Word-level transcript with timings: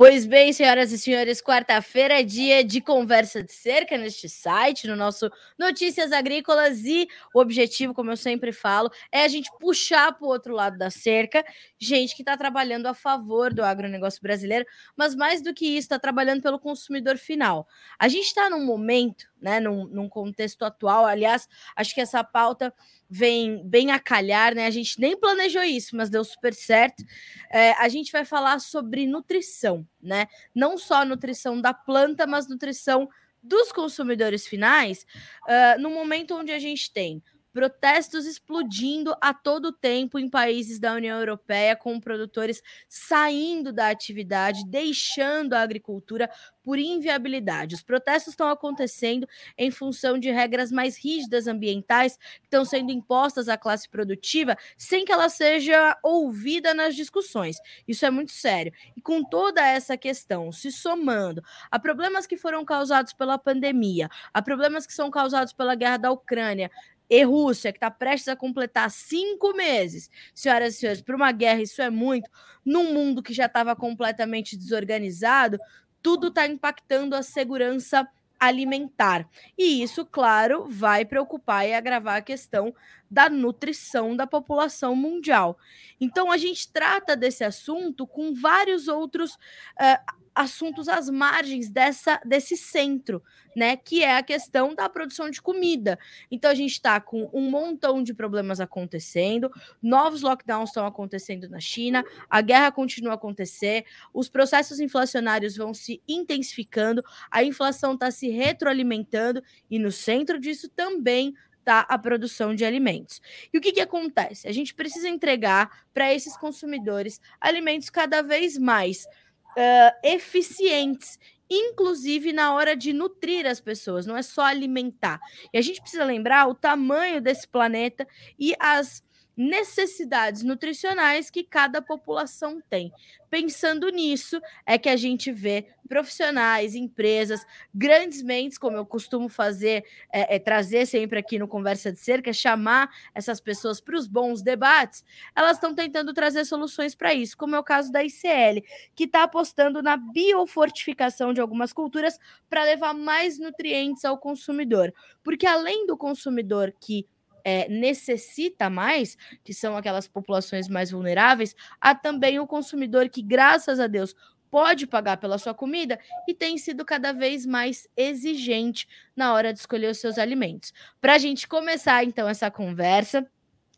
Pois 0.00 0.24
bem, 0.24 0.50
senhoras 0.50 0.92
e 0.92 0.98
senhores, 0.98 1.42
quarta-feira 1.42 2.18
é 2.18 2.22
dia 2.22 2.64
de 2.64 2.80
conversa 2.80 3.42
de 3.42 3.52
cerca 3.52 3.98
neste 3.98 4.30
site, 4.30 4.86
no 4.88 4.96
nosso 4.96 5.30
Notícias 5.58 6.10
Agrícolas, 6.10 6.86
e 6.86 7.06
o 7.34 7.38
objetivo, 7.38 7.92
como 7.92 8.10
eu 8.10 8.16
sempre 8.16 8.50
falo, 8.50 8.90
é 9.12 9.22
a 9.24 9.28
gente 9.28 9.50
puxar 9.60 10.10
para 10.14 10.24
o 10.26 10.30
outro 10.30 10.54
lado 10.54 10.78
da 10.78 10.88
cerca 10.88 11.44
gente 11.78 12.16
que 12.16 12.22
está 12.22 12.34
trabalhando 12.34 12.86
a 12.86 12.94
favor 12.94 13.52
do 13.52 13.62
agronegócio 13.62 14.22
brasileiro, 14.22 14.64
mas 14.96 15.14
mais 15.14 15.42
do 15.42 15.52
que 15.52 15.66
isso, 15.66 15.80
está 15.80 15.98
trabalhando 15.98 16.40
pelo 16.40 16.58
consumidor 16.58 17.18
final. 17.18 17.68
A 17.98 18.08
gente 18.08 18.24
está 18.24 18.48
num 18.48 18.64
momento, 18.64 19.26
né, 19.40 19.60
num, 19.60 19.86
num 19.86 20.08
contexto 20.08 20.64
atual, 20.64 21.06
aliás, 21.06 21.48
acho 21.74 21.94
que 21.94 22.00
essa 22.00 22.22
pauta 22.22 22.72
vem 23.08 23.66
bem 23.66 23.90
a 23.90 23.98
calhar, 23.98 24.54
né? 24.54 24.66
A 24.66 24.70
gente 24.70 25.00
nem 25.00 25.18
planejou 25.18 25.62
isso, 25.62 25.96
mas 25.96 26.10
deu 26.10 26.24
super 26.24 26.54
certo. 26.54 27.02
É, 27.50 27.72
a 27.72 27.88
gente 27.88 28.12
vai 28.12 28.24
falar 28.24 28.60
sobre 28.60 29.06
nutrição, 29.06 29.86
né? 30.00 30.26
Não 30.54 30.78
só 30.78 31.04
nutrição 31.04 31.60
da 31.60 31.74
planta, 31.74 32.26
mas 32.26 32.48
nutrição 32.48 33.08
dos 33.42 33.72
consumidores 33.72 34.46
finais, 34.46 35.06
uh, 35.46 35.80
no 35.80 35.90
momento 35.90 36.34
onde 36.34 36.52
a 36.52 36.58
gente 36.58 36.92
tem 36.92 37.22
protestos 37.52 38.26
explodindo 38.26 39.14
a 39.20 39.34
todo 39.34 39.72
tempo 39.72 40.18
em 40.18 40.28
países 40.28 40.78
da 40.78 40.94
União 40.94 41.18
Europeia, 41.18 41.76
com 41.76 42.00
produtores 42.00 42.62
saindo 42.88 43.72
da 43.72 43.88
atividade, 43.88 44.64
deixando 44.66 45.54
a 45.54 45.60
agricultura 45.60 46.30
por 46.62 46.78
inviabilidade. 46.78 47.74
Os 47.74 47.82
protestos 47.82 48.32
estão 48.32 48.48
acontecendo 48.48 49.26
em 49.56 49.70
função 49.70 50.18
de 50.18 50.30
regras 50.30 50.70
mais 50.70 50.96
rígidas 50.96 51.46
ambientais 51.46 52.16
que 52.16 52.44
estão 52.44 52.64
sendo 52.64 52.92
impostas 52.92 53.48
à 53.48 53.56
classe 53.56 53.88
produtiva 53.88 54.56
sem 54.76 55.04
que 55.04 55.12
ela 55.12 55.28
seja 55.28 55.96
ouvida 56.02 56.74
nas 56.74 56.94
discussões. 56.94 57.56
Isso 57.88 58.04
é 58.04 58.10
muito 58.10 58.32
sério. 58.32 58.72
E 58.96 59.00
com 59.00 59.24
toda 59.24 59.66
essa 59.66 59.96
questão 59.96 60.52
se 60.52 60.70
somando 60.70 61.42
a 61.70 61.78
problemas 61.78 62.26
que 62.26 62.36
foram 62.36 62.64
causados 62.64 63.12
pela 63.12 63.38
pandemia, 63.38 64.08
a 64.32 64.42
problemas 64.42 64.86
que 64.86 64.92
são 64.92 65.10
causados 65.10 65.52
pela 65.52 65.74
guerra 65.74 65.96
da 65.96 66.12
Ucrânia, 66.12 66.70
e 67.10 67.24
Rússia, 67.24 67.72
que 67.72 67.78
está 67.78 67.90
prestes 67.90 68.28
a 68.28 68.36
completar 68.36 68.88
cinco 68.88 69.52
meses, 69.52 70.08
senhoras 70.32 70.74
e 70.74 70.78
senhores, 70.78 71.02
para 71.02 71.16
uma 71.16 71.32
guerra, 71.32 71.60
isso 71.60 71.82
é 71.82 71.90
muito, 71.90 72.30
num 72.64 72.94
mundo 72.94 73.22
que 73.22 73.34
já 73.34 73.46
estava 73.46 73.74
completamente 73.74 74.56
desorganizado, 74.56 75.58
tudo 76.00 76.28
está 76.28 76.46
impactando 76.46 77.16
a 77.16 77.22
segurança 77.22 78.08
alimentar. 78.38 79.28
E 79.58 79.82
isso, 79.82 80.06
claro, 80.06 80.64
vai 80.66 81.04
preocupar 81.04 81.68
e 81.68 81.74
agravar 81.74 82.16
a 82.16 82.22
questão 82.22 82.74
da 83.10 83.28
nutrição 83.28 84.16
da 84.16 84.26
população 84.26 84.96
mundial. 84.96 85.58
Então, 86.00 86.32
a 86.32 86.38
gente 86.38 86.72
trata 86.72 87.14
desse 87.14 87.44
assunto 87.44 88.06
com 88.06 88.32
vários 88.32 88.88
outros 88.88 89.34
uh, 89.34 90.19
assuntos 90.34 90.88
às 90.88 91.08
margens 91.08 91.70
dessa 91.70 92.20
desse 92.24 92.56
centro, 92.56 93.22
né, 93.56 93.76
que 93.76 94.02
é 94.02 94.16
a 94.16 94.22
questão 94.22 94.74
da 94.74 94.88
produção 94.88 95.28
de 95.28 95.42
comida. 95.42 95.98
Então 96.30 96.50
a 96.50 96.54
gente 96.54 96.72
está 96.72 97.00
com 97.00 97.28
um 97.32 97.50
montão 97.50 98.02
de 98.02 98.14
problemas 98.14 98.60
acontecendo, 98.60 99.50
novos 99.82 100.22
lockdowns 100.22 100.70
estão 100.70 100.86
acontecendo 100.86 101.48
na 101.48 101.60
China, 101.60 102.04
a 102.28 102.40
guerra 102.40 102.70
continua 102.70 103.12
a 103.12 103.14
acontecer, 103.14 103.84
os 104.14 104.28
processos 104.28 104.80
inflacionários 104.80 105.56
vão 105.56 105.74
se 105.74 106.02
intensificando, 106.06 107.02
a 107.30 107.42
inflação 107.42 107.94
está 107.94 108.10
se 108.10 108.28
retroalimentando 108.28 109.42
e 109.70 109.78
no 109.78 109.90
centro 109.90 110.38
disso 110.38 110.68
também 110.68 111.34
está 111.60 111.80
a 111.80 111.98
produção 111.98 112.54
de 112.54 112.64
alimentos. 112.64 113.20
E 113.52 113.58
o 113.58 113.60
que, 113.60 113.72
que 113.72 113.80
acontece? 113.80 114.48
A 114.48 114.52
gente 114.52 114.74
precisa 114.74 115.08
entregar 115.08 115.84
para 115.94 116.12
esses 116.12 116.36
consumidores 116.36 117.20
alimentos 117.40 117.88
cada 117.88 118.22
vez 118.22 118.58
mais 118.58 119.06
uh, 119.56 119.92
eficientes, 120.02 121.18
inclusive 121.48 122.32
na 122.32 122.54
hora 122.54 122.76
de 122.76 122.92
nutrir 122.92 123.46
as 123.46 123.60
pessoas, 123.60 124.06
não 124.06 124.16
é 124.16 124.22
só 124.22 124.42
alimentar. 124.42 125.20
E 125.52 125.58
a 125.58 125.62
gente 125.62 125.80
precisa 125.80 126.04
lembrar 126.04 126.48
o 126.48 126.54
tamanho 126.54 127.20
desse 127.20 127.48
planeta 127.48 128.06
e 128.38 128.54
as 128.60 129.02
necessidades 129.40 130.42
nutricionais 130.42 131.30
que 131.30 131.42
cada 131.42 131.80
população 131.80 132.60
tem. 132.68 132.92
Pensando 133.30 133.88
nisso, 133.88 134.38
é 134.66 134.76
que 134.76 134.88
a 134.88 134.96
gente 134.96 135.32
vê 135.32 135.68
profissionais, 135.88 136.74
empresas, 136.74 137.44
grandes 137.74 138.22
mentes, 138.22 138.58
como 138.58 138.76
eu 138.76 138.84
costumo 138.84 139.30
fazer, 139.30 139.84
é, 140.12 140.36
é 140.36 140.38
trazer 140.38 140.84
sempre 140.84 141.18
aqui 141.18 141.38
no 141.38 141.48
Conversa 141.48 141.90
de 141.90 141.98
Cerca, 141.98 142.34
chamar 142.34 142.90
essas 143.14 143.40
pessoas 143.40 143.80
para 143.80 143.96
os 143.96 144.06
bons 144.06 144.42
debates, 144.42 145.02
elas 145.34 145.56
estão 145.56 145.74
tentando 145.74 146.12
trazer 146.12 146.44
soluções 146.44 146.94
para 146.94 147.14
isso, 147.14 147.36
como 147.36 147.56
é 147.56 147.58
o 147.58 147.64
caso 147.64 147.90
da 147.90 148.04
ICL, 148.04 148.62
que 148.94 149.04
está 149.04 149.22
apostando 149.22 149.82
na 149.82 149.96
biofortificação 149.96 151.32
de 151.32 151.40
algumas 151.40 151.72
culturas 151.72 152.18
para 152.48 152.64
levar 152.64 152.92
mais 152.92 153.38
nutrientes 153.38 154.04
ao 154.04 154.18
consumidor. 154.18 154.92
Porque 155.24 155.46
além 155.46 155.86
do 155.86 155.96
consumidor 155.96 156.74
que 156.78 157.06
é, 157.50 157.68
necessita 157.68 158.70
mais, 158.70 159.16
que 159.42 159.52
são 159.52 159.76
aquelas 159.76 160.06
populações 160.06 160.68
mais 160.68 160.92
vulneráveis, 160.92 161.54
há 161.80 161.94
também 161.94 162.38
o 162.38 162.46
consumidor 162.46 163.08
que, 163.08 163.20
graças 163.20 163.80
a 163.80 163.88
Deus, 163.88 164.14
pode 164.48 164.86
pagar 164.86 165.16
pela 165.16 165.38
sua 165.38 165.52
comida 165.52 165.98
e 166.28 166.34
tem 166.34 166.56
sido 166.58 166.84
cada 166.84 167.12
vez 167.12 167.44
mais 167.44 167.88
exigente 167.96 168.86
na 169.16 169.32
hora 169.32 169.52
de 169.52 169.58
escolher 169.58 169.90
os 169.90 169.98
seus 169.98 170.16
alimentos. 170.16 170.72
Para 171.00 171.14
a 171.14 171.18
gente 171.18 171.48
começar 171.48 172.04
então 172.04 172.28
essa 172.28 172.50
conversa, 172.50 173.28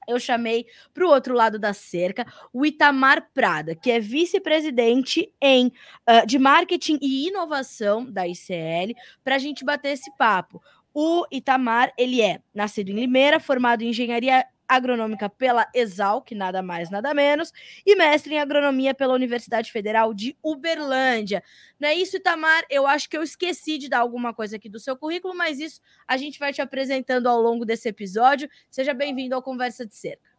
eu 0.07 0.19
chamei 0.19 0.67
para 0.93 1.05
o 1.05 1.09
outro 1.09 1.35
lado 1.35 1.59
da 1.59 1.73
cerca 1.73 2.27
o 2.53 2.67
Itamar 2.67 3.31
Prada, 3.33 3.75
que 3.75 3.91
é 3.91 4.01
vice-presidente 4.01 5.33
em 5.41 5.69
uh, 6.09 6.27
de 6.27 6.39
marketing 6.39 6.99
e 7.01 7.29
inovação 7.29 8.05
da 8.05 8.27
ICL, 8.27 8.95
para 9.23 9.37
a 9.37 9.39
gente 9.39 9.65
bater 9.65 9.93
esse 9.93 10.11
papo. 10.17 10.63
O 10.95 11.27
Itamar, 11.31 11.93
ele 11.97 12.21
é 12.21 12.41
nascido 12.55 12.91
em 12.91 12.95
Limeira, 12.95 13.41
formado 13.41 13.83
em 13.83 13.89
engenharia 13.89 14.45
agronômica 14.69 15.29
pela 15.29 15.69
Exalc, 15.75 16.33
nada 16.33 16.63
mais, 16.63 16.91
nada 16.91 17.13
menos, 17.13 17.53
e 17.85 17.95
mestre 17.95 18.35
em 18.35 18.39
agronomia 18.39 18.95
pela 18.95 19.15
Universidade 19.15 19.71
Federal 19.71 20.15
de 20.15 20.37
Uberlândia. 20.43 21.43
Não 21.79 21.89
é 21.89 21.95
isso, 21.95 22.17
Itamar? 22.17 22.65
Eu 22.71 22.87
acho 22.87 23.09
que 23.09 23.17
eu 23.17 23.23
esqueci 23.23 23.77
de 23.79 23.89
dar 23.89 23.99
alguma 23.99 24.33
coisa 24.33 24.57
aqui 24.57 24.69
do 24.69 24.81
seu 24.81 24.97
currículo, 24.97 25.35
mas 25.35 25.61
isso 25.61 25.81
a 26.07 26.17
gente 26.17 26.39
vai 26.39 26.53
te 26.53 26.63
apresentando 26.63 27.27
ao 27.27 27.41
longo 27.41 27.65
desse 27.65 27.89
episódio. 27.89 28.49
Seja 28.71 28.95
bem-vindo 28.95 29.35
ao 29.35 29.43
Conversa 29.43 29.87
de 29.87 29.95
Cerca. 29.95 30.33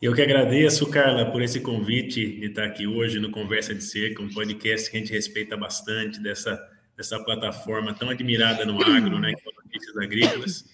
Eu 0.00 0.14
que 0.14 0.22
agradeço, 0.22 0.90
Carla, 0.90 1.30
por 1.30 1.42
esse 1.42 1.60
convite 1.60 2.40
de 2.40 2.46
estar 2.46 2.64
aqui 2.64 2.88
hoje 2.88 3.20
no 3.20 3.30
Conversa 3.30 3.72
de 3.72 3.84
Cerca, 3.84 4.20
um 4.20 4.28
podcast 4.28 4.90
que 4.90 4.96
a 4.96 5.00
gente 5.00 5.12
respeita 5.12 5.56
bastante 5.56 6.20
dessa 6.20 6.60
dessa 7.02 7.18
plataforma 7.18 7.92
tão 7.92 8.08
admirada 8.10 8.64
no 8.64 8.80
agro, 8.80 9.18
né, 9.18 9.34
que 9.34 9.48
é 9.48 9.52
Notícias 9.64 9.96
Agrícolas. 9.96 10.64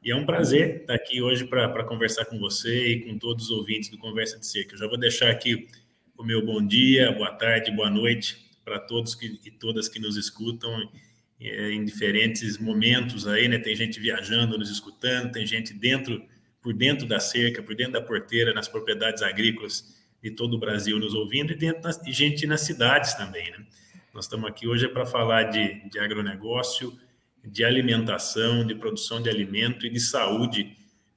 E 0.00 0.12
é 0.12 0.16
um 0.16 0.24
prazer 0.24 0.82
estar 0.82 0.94
aqui 0.94 1.20
hoje 1.20 1.44
para 1.44 1.82
conversar 1.82 2.24
com 2.24 2.38
você 2.38 2.92
e 2.92 3.00
com 3.00 3.18
todos 3.18 3.46
os 3.46 3.50
ouvintes 3.50 3.88
do 3.90 3.98
Conversa 3.98 4.38
de 4.38 4.46
Cerca. 4.46 4.74
Eu 4.74 4.78
já 4.78 4.86
vou 4.86 4.96
deixar 4.96 5.28
aqui 5.28 5.66
o 6.16 6.22
meu 6.22 6.44
bom 6.44 6.64
dia, 6.64 7.10
boa 7.10 7.32
tarde, 7.32 7.72
boa 7.72 7.90
noite 7.90 8.48
para 8.64 8.78
todos 8.78 9.16
que, 9.16 9.40
e 9.44 9.50
todas 9.50 9.88
que 9.88 9.98
nos 9.98 10.16
escutam 10.16 10.72
é, 11.40 11.72
em 11.72 11.84
diferentes 11.84 12.58
momentos 12.58 13.26
aí, 13.26 13.48
né? 13.48 13.58
Tem 13.58 13.74
gente 13.74 13.98
viajando, 13.98 14.56
nos 14.56 14.70
escutando, 14.70 15.32
tem 15.32 15.44
gente 15.44 15.74
dentro, 15.74 16.22
por 16.60 16.72
dentro 16.72 17.08
da 17.08 17.18
cerca, 17.18 17.60
por 17.60 17.74
dentro 17.74 17.94
da 17.94 18.02
porteira, 18.02 18.54
nas 18.54 18.68
propriedades 18.68 19.20
agrícolas 19.20 20.00
de 20.22 20.30
todo 20.30 20.54
o 20.54 20.58
Brasil 20.60 20.96
nos 21.00 21.12
ouvindo 21.12 21.52
e, 21.52 21.56
dentro 21.56 21.90
e 22.06 22.12
gente 22.12 22.46
nas 22.46 22.60
cidades 22.60 23.14
também, 23.14 23.50
né? 23.50 23.66
Nós 24.12 24.26
estamos 24.26 24.46
aqui 24.46 24.68
hoje 24.68 24.86
para 24.88 25.06
falar 25.06 25.44
de, 25.44 25.88
de 25.88 25.98
agronegócio, 25.98 26.92
de 27.42 27.64
alimentação, 27.64 28.66
de 28.66 28.74
produção 28.74 29.22
de 29.22 29.30
alimento 29.30 29.86
e 29.86 29.90
de 29.90 29.98
saúde 29.98 30.76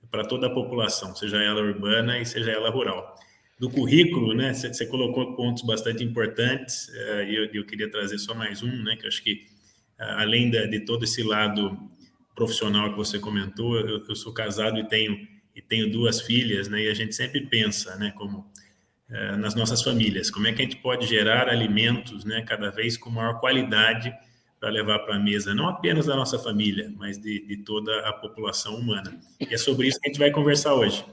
para 0.10 0.24
toda 0.24 0.48
a 0.48 0.50
população, 0.50 1.14
seja 1.14 1.44
ela 1.44 1.62
urbana 1.62 2.18
e 2.18 2.26
seja 2.26 2.52
ela 2.52 2.70
rural. 2.70 3.14
Do 3.60 3.70
currículo, 3.70 4.34
né, 4.34 4.54
você 4.54 4.86
colocou 4.86 5.36
pontos 5.36 5.64
bastante 5.64 6.06
importantes, 6.06 6.90
eh, 6.94 7.30
e 7.30 7.36
eu, 7.36 7.46
eu, 7.54 7.66
queria 7.66 7.90
trazer 7.92 8.18
só 8.18 8.34
mais 8.34 8.64
um, 8.64 8.84
né, 8.84 8.96
que 8.96 9.06
acho 9.08 9.22
que 9.22 9.46
ah, 10.00 10.22
além 10.22 10.50
de, 10.50 10.66
de 10.68 10.80
todo 10.82 11.04
esse 11.04 11.22
lado 11.22 11.78
profissional 12.34 12.92
que 12.92 12.98
você 12.98 13.20
comentou, 13.20 13.78
eu, 13.78 14.06
eu, 14.08 14.16
sou 14.16 14.34
casado 14.34 14.80
e 14.80 14.88
tenho 14.88 15.18
e 15.54 15.62
tenho 15.62 15.90
duas 15.90 16.22
filhas, 16.22 16.70
né, 16.70 16.84
e 16.84 16.90
a 16.90 16.94
gente 16.94 17.14
sempre 17.14 17.42
pensa, 17.42 17.96
né, 17.98 18.14
como 18.18 18.50
é, 19.10 19.36
nas 19.36 19.56
nossas 19.56 19.82
famílias. 19.82 20.32
Como 20.32 20.48
é 20.48 20.54
que 20.54 20.62
a 20.62 20.66
gente 20.66 20.78
pode 20.78 21.06
gerar 21.06 21.48
alimentos, 21.48 22.26
né, 22.26 22.42
cada 22.42 22.72
vez 22.72 22.98
com 22.98 23.10
maior 23.10 23.40
qualidade 23.40 24.14
para 24.60 24.70
levar 24.70 25.00
para 25.00 25.16
a 25.16 25.20
mesa, 25.20 25.54
não 25.54 25.68
apenas 25.68 26.08
da 26.08 26.16
nossa 26.16 26.40
família, 26.40 26.92
mas 26.98 27.20
de, 27.20 27.46
de 27.46 27.58
toda 27.58 28.00
a 28.08 28.14
população 28.14 28.76
humana. 28.76 29.20
E 29.40 29.54
é 29.54 29.58
sobre 29.58 29.88
isso 29.88 30.00
que 30.00 30.08
a 30.08 30.12
gente 30.12 30.20
vai 30.20 30.32
conversar 30.32 30.74
hoje. 30.74 31.06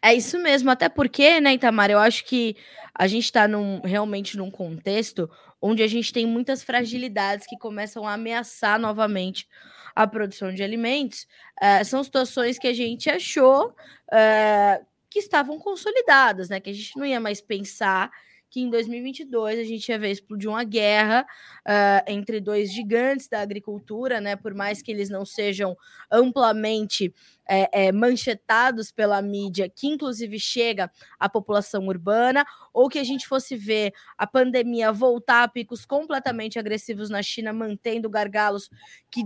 É 0.00 0.14
isso 0.14 0.38
mesmo, 0.38 0.70
até 0.70 0.88
porque, 0.88 1.40
né, 1.40 1.54
Itamar, 1.54 1.90
eu 1.90 1.98
acho 1.98 2.24
que 2.24 2.56
a 2.94 3.06
gente 3.06 3.24
está 3.24 3.48
num, 3.48 3.80
realmente 3.80 4.36
num 4.36 4.50
contexto 4.50 5.30
onde 5.60 5.82
a 5.82 5.86
gente 5.86 6.12
tem 6.12 6.26
muitas 6.26 6.62
fragilidades 6.62 7.46
que 7.46 7.56
começam 7.56 8.06
a 8.06 8.14
ameaçar 8.14 8.78
novamente 8.78 9.48
a 9.94 10.06
produção 10.06 10.52
de 10.52 10.62
alimentos. 10.62 11.26
Uh, 11.62 11.84
são 11.84 12.02
situações 12.02 12.58
que 12.58 12.66
a 12.66 12.72
gente 12.72 13.08
achou 13.08 13.68
uh, 13.68 14.86
que 15.12 15.18
estavam 15.18 15.58
consolidadas, 15.58 16.48
né? 16.48 16.58
Que 16.58 16.70
a 16.70 16.72
gente 16.72 16.96
não 16.96 17.04
ia 17.04 17.20
mais 17.20 17.40
pensar 17.40 18.10
que 18.48 18.60
em 18.60 18.68
2022 18.68 19.58
a 19.58 19.64
gente 19.64 19.88
ia 19.88 19.98
ver 19.98 20.10
explodir 20.10 20.48
uma 20.48 20.62
guerra 20.62 21.24
uh, 21.66 22.04
entre 22.06 22.38
dois 22.38 22.70
gigantes 22.70 23.26
da 23.26 23.40
agricultura, 23.40 24.20
né? 24.20 24.36
Por 24.36 24.54
mais 24.54 24.82
que 24.82 24.90
eles 24.90 25.08
não 25.08 25.24
sejam 25.24 25.74
amplamente 26.10 27.12
é, 27.48 27.86
é, 27.86 27.92
manchetados 27.92 28.90
pela 28.90 29.20
mídia, 29.20 29.68
que 29.68 29.86
inclusive 29.86 30.38
chega 30.38 30.90
à 31.18 31.28
população 31.28 31.86
urbana, 31.86 32.44
ou 32.72 32.88
que 32.88 32.98
a 32.98 33.04
gente 33.04 33.26
fosse 33.26 33.56
ver 33.56 33.92
a 34.16 34.26
pandemia 34.26 34.92
voltar 34.92 35.42
a 35.42 35.48
picos 35.48 35.84
completamente 35.84 36.58
agressivos 36.58 37.10
na 37.10 37.22
China, 37.22 37.52
mantendo 37.52 38.08
gargalos 38.08 38.70
que, 39.10 39.22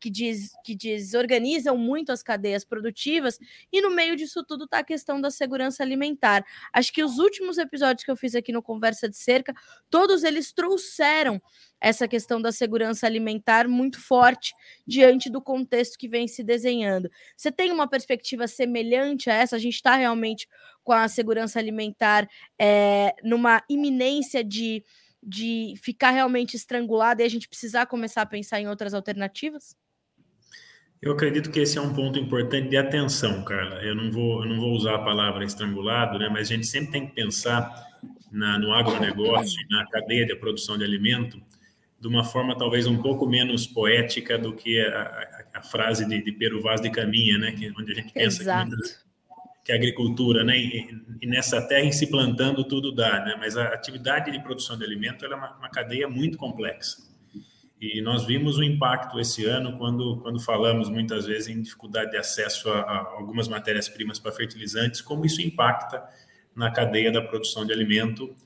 que, 0.00 0.10
des 0.10 0.52
que 0.64 0.74
desorganizam 0.74 1.76
muito 1.76 2.10
as 2.10 2.22
cadeias 2.22 2.64
produtivas, 2.64 3.38
e 3.72 3.80
no 3.80 3.90
meio 3.90 4.16
disso 4.16 4.44
tudo 4.44 4.64
está 4.64 4.78
a 4.78 4.84
questão 4.84 5.20
da 5.20 5.30
segurança 5.30 5.82
alimentar. 5.82 6.44
Acho 6.72 6.92
que 6.92 7.04
os 7.04 7.18
últimos 7.18 7.58
episódios 7.58 8.04
que 8.04 8.10
eu 8.10 8.16
fiz 8.16 8.34
aqui 8.34 8.52
no 8.52 8.62
Conversa 8.62 9.08
de 9.08 9.16
Cerca, 9.16 9.54
todos 9.90 10.24
eles 10.24 10.52
trouxeram 10.52 11.40
essa 11.84 12.08
questão 12.08 12.40
da 12.40 12.50
segurança 12.50 13.06
alimentar 13.06 13.68
muito 13.68 14.00
forte 14.00 14.54
diante 14.86 15.28
do 15.28 15.38
contexto 15.38 15.98
que 15.98 16.08
vem 16.08 16.26
se 16.26 16.42
desenhando. 16.42 17.10
Você 17.36 17.52
tem 17.52 17.70
uma 17.70 17.86
perspectiva 17.86 18.48
semelhante 18.48 19.28
a 19.28 19.34
essa? 19.34 19.56
A 19.56 19.58
gente 19.58 19.74
está 19.74 19.94
realmente 19.94 20.48
com 20.82 20.92
a 20.92 21.06
segurança 21.08 21.58
alimentar 21.58 22.26
é, 22.58 23.14
numa 23.22 23.62
iminência 23.68 24.42
de, 24.42 24.82
de 25.22 25.74
ficar 25.76 26.10
realmente 26.10 26.56
estrangulada 26.56 27.22
e 27.22 27.26
a 27.26 27.28
gente 27.28 27.46
precisar 27.46 27.84
começar 27.84 28.22
a 28.22 28.26
pensar 28.26 28.58
em 28.60 28.66
outras 28.66 28.94
alternativas? 28.94 29.76
Eu 31.02 31.12
acredito 31.12 31.50
que 31.50 31.60
esse 31.60 31.76
é 31.76 31.82
um 31.82 31.92
ponto 31.92 32.18
importante 32.18 32.70
de 32.70 32.78
atenção, 32.78 33.44
Carla. 33.44 33.82
Eu 33.82 33.94
não 33.94 34.10
vou, 34.10 34.42
eu 34.42 34.48
não 34.48 34.58
vou 34.58 34.72
usar 34.72 34.94
a 34.94 35.04
palavra 35.04 35.44
estrangulado, 35.44 36.18
né? 36.18 36.30
Mas 36.30 36.50
a 36.50 36.54
gente 36.54 36.66
sempre 36.66 36.92
tem 36.92 37.06
que 37.06 37.14
pensar 37.14 37.70
na, 38.32 38.58
no 38.58 38.72
agronegócio, 38.72 39.60
na 39.68 39.86
cadeia 39.90 40.24
de 40.24 40.34
produção 40.34 40.78
de 40.78 40.84
alimento, 40.84 41.38
de 42.04 42.08
uma 42.08 42.22
forma 42.22 42.54
talvez 42.54 42.86
um 42.86 42.98
pouco 42.98 43.26
menos 43.26 43.66
poética 43.66 44.36
do 44.36 44.52
que 44.52 44.78
a, 44.78 45.46
a, 45.54 45.58
a 45.58 45.62
frase 45.62 46.06
de, 46.06 46.22
de 46.22 46.32
Pero 46.32 46.60
Vaz 46.60 46.78
de 46.78 46.90
Caminha, 46.90 47.38
né? 47.38 47.52
Que, 47.52 47.72
onde 47.80 47.92
a 47.92 47.94
gente 47.94 48.12
pensa 48.12 48.44
que, 48.44 49.64
que, 49.64 49.72
a 49.72 49.74
agricultura, 49.74 50.44
né? 50.44 50.54
E, 50.54 51.02
e, 51.22 51.26
nessa 51.26 51.66
terra 51.66 51.86
em 51.86 51.92
se 51.92 52.10
plantando 52.10 52.62
tudo 52.62 52.94
dá, 52.94 53.24
né? 53.24 53.36
Mas 53.38 53.56
a 53.56 53.68
atividade 53.68 54.30
de 54.30 54.38
produção 54.38 54.76
de 54.76 54.84
alimento 54.84 55.24
é 55.24 55.34
uma, 55.34 55.56
uma 55.56 55.70
cadeia 55.70 56.06
muito 56.06 56.36
complexa. 56.36 56.98
E 57.80 58.02
nós 58.02 58.26
vimos 58.26 58.58
o 58.58 58.62
impacto 58.62 59.18
esse 59.18 59.46
ano 59.46 59.78
quando, 59.78 60.18
quando 60.18 60.38
falamos 60.38 60.90
muitas 60.90 61.24
vezes 61.24 61.48
em 61.48 61.62
dificuldade 61.62 62.10
de 62.10 62.18
acesso 62.18 62.68
a, 62.68 62.80
a 62.80 62.98
algumas 63.16 63.48
matérias-primas 63.48 64.18
para 64.18 64.30
fertilizantes, 64.30 65.00
como 65.00 65.24
isso 65.24 65.40
impacta 65.40 66.04
na 66.54 66.70
cadeia 66.70 67.10
da 67.10 67.22
produção 67.22 67.64
de 67.64 67.72
alimento 67.72 68.36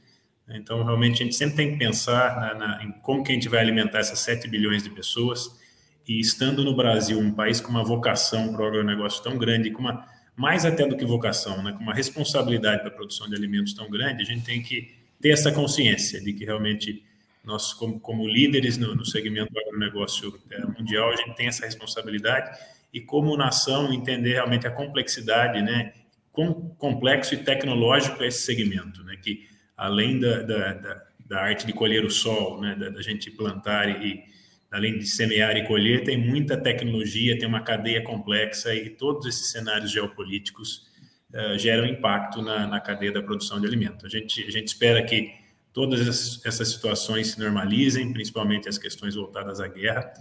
então, 0.50 0.82
realmente, 0.82 1.22
a 1.22 1.24
gente 1.24 1.36
sempre 1.36 1.56
tem 1.56 1.72
que 1.72 1.78
pensar 1.78 2.40
na, 2.40 2.54
na, 2.54 2.84
em 2.84 2.92
como 3.02 3.22
que 3.22 3.30
a 3.30 3.34
gente 3.34 3.48
vai 3.48 3.60
alimentar 3.60 3.98
essas 3.98 4.18
7 4.20 4.48
bilhões 4.48 4.82
de 4.82 4.90
pessoas. 4.90 5.58
E 6.06 6.18
estando 6.18 6.64
no 6.64 6.74
Brasil, 6.74 7.18
um 7.18 7.32
país 7.32 7.60
com 7.60 7.70
uma 7.70 7.84
vocação 7.84 8.52
para 8.52 8.62
o 8.62 8.66
agronegócio 8.66 9.22
tão 9.22 9.36
grande, 9.36 9.70
com 9.70 9.82
uma, 9.82 10.06
mais 10.34 10.64
até 10.64 10.86
do 10.86 10.96
que 10.96 11.04
vocação, 11.04 11.62
né, 11.62 11.72
com 11.72 11.80
uma 11.80 11.92
responsabilidade 11.92 12.80
para 12.80 12.88
a 12.88 12.94
produção 12.94 13.28
de 13.28 13.34
alimentos 13.34 13.74
tão 13.74 13.90
grande, 13.90 14.22
a 14.22 14.24
gente 14.24 14.44
tem 14.44 14.62
que 14.62 14.94
ter 15.20 15.30
essa 15.30 15.52
consciência 15.52 16.20
de 16.20 16.32
que 16.32 16.44
realmente 16.44 17.04
nós, 17.44 17.74
como, 17.74 18.00
como 18.00 18.26
líderes 18.26 18.78
no, 18.78 18.94
no, 18.94 19.04
segmento 19.04 19.52
do 19.52 19.58
agronegócio 19.58 20.38
é, 20.50 20.64
mundial, 20.64 21.10
a 21.10 21.16
gente 21.16 21.34
tem 21.34 21.48
essa 21.48 21.66
responsabilidade 21.66 22.58
e, 22.92 23.00
como 23.00 23.36
nação, 23.36 23.92
entender 23.92 24.34
realmente 24.34 24.66
a 24.66 24.70
complexidade, 24.70 25.60
né, 25.60 25.92
quão 26.32 26.54
complexo 26.78 27.34
e 27.34 27.38
tecnológico 27.38 28.22
é 28.22 28.28
esse 28.28 28.42
segmento, 28.42 29.02
né, 29.04 29.16
que 29.16 29.46
além 29.78 30.18
da, 30.18 30.42
da, 30.42 30.72
da, 30.74 31.02
da 31.24 31.40
arte 31.40 31.64
de 31.64 31.72
colher 31.72 32.04
o 32.04 32.10
sol, 32.10 32.60
né, 32.60 32.74
da, 32.74 32.90
da, 32.90 33.00
gente 33.00 33.30
plantar 33.30 33.88
e, 33.88 34.24
além 34.70 34.98
de 34.98 35.06
semear 35.06 35.56
e 35.56 35.66
colher, 35.66 36.02
tem 36.02 36.18
muita 36.18 36.56
tecnologia, 36.56 37.38
tem 37.38 37.48
uma 37.48 37.62
cadeia 37.62 38.02
complexa 38.02 38.74
e 38.74 38.90
todos 38.90 39.26
esses 39.26 39.52
cenários 39.52 39.92
geopolíticos 39.92 40.88
uh, 41.32 41.56
geram 41.56 41.86
impacto 41.86 42.42
na, 42.42 42.66
na, 42.66 42.80
cadeia 42.80 43.12
da 43.12 43.22
produção 43.22 43.60
de 43.60 43.68
alimento. 43.68 44.04
A 44.04 44.08
gente, 44.08 44.44
a 44.44 44.50
gente 44.50 44.66
espera 44.66 45.00
que 45.04 45.32
todas 45.72 46.00
essas, 46.44 46.68
situações 46.68 47.28
se 47.28 47.38
normalizem, 47.38 48.12
principalmente 48.12 48.68
as 48.68 48.78
questões 48.78 49.14
voltadas 49.14 49.60
à 49.60 49.68
guerra, 49.68 50.12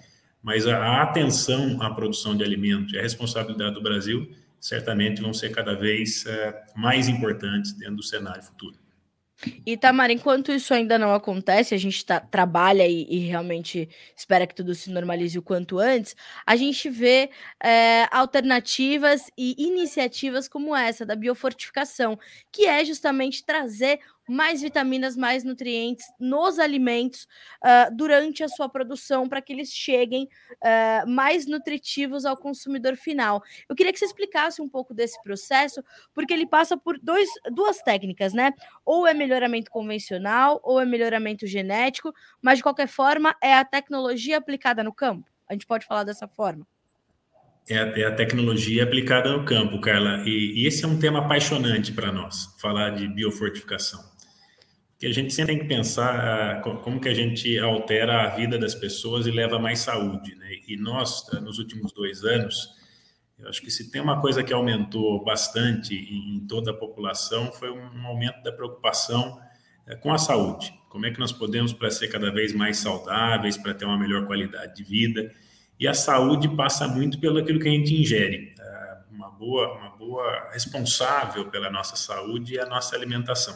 mas 0.43 0.67
a, 0.67 0.77
a 0.77 1.01
atenção 1.01 1.81
à 1.81 1.89
produção 1.89 2.37
de 2.37 2.43
alimento 2.43 2.93
e 2.93 2.99
a 2.99 3.01
responsabilidade 3.01 3.73
do 3.73 3.81
Brasil 3.81 4.31
certamente 4.59 5.19
vão 5.19 5.33
ser 5.33 5.49
cada 5.49 5.73
vez 5.73 6.25
uh, 6.25 6.79
mais 6.79 7.07
importantes 7.07 7.73
dentro 7.73 7.95
do 7.95 8.03
cenário 8.03 8.43
futuro. 8.43 8.77
E, 9.65 9.77
Tamara, 9.77 10.11
enquanto 10.11 10.51
isso 10.51 10.73
ainda 10.73 10.97
não 10.97 11.13
acontece, 11.13 11.75
a 11.75 11.77
gente 11.77 12.03
tá, 12.03 12.19
trabalha 12.19 12.87
e, 12.87 13.05
e, 13.07 13.19
realmente 13.19 13.87
espera 14.15 14.47
que 14.47 14.55
tudo 14.55 14.73
se 14.73 14.89
normalize 14.89 15.37
o 15.37 15.43
quanto 15.43 15.77
antes, 15.77 16.15
a 16.45 16.55
gente 16.55 16.89
vê 16.89 17.29
é, 17.63 18.07
alternativas 18.11 19.29
e 19.37 19.55
iniciativas 19.59 20.47
como 20.47 20.75
essa 20.75 21.05
da 21.05 21.15
biofortificação, 21.15 22.17
que 22.51 22.65
é 22.65 22.83
justamente 22.83 23.45
trazer 23.45 23.99
mais 24.27 24.61
vitaminas, 24.61 25.15
mais 25.15 25.43
nutrientes 25.43 26.05
nos 26.19 26.59
alimentos 26.59 27.27
uh, 27.63 27.95
durante 27.95 28.43
a 28.43 28.49
sua 28.49 28.67
produção 28.67 29.27
para 29.29 29.41
que 29.41 29.53
eles 29.53 29.71
cheguem 29.71 30.25
uh, 30.25 31.09
mais 31.09 31.47
nutritivos 31.47 32.25
ao 32.25 32.35
consumidor 32.35 32.95
final. 32.95 33.41
Eu 33.69 33.75
queria 33.75 33.93
que 33.93 33.99
você 33.99 34.05
explicasse 34.05 34.61
um 34.61 34.67
pouco 34.67 34.93
desse 34.93 35.21
processo, 35.23 35.83
porque 36.13 36.33
ele 36.33 36.45
passa 36.45 36.77
por 36.77 36.99
dois, 36.99 37.29
duas 37.51 37.81
técnicas, 37.81 38.33
né? 38.33 38.51
Ou 38.85 39.07
é 39.07 39.13
melhoramento 39.13 39.71
convencional, 39.71 40.59
ou 40.63 40.79
é 40.79 40.85
melhoramento 40.85 41.47
genético, 41.47 42.13
mas 42.41 42.57
de 42.57 42.63
qualquer 42.63 42.87
forma 42.87 43.35
é 43.41 43.53
a 43.53 43.63
tecnologia 43.63 44.37
aplicada 44.37 44.83
no 44.83 44.93
campo. 44.93 45.29
A 45.47 45.53
gente 45.53 45.65
pode 45.65 45.85
falar 45.85 46.03
dessa 46.03 46.27
forma. 46.27 46.67
É 47.69 47.77
a, 47.77 47.99
é 47.99 48.05
a, 48.05 48.15
tecnologia 48.15 48.83
aplicada 48.83 49.29
no 49.31 49.43
campo, 49.43 49.79
Carla. 49.81 50.23
E, 50.25 50.61
e 50.61 50.67
esse 50.67 50.85
é 50.85 50.87
um 50.87 50.97
tema 50.97 51.19
apaixonante 51.19 51.91
para 51.91 52.11
nós, 52.11 52.55
falar 52.59 52.91
de 52.91 53.07
biofortificação 53.07 54.16
que 54.99 55.05
a 55.05 55.13
gente 55.13 55.31
sempre 55.33 55.55
tem 55.55 55.63
que 55.63 55.67
pensar 55.67 56.59
uh, 56.59 56.79
como 56.81 56.99
que 56.99 57.07
a 57.07 57.13
gente 57.13 57.57
altera 57.59 58.23
a 58.23 58.29
vida 58.35 58.57
das 58.57 58.73
pessoas 58.73 59.27
e 59.27 59.31
leva 59.31 59.59
mais 59.59 59.79
saúde, 59.79 60.35
né? 60.35 60.49
E 60.67 60.75
nós, 60.75 61.21
uh, 61.29 61.39
nos 61.39 61.59
últimos 61.59 61.91
dois 61.91 62.23
anos, 62.23 62.75
eu 63.37 63.47
acho 63.47 63.61
que 63.61 63.69
se 63.69 63.91
tem 63.91 64.01
uma 64.01 64.19
coisa 64.19 64.43
que 64.43 64.51
aumentou 64.51 65.23
bastante 65.23 65.93
em, 65.93 66.45
toda 66.47 66.71
a 66.71 66.73
população 66.73 67.51
foi 67.51 67.69
um, 67.69 68.07
aumento 68.07 68.41
da 68.41 68.51
preocupação 68.51 69.39
uh, 69.87 69.97
com 69.99 70.11
a 70.11 70.17
saúde. 70.17 70.73
Como 70.89 71.05
é 71.05 71.11
que 71.11 71.19
nós 71.19 71.31
podemos 71.31 71.71
para 71.71 71.91
ser 71.91 72.07
cada 72.07 72.31
vez 72.31 72.51
mais 72.51 72.77
saudáveis, 72.77 73.55
para 73.55 73.75
ter 73.75 73.85
uma 73.85 73.99
melhor 73.99 74.25
qualidade 74.25 74.75
de 74.75 74.83
vida? 74.83 75.31
E 75.79 75.87
a 75.87 75.93
saúde 75.93 76.49
passa 76.55 76.87
muito 76.87 77.19
pelo 77.19 77.37
aquilo 77.37 77.59
que 77.59 77.67
a 77.67 77.71
gente 77.71 77.93
ingere. 77.93 78.55
Uma 79.11 79.29
boa, 79.29 79.73
uma 79.77 79.89
boa 79.89 80.49
responsável 80.51 81.51
pela 81.51 81.69
nossa 81.69 81.95
saúde 81.95 82.57
é 82.57 82.63
a 82.63 82.65
nossa 82.65 82.95
alimentação. 82.95 83.55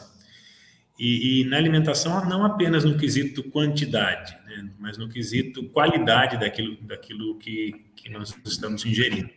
E, 0.98 1.40
e, 1.40 1.44
na 1.44 1.56
alimentação, 1.56 2.24
não 2.28 2.44
apenas 2.44 2.84
no 2.84 2.96
quesito 2.96 3.42
quantidade, 3.44 4.36
né, 4.46 4.70
mas 4.78 4.98
no 4.98 5.08
quesito 5.08 5.64
qualidade 5.70 6.38
daquilo, 6.38 6.76
daquilo 6.82 7.38
que, 7.38 7.86
que 7.96 8.10
nós 8.10 8.34
estamos 8.44 8.84
ingerindo. 8.84 9.30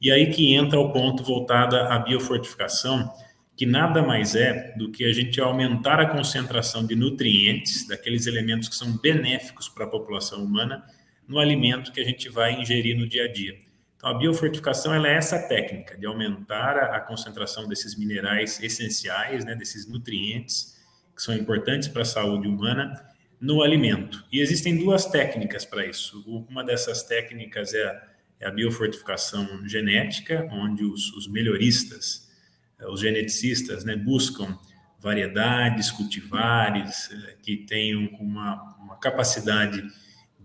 E 0.00 0.10
aí 0.10 0.30
que 0.30 0.54
entra 0.54 0.78
o 0.78 0.92
ponto 0.92 1.22
voltado 1.22 1.76
à 1.76 1.98
biofortificação, 1.98 3.12
que 3.56 3.64
nada 3.64 4.02
mais 4.02 4.34
é 4.34 4.74
do 4.76 4.90
que 4.90 5.04
a 5.04 5.12
gente 5.12 5.40
aumentar 5.40 5.98
a 5.98 6.06
concentração 6.06 6.86
de 6.86 6.94
nutrientes, 6.94 7.86
daqueles 7.86 8.26
elementos 8.26 8.68
que 8.68 8.74
são 8.74 8.96
benéficos 8.98 9.68
para 9.68 9.84
a 9.84 9.88
população 9.88 10.44
humana, 10.44 10.84
no 11.26 11.38
alimento 11.38 11.90
que 11.90 12.00
a 12.00 12.04
gente 12.04 12.28
vai 12.28 12.60
ingerir 12.60 12.96
no 12.96 13.08
dia 13.08 13.24
a 13.24 13.32
dia. 13.32 13.56
Então, 13.96 14.10
a 14.10 14.14
biofortificação 14.14 14.94
ela 14.94 15.08
é 15.08 15.14
essa 15.14 15.48
técnica 15.48 15.96
de 15.96 16.06
aumentar 16.06 16.76
a, 16.76 16.96
a 16.96 17.00
concentração 17.00 17.66
desses 17.66 17.96
minerais 17.96 18.62
essenciais, 18.62 19.44
né, 19.44 19.54
desses 19.54 19.88
nutrientes, 19.88 20.75
que 21.16 21.22
são 21.22 21.34
importantes 21.34 21.88
para 21.88 22.02
a 22.02 22.04
saúde 22.04 22.46
humana 22.46 22.92
no 23.40 23.62
alimento. 23.62 24.24
E 24.30 24.40
existem 24.40 24.76
duas 24.76 25.06
técnicas 25.06 25.64
para 25.64 25.86
isso. 25.86 26.22
Uma 26.48 26.62
dessas 26.62 27.02
técnicas 27.02 27.72
é 27.74 27.84
a, 27.84 28.02
é 28.40 28.46
a 28.46 28.50
biofortificação 28.50 29.66
genética, 29.66 30.46
onde 30.52 30.84
os, 30.84 31.12
os 31.14 31.26
melhoristas, 31.26 32.30
eh, 32.78 32.86
os 32.86 33.00
geneticistas, 33.00 33.84
né, 33.84 33.96
buscam 33.96 34.58
variedades, 35.00 35.90
cultivares 35.90 37.10
eh, 37.10 37.36
que 37.42 37.56
tenham 37.56 38.06
uma, 38.20 38.76
uma 38.78 38.96
capacidade 38.96 39.82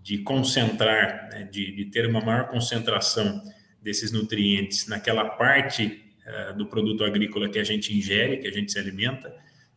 de 0.02 0.18
concentrar, 0.18 1.28
né, 1.30 1.44
de, 1.44 1.72
de, 1.72 1.84
ter 1.86 2.06
uma 2.06 2.20
maior 2.20 2.48
concentração 2.48 3.42
desses 3.80 4.10
nutrientes 4.10 4.86
naquela 4.86 5.24
parte 5.24 6.02
uh, 6.26 6.56
do 6.56 6.66
produto 6.66 7.04
agrícola 7.04 7.48
que 7.48 7.58
a 7.58 7.64
gente 7.64 7.96
ingere, 7.96 8.38
que 8.38 8.48
a 8.48 8.52
gente 8.52 8.72
se 8.72 8.78
alimenta, 8.78 9.32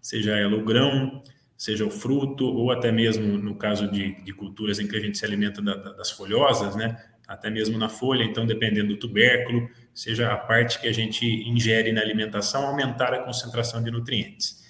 seja 0.05 0.38
ela 0.38 0.55
o 0.55 0.63
grão, 0.63 1.24
seja 1.57 1.83
o 1.83 1.89
fruto, 1.89 2.45
ou 2.45 2.71
até 2.71 2.91
mesmo 2.91 3.39
no 3.39 3.55
caso 3.55 3.89
de, 3.89 4.21
de 4.24 4.33
culturas 4.33 4.77
em 4.77 4.88
que 4.88 4.95
a 4.95 5.00
gente 5.00 5.17
se 5.17 5.25
alimenta 5.25 5.63
da, 5.63 5.75
da, 5.75 5.93
das 5.93 6.12
folhosas, 6.12 6.75
né? 6.75 6.95
até 7.27 7.50
mesmo 7.50 7.75
na 7.75 7.89
folha, 7.89 8.24
então 8.24 8.45
dependendo 8.45 8.89
do 8.89 8.97
tubérculo, 8.97 9.67
seja 9.95 10.31
a 10.31 10.38
parte 10.38 10.79
que 10.79 10.88
a 10.88 10.91
gente 10.91 11.25
ingere 11.25 11.91
na 11.91 12.01
alimentação, 12.01 12.67
aumentar 12.67 13.15
a 13.15 13.24
concentração 13.24 13.83
de 13.83 13.89
nutrientes. 13.89 14.63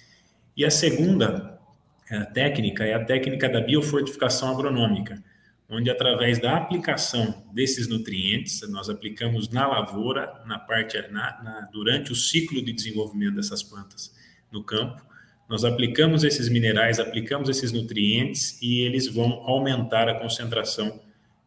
E 0.56 0.64
a 0.64 0.70
segunda 0.70 1.60
a 2.10 2.24
técnica 2.24 2.86
é 2.86 2.94
a 2.94 3.04
técnica 3.04 3.46
da 3.46 3.60
biofortificação 3.60 4.50
agronômica, 4.52 5.22
onde 5.68 5.90
através 5.90 6.38
da 6.38 6.56
aplicação 6.56 7.44
desses 7.52 7.88
nutrientes, 7.88 8.66
nós 8.70 8.88
aplicamos 8.88 9.50
na 9.50 9.66
lavoura, 9.66 10.32
na 10.46 10.58
parte 10.58 10.96
na, 11.10 11.42
na, 11.42 11.68
durante 11.70 12.10
o 12.10 12.14
ciclo 12.14 12.64
de 12.64 12.72
desenvolvimento 12.72 13.34
dessas 13.34 13.62
plantas 13.62 14.14
no 14.50 14.64
campo, 14.64 15.04
nós 15.48 15.64
aplicamos 15.64 16.24
esses 16.24 16.48
minerais, 16.48 16.98
aplicamos 16.98 17.48
esses 17.48 17.72
nutrientes 17.72 18.60
e 18.60 18.80
eles 18.80 19.06
vão 19.06 19.42
aumentar 19.44 20.08
a 20.08 20.14
concentração 20.14 21.00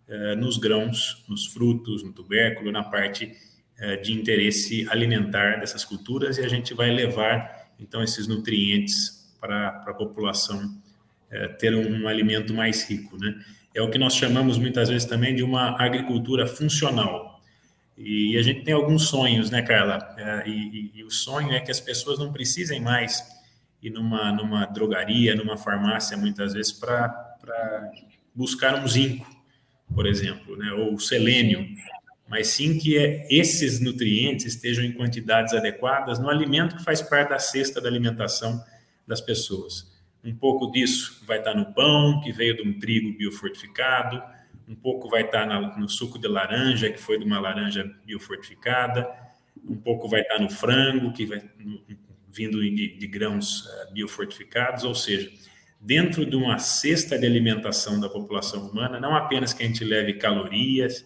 eh, 0.07 0.35
nos 0.35 0.57
grãos, 0.57 1.23
nos 1.27 1.47
frutos, 1.47 2.03
no 2.03 2.13
tubérculo, 2.13 2.71
na 2.71 2.83
parte 2.83 3.31
eh, 3.77 3.97
de 3.97 4.13
interesse 4.13 4.87
alimentar 4.89 5.59
dessas 5.59 5.83
culturas 5.83 6.37
e 6.37 6.41
a 6.41 6.47
gente 6.47 6.73
vai 6.73 6.91
levar 6.91 7.69
então 7.79 8.01
esses 8.01 8.27
nutrientes 8.27 9.33
para 9.39 9.83
a 9.85 9.93
população 9.93 10.81
eh, 11.29 11.47
ter 11.49 11.75
um, 11.75 12.03
um 12.03 12.07
alimento 12.07 12.53
mais 12.53 12.89
rico, 12.89 13.17
né? 13.17 13.35
é 13.73 13.81
o 13.81 13.89
que 13.89 13.97
nós 13.97 14.15
chamamos 14.15 14.57
muitas 14.57 14.89
vezes 14.89 15.07
também 15.07 15.35
de 15.35 15.43
uma 15.43 15.81
agricultura 15.81 16.47
funcional. 16.47 17.39
E 17.97 18.37
a 18.37 18.41
gente 18.41 18.63
tem 18.63 18.73
alguns 18.73 19.03
sonhos, 19.07 19.49
né, 19.49 19.61
Carla? 19.61 20.15
É, 20.17 20.47
e, 20.47 20.51
e, 20.51 20.91
e, 20.99 21.03
o 21.03 21.11
sonho 21.11 21.51
é 21.51 21.59
que 21.59 21.69
as 21.69 21.79
pessoas 21.79 22.17
não 22.17 22.31
precisem 22.31 22.79
mais 22.79 23.21
ir 23.81 23.89
numa, 23.89 24.31
numa 24.31 24.65
drogaria, 24.65 25.35
numa 25.35 25.57
farmácia, 25.57 26.17
muitas 26.17 26.53
vezes, 26.53 26.71
para 26.71 27.31
buscar 28.35 28.75
um 28.75 28.87
zinco, 28.87 29.27
por 29.93 30.05
exemplo, 30.05 30.55
né, 30.57 30.71
ou 30.73 30.99
selênio, 30.99 31.67
mas 32.27 32.47
sim 32.47 32.77
que 32.77 32.97
é, 32.97 33.27
esses 33.29 33.79
nutrientes 33.79 34.45
estejam 34.45 34.83
em 34.83 34.91
quantidades 34.91 35.53
adequadas 35.53 36.19
no 36.19 36.29
alimento 36.29 36.75
que 36.75 36.83
faz 36.83 37.01
parte 37.01 37.29
da 37.29 37.39
cesta 37.39 37.81
da 37.81 37.89
alimentação 37.89 38.63
das 39.07 39.19
pessoas. 39.19 39.91
Um 40.23 40.35
pouco 40.35 40.69
disso 40.69 41.23
vai 41.25 41.39
estar 41.39 41.55
no 41.55 41.73
pão, 41.73 42.21
que 42.21 42.31
veio 42.31 42.55
de 42.55 42.61
um 42.61 42.77
trigo 42.77 43.17
biofortificado, 43.17 44.21
um 44.67 44.75
pouco 44.75 45.09
vai 45.09 45.23
estar 45.23 45.47
no 45.77 45.89
suco 45.89 46.19
de 46.19 46.27
laranja, 46.27 46.91
que 46.91 46.99
foi 46.99 47.17
de 47.17 47.25
uma 47.25 47.39
laranja 47.39 47.83
biofortificada, 48.05 49.09
um 49.67 49.77
pouco 49.77 50.07
vai 50.07 50.21
estar 50.21 50.37
no 50.39 50.49
frango, 50.49 51.11
que 51.11 51.25
vai 51.25 51.41
vindo 52.39 52.61
de, 52.61 52.97
de 52.97 53.07
grãos 53.07 53.65
uh, 53.65 53.93
biofortificados, 53.93 54.85
ou 54.85 54.95
seja, 54.95 55.29
dentro 55.79 56.25
de 56.25 56.35
uma 56.37 56.57
cesta 56.57 57.19
de 57.19 57.25
alimentação 57.25 57.99
da 57.99 58.07
população 58.07 58.67
humana, 58.69 58.99
não 58.99 59.13
apenas 59.13 59.51
que 59.51 59.61
a 59.61 59.67
gente 59.67 59.83
leve 59.83 60.13
calorias, 60.13 61.05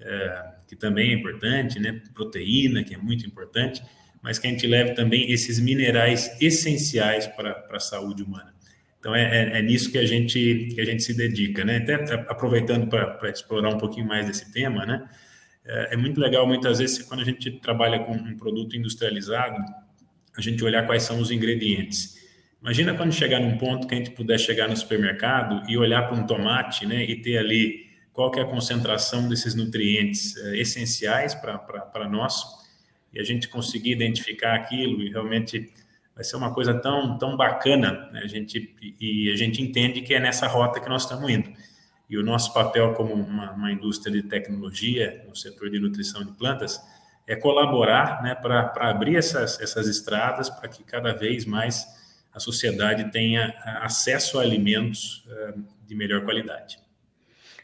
uh, 0.00 0.66
que 0.66 0.74
também 0.74 1.10
é 1.10 1.14
importante, 1.14 1.78
né, 1.78 2.00
proteína, 2.14 2.82
que 2.82 2.94
é 2.94 2.98
muito 2.98 3.26
importante, 3.26 3.82
mas 4.22 4.38
que 4.38 4.46
a 4.46 4.50
gente 4.50 4.66
leve 4.66 4.92
também 4.94 5.30
esses 5.30 5.60
minerais 5.60 6.40
essenciais 6.40 7.26
para 7.26 7.66
a 7.70 7.80
saúde 7.80 8.22
humana. 8.22 8.54
Então 8.98 9.14
é, 9.14 9.22
é, 9.22 9.58
é, 9.58 9.62
nisso 9.62 9.90
que 9.90 9.98
a 9.98 10.04
gente 10.04 10.68
que 10.74 10.80
a 10.80 10.84
gente 10.84 11.02
se 11.02 11.14
dedica, 11.14 11.64
né? 11.64 11.78
Até 11.78 11.94
aproveitando 12.28 12.86
para 12.86 13.30
explorar 13.30 13.70
um 13.70 13.78
pouquinho 13.78 14.06
mais 14.06 14.26
desse 14.26 14.52
tema, 14.52 14.84
né? 14.84 15.08
É, 15.64 15.94
é, 15.94 15.96
muito 15.96 16.20
legal 16.20 16.46
muitas 16.46 16.78
vezes 16.78 17.02
quando 17.02 17.20
a 17.20 17.24
gente 17.24 17.50
trabalha 17.60 18.00
com 18.00 18.12
um 18.12 18.36
produto 18.36 18.76
industrializado, 18.76 19.56
a 20.36 20.40
gente 20.40 20.62
olhar 20.64 20.86
quais 20.86 21.02
são 21.02 21.20
os 21.20 21.30
ingredientes. 21.30 22.18
Imagina 22.60 22.94
quando 22.94 23.12
chegar 23.12 23.40
num 23.40 23.56
ponto 23.56 23.86
que 23.86 23.94
a 23.94 23.98
gente 23.98 24.10
puder 24.10 24.38
chegar 24.38 24.68
no 24.68 24.76
supermercado 24.76 25.68
e 25.68 25.78
olhar 25.78 26.06
para 26.06 26.16
um 26.16 26.26
tomate, 26.26 26.86
né? 26.86 27.02
E 27.04 27.16
ter 27.16 27.38
ali 27.38 27.88
qual 28.12 28.30
que 28.30 28.38
é 28.38 28.42
a 28.42 28.46
concentração 28.46 29.28
desses 29.28 29.54
nutrientes 29.54 30.36
é, 30.36 30.58
essenciais 30.58 31.34
para 31.34 32.08
nós 32.08 32.44
e 33.12 33.20
a 33.20 33.24
gente 33.24 33.48
conseguir 33.48 33.92
identificar 33.92 34.54
aquilo 34.54 35.02
e 35.02 35.10
realmente 35.10 35.72
vai 36.14 36.22
ser 36.22 36.36
uma 36.36 36.52
coisa 36.52 36.74
tão, 36.74 37.16
tão 37.16 37.36
bacana, 37.36 38.10
né? 38.12 38.20
a 38.22 38.26
gente, 38.26 38.76
e 39.00 39.30
a 39.32 39.36
gente 39.36 39.62
entende 39.62 40.02
que 40.02 40.12
é 40.12 40.20
nessa 40.20 40.46
rota 40.46 40.80
que 40.80 40.88
nós 40.88 41.02
estamos 41.02 41.30
indo. 41.30 41.50
E 42.08 42.18
o 42.18 42.22
nosso 42.22 42.52
papel 42.52 42.92
como 42.92 43.14
uma, 43.14 43.52
uma 43.52 43.72
indústria 43.72 44.12
de 44.12 44.28
tecnologia 44.28 45.24
no 45.26 45.34
setor 45.34 45.70
de 45.70 45.78
nutrição 45.78 46.24
de 46.24 46.32
plantas 46.32 46.78
é 47.30 47.36
colaborar 47.36 48.20
né, 48.24 48.34
para 48.34 48.72
abrir 48.90 49.16
essas, 49.16 49.60
essas 49.60 49.86
estradas 49.86 50.50
para 50.50 50.68
que 50.68 50.82
cada 50.82 51.12
vez 51.12 51.44
mais 51.46 51.86
a 52.34 52.40
sociedade 52.40 53.08
tenha 53.12 53.54
acesso 53.80 54.40
a 54.40 54.42
alimentos 54.42 55.24
uh, 55.28 55.64
de 55.86 55.94
melhor 55.94 56.24
qualidade. 56.24 56.80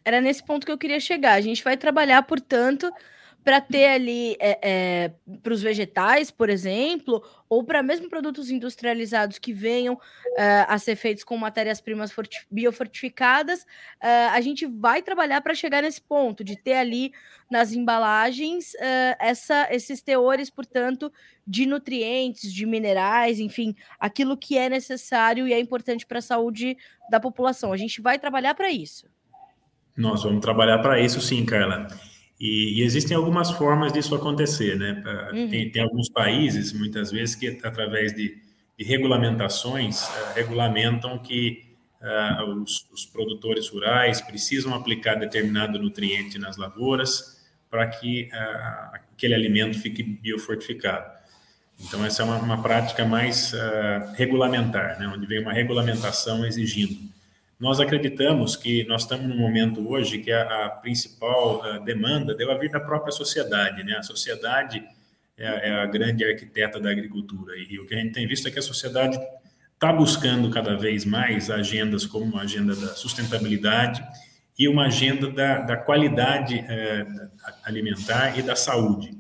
Era 0.05 0.21
nesse 0.21 0.41
ponto 0.41 0.65
que 0.65 0.71
eu 0.71 0.79
queria 0.79 1.01
chegar. 1.01 1.33
A 1.33 1.41
gente 1.41 1.65
vai 1.65 1.77
trabalhar, 1.77 2.23
portanto, 2.23 2.89
para 3.47 3.61
ter 3.61 3.87
ali 3.87 4.37
é, 4.41 4.59
é, 4.61 5.13
para 5.41 5.53
os 5.53 5.63
vegetais, 5.63 6.33
por 6.33 6.51
exemplo, 6.51 7.23
ou 7.49 7.63
para 7.63 7.81
mesmo 7.81 8.11
produtos 8.11 8.51
industrializados 8.51 9.39
que 9.39 9.53
venham 9.53 9.97
é, 10.37 10.67
a 10.67 10.77
ser 10.79 10.97
feitos 10.97 11.23
com 11.23 11.37
matérias-primas 11.37 12.13
biofortificadas, 12.51 13.65
a 14.01 14.41
gente 14.41 14.67
vai 14.67 15.01
trabalhar 15.01 15.41
para 15.43 15.55
chegar 15.55 15.81
nesse 15.81 16.03
ponto 16.03 16.43
de 16.43 16.57
ter 16.57 16.73
ali 16.73 17.13
nas 17.49 17.73
embalagens 17.73 18.73
essa, 19.21 19.69
esses 19.71 20.03
teores, 20.03 20.51
portanto, 20.51 21.13
de 21.47 21.67
nutrientes, 21.67 22.53
de 22.53 22.67
minerais, 22.67 23.39
enfim, 23.39 23.77
aquilo 24.01 24.37
que 24.37 24.59
é 24.59 24.69
necessário 24.69 25.47
e 25.47 25.53
é 25.53 25.61
importante 25.61 26.05
para 26.05 26.19
a 26.19 26.23
saúde 26.23 26.77
da 27.09 27.21
população. 27.21 27.73
A 27.73 27.77
gente 27.77 28.01
vai 28.01 28.19
trabalhar 28.19 28.55
para 28.55 28.73
isso. 28.73 29.07
Nós 29.97 30.25
vamos 30.25 30.41
trabalhar 30.41 30.79
para 30.81 31.01
isso, 31.01 31.21
sim, 31.21 31.47
Carla. 31.47 31.87
E, 32.39 32.81
e, 32.81 32.83
existem 32.83 33.17
algumas 33.17 33.51
formas 33.51 33.93
disso 33.93 34.15
acontecer, 34.15 34.77
né? 34.77 35.03
Uhum. 35.33 35.49
Tem, 35.49 35.71
tem, 35.71 35.83
alguns 35.83 36.11
países, 36.11 36.73
muitas 36.73 37.11
vezes, 37.11 37.35
que 37.35 37.49
através 37.65 38.15
de, 38.15 38.37
de 38.79 38.85
regulamentações, 38.85 40.03
uh, 40.03 40.35
regulamentam 40.35 41.19
que 41.19 41.63
uh, 42.03 42.63
os, 42.63 42.87
os, 42.93 43.07
produtores 43.07 43.69
rurais 43.71 44.21
precisam 44.21 44.75
aplicar 44.75 45.15
determinado 45.15 45.79
nutriente 45.79 46.39
nas 46.39 46.59
lavouras 46.59 47.43
para 47.71 47.87
que 47.87 48.29
uh, 48.33 48.97
aquele 49.15 49.35
alimento 49.35 49.79
fique 49.79 50.03
biofortificado. 50.03 51.17
Então, 51.81 52.05
essa 52.05 52.23
é 52.23 52.25
uma, 52.25 52.37
uma 52.37 52.63
prática 52.63 53.05
mais 53.05 53.53
regulamentar, 54.15 54.99
né? 54.99 55.07
Onde 55.09 55.27
vem 55.27 55.43
uma 55.43 55.53
regulamentação 55.53 56.45
exigindo. 56.47 57.16
Nós 57.59 57.81
acreditamos 57.81 58.55
que 58.55 58.85
nós 58.85 59.03
estamos 59.03 59.27
num 59.27 59.39
momento 59.39 59.89
hoje 59.89 60.19
que 60.19 60.31
a, 60.31 60.67
a 60.67 60.71
principal 60.71 61.63
a 61.63 61.79
demanda 61.79 62.35
deve 62.35 62.55
vir 62.59 62.71
da 62.71 62.81
própria 62.81 63.11
sociedade, 63.11 63.83
né? 63.83 63.97
A 63.97 64.03
sociedade 64.03 64.85
é 65.39 65.49
a, 65.49 65.53
é 65.53 65.71
a, 65.83 65.87
grande 65.87 66.23
arquiteta 66.23 66.79
da 66.79 66.91
agricultura 66.91 67.57
e, 67.57 67.75
e 67.75 67.81
o 67.81 67.87
que 67.87 67.95
a 67.95 67.99
gente 67.99 68.13
tem 68.13 68.27
visto 68.27 68.47
é 68.47 68.51
que 68.51 68.59
a 68.59 68.63
sociedade 68.63 69.19
está 69.73 69.91
buscando 69.91 70.51
cada 70.51 70.77
vez 70.77 71.07
mais 71.07 71.51
agendas 71.51 72.05
como 72.05 72.37
a 72.37 72.43
agenda 72.43 72.75
da 72.75 72.89
sustentabilidade 72.89 74.03
e 74.59 74.69
uma 74.69 74.87
agenda 74.87 75.31
da, 75.31 75.61
da 75.61 75.77
qualidade 75.77 76.59
é, 76.59 77.07
alimentar 77.65 78.39
e 78.39 78.43
da 78.43 78.57
saúde. 78.57 79.17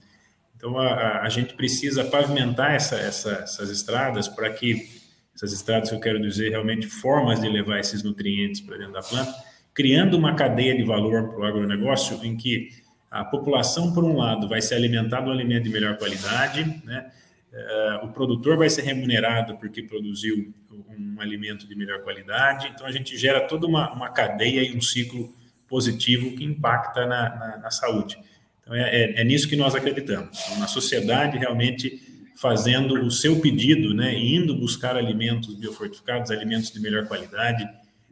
Então, 0.56 0.78
a, 0.78 1.22
a 1.22 1.28
gente 1.28 1.54
precisa 1.54 2.04
pavimentar 2.04 2.74
essa, 2.74 2.96
essa, 2.96 3.32
essas 3.32 3.70
estradas 3.70 4.28
para 4.28 4.50
que 4.50 4.95
essas 5.36 5.52
estradas 5.52 5.90
que 5.90 5.94
eu 5.94 6.00
quero 6.00 6.20
dizer, 6.20 6.48
realmente 6.48 6.86
formas 6.86 7.40
de 7.40 7.48
levar 7.48 7.78
esses 7.78 8.02
nutrientes 8.02 8.62
para 8.62 8.78
dentro 8.78 8.94
da 8.94 9.02
planta, 9.02 9.32
criando 9.74 10.16
uma 10.16 10.34
cadeia 10.34 10.74
de 10.74 10.82
valor 10.82 11.28
para 11.28 11.38
o 11.38 11.44
agronegócio 11.44 12.18
em 12.24 12.34
que 12.34 12.70
a 13.10 13.22
população, 13.22 13.92
por 13.92 14.02
um 14.02 14.16
lado, 14.16 14.48
vai 14.48 14.62
ser 14.62 14.74
alimentada 14.74 15.24
de 15.24 15.28
um 15.28 15.32
alimento 15.32 15.64
de 15.64 15.70
melhor 15.70 15.96
qualidade, 15.98 16.64
né? 16.84 17.10
Uh, 17.52 18.06
o 18.06 18.08
produtor 18.12 18.56
vai 18.58 18.68
ser 18.68 18.82
remunerado 18.82 19.56
porque 19.56 19.82
produziu 19.82 20.52
um 20.70 21.20
alimento 21.20 21.66
de 21.66 21.74
melhor 21.74 22.02
qualidade, 22.02 22.70
então 22.74 22.86
a 22.86 22.92
gente 22.92 23.16
gera 23.16 23.40
toda 23.40 23.66
uma, 23.66 23.90
uma 23.94 24.10
cadeia 24.10 24.62
e 24.62 24.76
um 24.76 24.80
ciclo 24.80 25.34
positivo 25.66 26.36
que 26.36 26.44
impacta 26.44 27.06
na, 27.06 27.34
na, 27.34 27.56
na 27.58 27.70
saúde. 27.70 28.18
Então 28.60 28.74
é, 28.74 28.82
é, 28.82 29.20
é 29.20 29.24
nisso 29.24 29.48
que 29.48 29.56
nós 29.56 29.74
acreditamos, 29.74 30.38
uma 30.56 30.66
sociedade 30.66 31.38
realmente 31.38 32.05
fazendo 32.36 32.94
o 33.02 33.10
seu 33.10 33.40
pedido, 33.40 33.94
né, 33.94 34.14
indo 34.14 34.54
buscar 34.54 34.96
alimentos 34.96 35.54
biofortificados, 35.54 36.30
alimentos 36.30 36.70
de 36.70 36.80
melhor 36.80 37.06
qualidade 37.06 37.66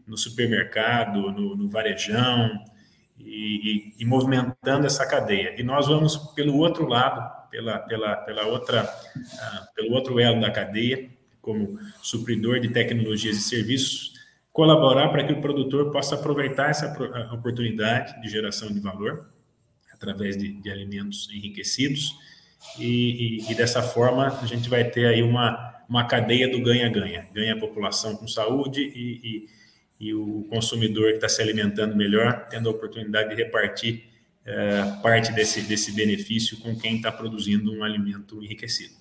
no 0.06 0.16
supermercado, 0.16 1.30
no, 1.30 1.54
no 1.54 1.68
varejão 1.68 2.50
e, 3.18 3.92
e, 3.98 4.02
e, 4.02 4.04
movimentando 4.04 4.86
essa 4.86 5.06
cadeia. 5.06 5.54
E 5.58 5.62
nós 5.62 5.88
vamos 5.88 6.16
pelo 6.34 6.56
outro 6.56 6.86
lado, 6.86 7.50
pela, 7.50 7.78
pela, 7.80 8.16
pela 8.16 8.46
outra, 8.46 8.84
uh, 8.84 9.74
pelo 9.74 9.92
outro 9.92 10.18
elo 10.18 10.40
da 10.40 10.50
cadeia, 10.50 11.10
como 11.40 11.78
supridor 12.02 12.60
de 12.60 12.70
tecnologias 12.70 13.36
e 13.36 13.42
serviços, 13.42 14.14
colaborar 14.50 15.08
para 15.10 15.24
que 15.24 15.32
o 15.32 15.40
produtor 15.40 15.90
possa 15.90 16.14
aproveitar 16.14 16.70
essa 16.70 16.90
oportunidade 17.32 18.20
de 18.22 18.28
geração 18.28 18.72
de 18.72 18.80
valor 18.80 19.28
através 19.92 20.36
de, 20.36 20.52
de 20.54 20.70
alimentos 20.70 21.28
enriquecidos 21.30 22.14
e, 22.78 23.40
e, 23.46 23.50
e, 23.50 23.54
dessa 23.54 23.82
forma 23.82 24.38
a 24.40 24.46
gente 24.46 24.68
vai 24.68 24.84
ter 24.84 25.06
aí 25.06 25.22
uma, 25.22 25.82
uma 25.88 26.04
cadeia 26.04 26.48
do 26.48 26.60
ganha-ganha. 26.60 27.26
Ganha 27.32 27.54
a 27.54 27.58
população 27.58 28.16
com 28.16 28.26
saúde 28.26 28.80
e, 28.82 29.46
e, 30.00 30.08
e 30.08 30.14
o 30.14 30.46
consumidor 30.50 31.10
que 31.10 31.16
está 31.16 31.28
se 31.28 31.40
alimentando 31.40 31.94
melhor, 31.96 32.46
tendo 32.50 32.68
a 32.68 32.72
oportunidade 32.72 33.30
de 33.30 33.36
repartir 33.36 34.04
é, 34.44 34.82
parte 35.02 35.32
desse, 35.32 35.62
desse 35.62 35.92
benefício 35.92 36.58
com 36.58 36.76
quem 36.76 36.96
está 36.96 37.10
produzindo 37.10 37.72
um 37.72 37.82
alimento 37.82 38.42
enriquecido. 38.42 38.94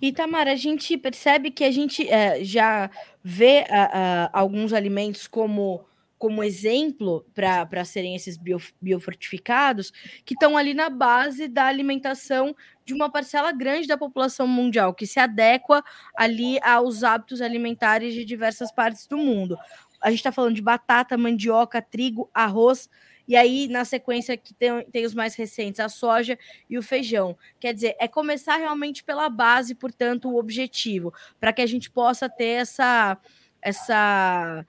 E 0.00 0.12
Tamara, 0.12 0.52
a 0.52 0.56
gente 0.56 0.96
percebe 0.98 1.50
que 1.50 1.64
a 1.64 1.70
gente 1.70 2.08
é, 2.08 2.42
já 2.44 2.90
vê 3.22 3.60
uh, 3.60 3.64
uh, 3.64 4.30
alguns 4.32 4.72
alimentos 4.72 5.26
como 5.26 5.84
como 6.22 6.44
exemplo 6.44 7.26
para 7.34 7.84
serem 7.84 8.14
esses 8.14 8.36
bio, 8.36 8.58
biofortificados, 8.80 9.90
que 10.24 10.34
estão 10.34 10.56
ali 10.56 10.72
na 10.72 10.88
base 10.88 11.48
da 11.48 11.64
alimentação 11.64 12.54
de 12.84 12.94
uma 12.94 13.10
parcela 13.10 13.50
grande 13.50 13.88
da 13.88 13.98
população 13.98 14.46
mundial, 14.46 14.94
que 14.94 15.04
se 15.04 15.18
adequa 15.18 15.82
ali 16.16 16.60
aos 16.62 17.02
hábitos 17.02 17.42
alimentares 17.42 18.14
de 18.14 18.24
diversas 18.24 18.70
partes 18.70 19.08
do 19.08 19.18
mundo. 19.18 19.58
A 20.00 20.10
gente 20.10 20.20
está 20.20 20.30
falando 20.30 20.54
de 20.54 20.62
batata, 20.62 21.18
mandioca, 21.18 21.82
trigo, 21.82 22.30
arroz, 22.32 22.88
e 23.26 23.34
aí, 23.34 23.66
na 23.66 23.84
sequência, 23.84 24.36
que 24.36 24.54
tem, 24.54 24.84
tem 24.92 25.04
os 25.04 25.14
mais 25.14 25.34
recentes, 25.34 25.80
a 25.80 25.88
soja 25.88 26.38
e 26.70 26.78
o 26.78 26.82
feijão. 26.84 27.36
Quer 27.58 27.74
dizer, 27.74 27.96
é 27.98 28.06
começar 28.06 28.58
realmente 28.58 29.02
pela 29.02 29.28
base, 29.28 29.74
portanto, 29.74 30.30
o 30.30 30.38
objetivo, 30.38 31.12
para 31.40 31.52
que 31.52 31.62
a 31.62 31.66
gente 31.66 31.90
possa 31.90 32.28
ter 32.28 32.60
essa. 32.60 33.18
essa 33.60 34.64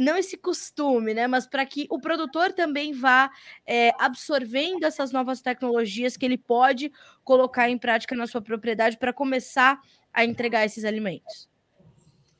não 0.00 0.16
esse 0.16 0.36
costume, 0.36 1.12
né? 1.12 1.26
Mas 1.26 1.46
para 1.46 1.64
que 1.66 1.86
o 1.90 2.00
produtor 2.00 2.52
também 2.52 2.92
vá 2.92 3.30
é, 3.66 3.92
absorvendo 3.98 4.84
essas 4.84 5.12
novas 5.12 5.42
tecnologias 5.42 6.16
que 6.16 6.24
ele 6.24 6.38
pode 6.38 6.90
colocar 7.22 7.68
em 7.68 7.76
prática 7.76 8.16
na 8.16 8.26
sua 8.26 8.40
propriedade 8.40 8.96
para 8.96 9.12
começar 9.12 9.78
a 10.12 10.24
entregar 10.24 10.64
esses 10.64 10.84
alimentos. 10.84 11.48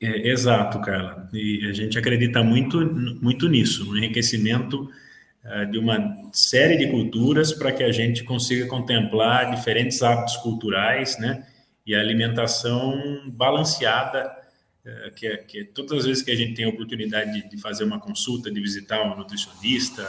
É, 0.01 0.29
exato, 0.29 0.81
Carla. 0.81 1.29
E 1.31 1.69
a 1.69 1.73
gente 1.73 1.97
acredita 1.97 2.43
muito, 2.43 2.79
muito 3.21 3.47
nisso, 3.47 3.85
no 3.85 3.95
enriquecimento 3.95 4.89
uh, 5.45 5.71
de 5.71 5.77
uma 5.77 6.15
série 6.33 6.75
de 6.75 6.87
culturas 6.89 7.53
para 7.53 7.71
que 7.71 7.83
a 7.83 7.91
gente 7.91 8.23
consiga 8.23 8.65
contemplar 8.65 9.51
diferentes 9.51 10.01
hábitos 10.01 10.35
culturais, 10.37 11.19
né? 11.19 11.45
E 11.85 11.93
a 11.93 11.99
alimentação 11.99 13.21
balanceada 13.27 14.19
é, 14.21 14.40
que, 15.15 15.27
é, 15.27 15.37
que 15.37 15.59
é 15.59 15.63
todas 15.63 15.99
as 15.99 16.05
vezes 16.05 16.23
que 16.23 16.31
a 16.31 16.35
gente 16.35 16.55
tem 16.55 16.65
a 16.65 16.69
oportunidade 16.69 17.33
de, 17.33 17.49
de 17.49 17.57
fazer 17.57 17.83
uma 17.83 17.99
consulta, 17.99 18.49
de 18.49 18.59
visitar 18.59 19.01
um 19.03 19.15
nutricionista, 19.15 20.03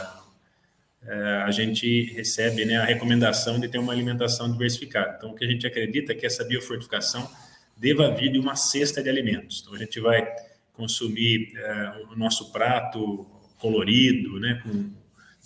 é, 1.05 1.43
a 1.45 1.51
gente 1.51 2.05
recebe 2.13 2.65
né, 2.65 2.77
a 2.77 2.85
recomendação 2.85 3.59
de 3.59 3.67
ter 3.67 3.77
uma 3.77 3.93
alimentação 3.93 4.51
diversificada. 4.51 5.15
Então, 5.17 5.31
o 5.31 5.35
que 5.35 5.45
a 5.45 5.47
gente 5.47 5.67
acredita 5.67 6.13
é 6.13 6.15
que 6.15 6.25
essa 6.25 6.43
biofortificação 6.43 7.29
deva 7.77 8.09
vir 8.11 8.31
de 8.31 8.39
uma 8.39 8.55
cesta 8.55 9.03
de 9.03 9.09
alimentos. 9.09 9.61
Então, 9.61 9.73
a 9.75 9.77
gente 9.77 9.99
vai 9.99 10.27
consumir 10.71 11.51
é, 11.55 12.05
o 12.11 12.15
nosso 12.15 12.51
prato 12.51 13.27
colorido, 13.59 14.39
né, 14.39 14.59
com, 14.63 14.91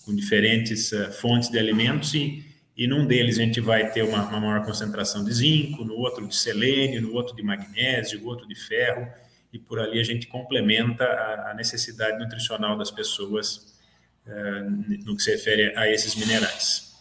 com 0.06 0.16
diferentes 0.16 0.92
fontes 1.20 1.50
de 1.50 1.60
alimentos 1.60 2.14
e, 2.14 2.47
e 2.78 2.86
num 2.86 3.08
deles 3.08 3.40
a 3.40 3.42
gente 3.42 3.60
vai 3.60 3.90
ter 3.90 4.04
uma, 4.04 4.28
uma, 4.28 4.40
maior 4.40 4.64
concentração 4.64 5.24
de 5.24 5.34
zinco, 5.34 5.84
no 5.84 5.96
outro 5.96 6.28
de 6.28 6.36
selênio, 6.36 7.02
no 7.02 7.14
outro 7.14 7.36
de 7.36 7.42
magnésio, 7.42 8.22
no 8.22 8.28
outro 8.28 8.48
de 8.48 8.54
ferro, 8.54 9.08
e 9.52 9.58
por 9.58 9.80
ali 9.80 10.00
a 10.00 10.04
gente 10.04 10.28
complementa 10.28 11.04
a, 11.04 11.52
a 11.52 11.54
necessidade 11.56 12.20
nutricional 12.20 12.78
das 12.78 12.92
pessoas 12.92 13.80
uh, 14.28 14.70
no 15.06 15.16
que 15.16 15.24
se 15.24 15.32
refere 15.32 15.76
a 15.76 15.90
esses 15.90 16.14
minerais. 16.16 16.96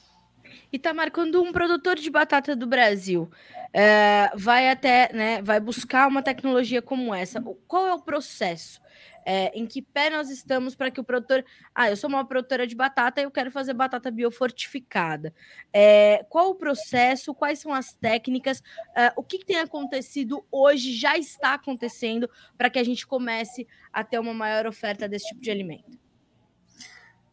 Itamar, 0.73 1.11
quando 1.11 1.43
um 1.43 1.53
produtor 1.53 1.97
de 1.97 2.09
batata 2.09 2.57
do 2.57 2.67
Brasil 2.67 3.31
uh, 3.69 4.39
vai 4.39 4.71
até, 4.71 5.13
né, 5.13 5.43
vai 5.43 5.61
buscar 5.61 6.09
uma 6.09 6.23
tecnologia 6.23 6.81
como 6.81 7.15
essa, 7.15 7.43
qual 7.69 7.87
é 7.87 7.93
o 7.93 8.01
processo? 8.01 8.81
É, 9.29 9.51
em 9.59 9.67
que 9.67 9.83
pé 9.83 10.09
nós 10.09 10.31
estamos 10.31 10.77
para 10.77 10.89
que 10.89 11.01
o 11.01 11.05
produtor. 11.05 11.45
Ah, 11.75 11.91
eu 11.91 11.97
sou 11.97 12.09
uma 12.09 12.25
produtora 12.25 12.65
de 12.65 12.77
batata 12.77 13.21
e 13.21 13.25
eu 13.25 13.31
quero 13.31 13.51
fazer 13.51 13.75
batata 13.75 14.09
biofortificada. 14.09 15.35
É, 15.73 16.25
qual 16.29 16.51
o 16.51 16.55
processo? 16.55 17.35
Quais 17.35 17.59
são 17.59 17.75
as 17.75 17.93
técnicas? 17.93 18.63
É, 18.97 19.13
o 19.17 19.25
que, 19.25 19.39
que, 19.39 19.47
tem 19.47 19.59
acontecido 19.59 20.45
hoje, 20.51 20.95
já 20.95 21.19
está 21.19 21.55
acontecendo, 21.55 22.31
para 22.57 22.71
que 22.71 22.79
a 22.79 22.85
gente 22.85 23.05
comece 23.05 23.67
a 23.93 24.05
ter 24.05 24.21
uma 24.21 24.33
maior 24.33 24.65
oferta 24.65 25.09
desse 25.09 25.27
tipo 25.27 25.41
de 25.41 25.51
alimento? 25.51 25.99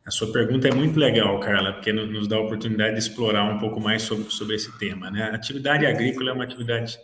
A 0.04 0.10
sua 0.10 0.34
pergunta 0.34 0.68
é 0.68 0.74
muito 0.74 1.00
legal, 1.00 1.40
Carla, 1.40 1.74
porque 1.74 1.94
nos 1.94 2.28
dá 2.28 2.38
a 2.38 2.42
oportunidade 2.42 2.94
de 2.94 3.00
explorar 3.00 3.44
um 3.46 3.60
pouco 3.60 3.80
mais 3.80 4.02
sobre, 4.02 4.30
sobre 4.32 4.56
esse 4.56 4.76
tema. 4.80 5.12
Né? 5.12 5.24
A 5.24 5.36
atividade 5.36 5.86
agrícola 5.86 6.32
é 6.32 6.34
uma 6.34 6.44
atividade 6.44 6.98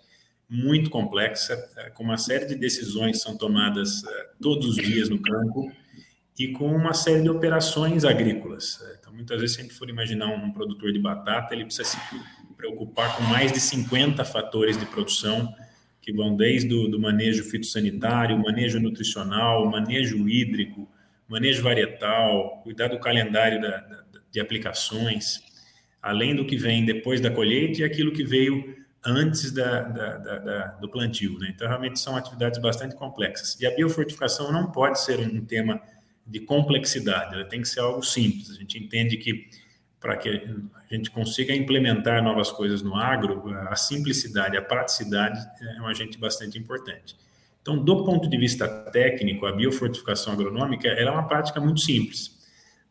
muito 0.49 0.89
complexa, 0.89 1.53
é, 1.77 1.89
com 1.91 2.03
uma 2.03 2.17
série 2.17 2.45
de 2.47 2.55
decisões 2.55 3.17
que 3.17 3.23
são 3.23 3.38
tomadas 3.38 4.03
é, 4.03 4.29
todos 4.41 4.67
os 4.69 4.75
dias 4.75 5.07
no 5.07 5.21
campo 5.21 5.71
e 6.38 6.47
com 6.47 6.73
uma 6.73 6.93
série 6.93 7.21
de 7.21 7.29
operações 7.29 8.03
agrícolas. 8.03 8.83
Então, 8.99 9.13
muitas 9.13 9.39
vezes, 9.39 9.55
se 9.55 9.62
a 9.62 9.63
gente 9.63 9.75
for 9.75 9.89
imaginar 9.89 10.27
um 10.27 10.51
produtor 10.51 10.91
de 10.91 10.97
batata, 10.97 11.53
ele 11.53 11.65
precisa 11.65 11.83
se 11.88 11.97
preocupar 12.57 13.15
com 13.15 13.23
mais 13.23 13.51
de 13.51 13.59
50 13.59 14.23
fatores 14.25 14.77
de 14.77 14.85
produção, 14.85 15.53
que 16.01 16.12
vão 16.12 16.35
desde 16.35 16.73
o 16.73 16.88
do 16.88 16.99
manejo 16.99 17.43
fitossanitário, 17.43 18.38
manejo 18.39 18.79
nutricional, 18.79 19.69
manejo 19.69 20.27
hídrico, 20.27 20.89
manejo 21.27 21.62
varietal, 21.62 22.62
cuidar 22.63 22.88
do 22.88 22.99
calendário 22.99 23.62
da, 23.62 23.77
da, 23.77 24.03
de 24.31 24.39
aplicações, 24.39 25.41
além 26.01 26.35
do 26.35 26.45
que 26.45 26.57
vem 26.57 26.85
depois 26.85 27.21
da 27.21 27.29
colheita 27.29 27.81
e 27.81 27.83
aquilo 27.83 28.12
que 28.12 28.23
veio 28.23 28.79
antes 29.05 29.51
da, 29.51 29.81
da, 29.81 30.17
da, 30.17 30.67
do 30.79 30.89
plantio. 30.89 31.38
Né? 31.39 31.51
Então, 31.55 31.67
realmente 31.67 31.99
são 31.99 32.15
atividades 32.15 32.59
bastante 32.59 32.95
complexas. 32.95 33.59
E 33.59 33.65
a 33.65 33.75
biofortificação 33.75 34.51
não 34.51 34.71
pode 34.71 35.01
ser 35.01 35.19
um 35.19 35.45
tema 35.45 35.81
de 36.25 36.39
complexidade, 36.41 37.33
ela 37.33 37.45
tem 37.45 37.62
que 37.62 37.67
ser 37.67 37.79
algo 37.79 38.03
simples. 38.03 38.51
A 38.51 38.53
gente 38.53 38.77
entende 38.77 39.17
que 39.17 39.49
para 39.99 40.15
que 40.15 40.29
a 40.29 40.95
gente 40.95 41.12
consiga 41.12 41.53
implementar 41.53 42.23
novas 42.23 42.51
coisas 42.51 42.81
no 42.81 42.95
agro, 42.95 43.43
a 43.67 43.75
simplicidade, 43.75 44.55
a 44.55 44.62
praticidade 44.62 45.39
é 45.62 45.81
um 45.81 45.88
agente 45.88 46.17
bastante 46.17 46.57
importante. 46.57 47.17
Então, 47.62 47.77
do 47.77 48.05
ponto 48.05 48.29
de 48.29 48.38
vista 48.38 48.67
técnico, 48.91 49.45
a 49.45 49.51
biofortificação 49.51 50.33
agronômica 50.33 50.88
é 50.88 51.09
uma 51.09 51.27
prática 51.27 51.59
muito 51.59 51.81
simples. 51.81 52.38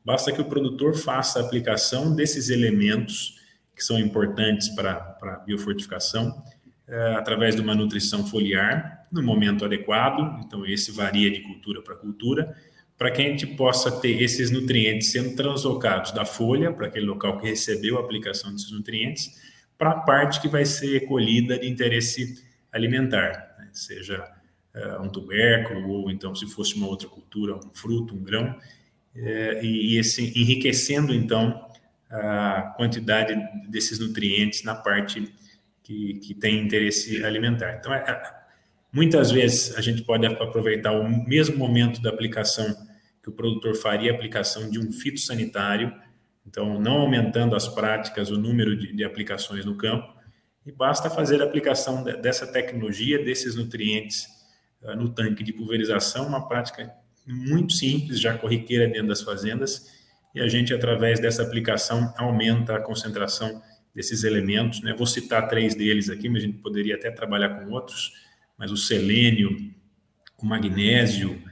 Basta 0.04 0.30
que 0.30 0.40
o 0.40 0.44
produtor 0.44 0.96
faça 0.96 1.38
a 1.38 1.42
aplicação 1.42 2.14
desses 2.14 2.50
elementos 2.50 3.38
que 3.78 3.84
são 3.84 3.98
importantes 3.98 4.68
para 4.68 5.16
a 5.22 5.36
biofortificação, 5.46 6.42
é, 6.88 7.14
através 7.14 7.54
de 7.54 7.62
uma 7.62 7.76
nutrição 7.76 8.26
foliar 8.26 9.06
no 9.12 9.22
momento 9.22 9.64
adequado, 9.64 10.40
então 10.44 10.66
esse 10.66 10.90
varia 10.90 11.30
de 11.30 11.40
cultura 11.40 11.80
para 11.80 11.94
cultura, 11.94 12.56
para 12.98 13.12
que 13.12 13.22
a 13.22 13.24
gente 13.24 13.46
possa 13.46 14.00
ter 14.00 14.20
esses 14.20 14.50
nutrientes 14.50 15.12
sendo 15.12 15.36
translocados 15.36 16.10
da 16.10 16.24
folha, 16.24 16.72
para 16.72 16.88
aquele 16.88 17.06
local 17.06 17.38
que 17.38 17.46
recebeu 17.46 17.96
a 17.96 18.00
aplicação 18.00 18.50
desses 18.50 18.72
nutrientes, 18.72 19.40
para 19.78 19.90
a 19.90 20.00
parte 20.00 20.40
que 20.40 20.48
vai 20.48 20.64
ser 20.64 21.06
colhida 21.06 21.56
de 21.56 21.68
interesse 21.68 22.42
alimentar, 22.72 23.54
né? 23.58 23.68
seja 23.72 24.28
uh, 24.74 25.00
um 25.00 25.08
tubérculo, 25.08 25.88
ou 25.88 26.10
então, 26.10 26.34
se 26.34 26.46
fosse 26.46 26.74
uma 26.74 26.88
outra 26.88 27.06
cultura, 27.06 27.54
um 27.54 27.70
fruto, 27.72 28.16
um 28.16 28.22
grão, 28.24 28.56
é, 29.14 29.64
e, 29.64 29.94
e 29.94 29.98
esse, 29.98 30.36
enriquecendo, 30.36 31.14
então, 31.14 31.67
a 32.10 32.74
quantidade 32.76 33.34
desses 33.68 33.98
nutrientes 33.98 34.62
na 34.64 34.74
parte 34.74 35.32
que, 35.82 36.14
que 36.14 36.34
tem 36.34 36.64
interesse 36.64 37.24
alimentar. 37.24 37.76
Então, 37.78 37.92
é, 37.92 38.22
muitas 38.92 39.30
vezes 39.30 39.76
a 39.76 39.80
gente 39.80 40.02
pode 40.02 40.26
aproveitar 40.26 40.92
o 40.92 41.08
mesmo 41.26 41.56
momento 41.56 42.00
da 42.00 42.10
aplicação 42.10 42.74
que 43.22 43.28
o 43.28 43.32
produtor 43.32 43.74
faria 43.74 44.12
a 44.12 44.14
aplicação 44.14 44.70
de 44.70 44.78
um 44.78 44.90
fitossanitário, 44.90 45.92
então 46.46 46.80
não 46.80 47.00
aumentando 47.00 47.54
as 47.54 47.68
práticas, 47.68 48.30
o 48.30 48.38
número 48.38 48.76
de, 48.76 48.92
de 48.94 49.04
aplicações 49.04 49.64
no 49.64 49.76
campo, 49.76 50.16
e 50.64 50.72
basta 50.72 51.10
fazer 51.10 51.40
a 51.42 51.44
aplicação 51.44 52.04
de, 52.04 52.16
dessa 52.16 52.46
tecnologia, 52.46 53.22
desses 53.22 53.54
nutrientes 53.54 54.26
uh, 54.82 54.94
no 54.96 55.08
tanque 55.10 55.42
de 55.42 55.52
pulverização, 55.52 56.26
uma 56.26 56.48
prática 56.48 56.90
muito 57.26 57.74
simples, 57.74 58.18
já 58.18 58.36
corriqueira 58.36 58.86
dentro 58.86 59.08
das 59.08 59.20
fazendas, 59.20 59.97
e 60.38 60.40
a 60.40 60.46
gente, 60.46 60.72
através 60.72 61.18
dessa 61.18 61.42
aplicação, 61.42 62.14
aumenta 62.16 62.76
a 62.76 62.80
concentração 62.80 63.60
desses 63.92 64.22
elementos. 64.22 64.80
Né? 64.82 64.94
Vou 64.94 65.06
citar 65.06 65.48
três 65.48 65.74
deles 65.74 66.08
aqui, 66.08 66.28
mas 66.28 66.44
a 66.44 66.46
gente 66.46 66.58
poderia 66.58 66.94
até 66.94 67.10
trabalhar 67.10 67.48
com 67.50 67.72
outros, 67.72 68.12
mas 68.56 68.70
o 68.70 68.76
selênio, 68.76 69.50
o 70.40 70.46
magnésio, 70.46 71.42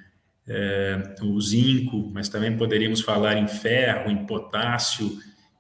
é, 0.47 1.17
o 1.21 1.41
zinco, 1.41 2.09
mas 2.15 2.29
também 2.29 2.57
poderíamos 2.57 3.01
falar 3.01 3.37
em 3.37 3.49
ferro, 3.49 4.09
em 4.09 4.25
potássio, 4.25 5.19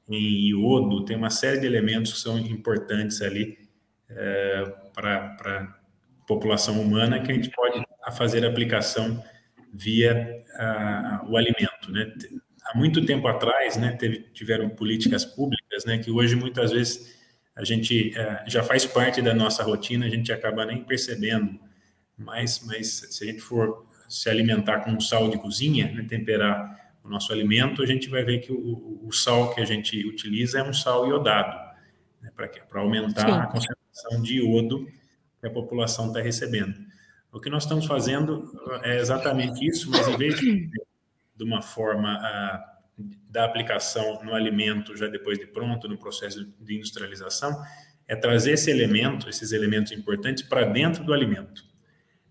em 0.08 0.48
iodo, 0.50 1.04
tem 1.04 1.16
uma 1.16 1.30
série 1.30 1.58
de 1.58 1.66
elementos 1.66 2.12
que 2.12 2.18
são 2.20 2.38
importantes 2.38 3.20
ali 3.20 3.58
é, 4.08 4.72
para 4.94 5.36
a 5.44 6.24
população 6.28 6.80
humana 6.80 7.20
que 7.20 7.32
a 7.32 7.34
gente 7.34 7.50
pode 7.50 7.84
fazer 8.16 8.46
aplicação 8.46 9.20
via 9.74 10.44
a, 10.54 11.26
o 11.28 11.36
alimento, 11.36 11.90
né? 11.90 12.12
Há 12.68 12.76
muito 12.76 13.04
tempo 13.04 13.26
atrás, 13.28 13.76
né, 13.76 13.92
teve, 13.92 14.20
tiveram 14.32 14.68
políticas 14.68 15.24
públicas, 15.24 15.84
né, 15.84 15.98
que 15.98 16.10
hoje 16.10 16.36
muitas 16.36 16.72
vezes 16.72 17.16
a 17.54 17.64
gente 17.64 18.16
é, 18.16 18.44
já 18.46 18.62
faz 18.62 18.84
parte 18.84 19.22
da 19.22 19.34
nossa 19.34 19.62
rotina, 19.62 20.06
a 20.06 20.10
gente 20.10 20.32
acaba 20.32 20.66
nem 20.66 20.82
percebendo, 20.84 21.58
mas, 22.16 22.62
mas 22.66 22.88
se 23.10 23.24
a 23.24 23.26
gente 23.26 23.40
for 23.40 23.86
se 24.08 24.28
alimentar 24.28 24.80
com 24.80 25.00
sal 25.00 25.30
de 25.30 25.38
cozinha, 25.38 25.90
né, 25.92 26.04
temperar 26.08 26.94
o 27.02 27.08
nosso 27.08 27.32
alimento, 27.32 27.82
a 27.82 27.86
gente 27.86 28.08
vai 28.08 28.24
ver 28.24 28.40
que 28.40 28.52
o, 28.52 29.00
o 29.02 29.12
sal 29.12 29.54
que 29.54 29.60
a 29.60 29.64
gente 29.64 30.06
utiliza 30.06 30.58
é 30.58 30.62
um 30.62 30.72
sal 30.72 31.08
iodado, 31.08 31.56
né, 32.20 32.30
para 32.34 32.80
aumentar 32.80 33.26
Sim. 33.26 33.32
a 33.32 33.46
concentração 33.46 33.86
concentração 33.96 34.22
de 34.22 34.38
iodo 34.38 34.86
que 35.40 35.46
a 35.46 35.50
população 35.50 36.08
está 36.08 36.20
recebendo. 36.20 36.74
O 37.32 37.40
que 37.40 37.50
nós 37.50 37.64
estamos 37.64 37.86
fazendo 37.86 38.50
é 38.82 38.98
exatamente 38.98 39.66
isso, 39.66 39.90
mas 39.90 40.06
em 40.08 40.16
vez 40.16 40.38
de, 40.38 40.70
de 41.36 41.44
uma 41.44 41.62
forma 41.62 42.14
a, 42.14 42.76
da 43.28 43.44
aplicação 43.44 44.24
no 44.24 44.34
alimento 44.34 44.96
já 44.96 45.06
depois 45.06 45.38
de 45.38 45.46
pronto, 45.46 45.88
no 45.88 45.98
processo 45.98 46.44
de 46.60 46.76
industrialização, 46.76 47.54
é 48.08 48.14
trazer 48.14 48.52
esse 48.52 48.70
elemento, 48.70 49.28
esses 49.28 49.52
elementos 49.52 49.92
importantes 49.92 50.42
para 50.42 50.64
dentro 50.64 51.04
do 51.04 51.12
alimento. 51.12 51.64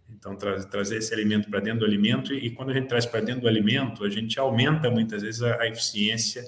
Então, 0.09 0.35
tra 0.35 0.63
trazer 0.65 0.97
esse 0.97 1.13
alimento 1.13 1.49
para 1.49 1.59
dentro 1.59 1.81
do 1.81 1.85
alimento, 1.85 2.33
e, 2.33 2.47
e, 2.47 2.49
quando 2.49 2.71
a 2.71 2.73
gente 2.73 2.87
traz 2.87 3.05
para 3.05 3.19
dentro 3.19 3.41
do 3.41 3.47
alimento, 3.47 4.03
a 4.03 4.09
gente 4.09 4.39
aumenta 4.39 4.89
muitas 4.89 5.21
vezes 5.21 5.43
a, 5.43 5.61
a 5.61 5.67
eficiência 5.67 6.43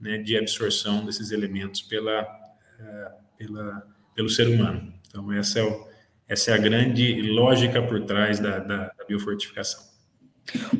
né, 0.00 0.16
de 0.18 0.36
absorção 0.36 1.04
desses 1.04 1.30
elementos 1.30 1.82
pela, 1.82 2.22
uh, 2.22 3.36
pela, 3.36 3.86
pelo 4.14 4.30
ser 4.30 4.48
humano. 4.48 4.94
Então, 5.08 5.30
essa 5.32 5.58
é, 5.58 5.62
o, 5.62 5.88
essa 6.26 6.52
é 6.52 6.54
a 6.54 6.58
grande 6.58 7.20
lógica 7.22 7.82
por 7.82 8.00
trás 8.06 8.38
da, 8.38 8.60
da, 8.60 8.76
da 8.96 9.04
biofortificação. 9.06 9.87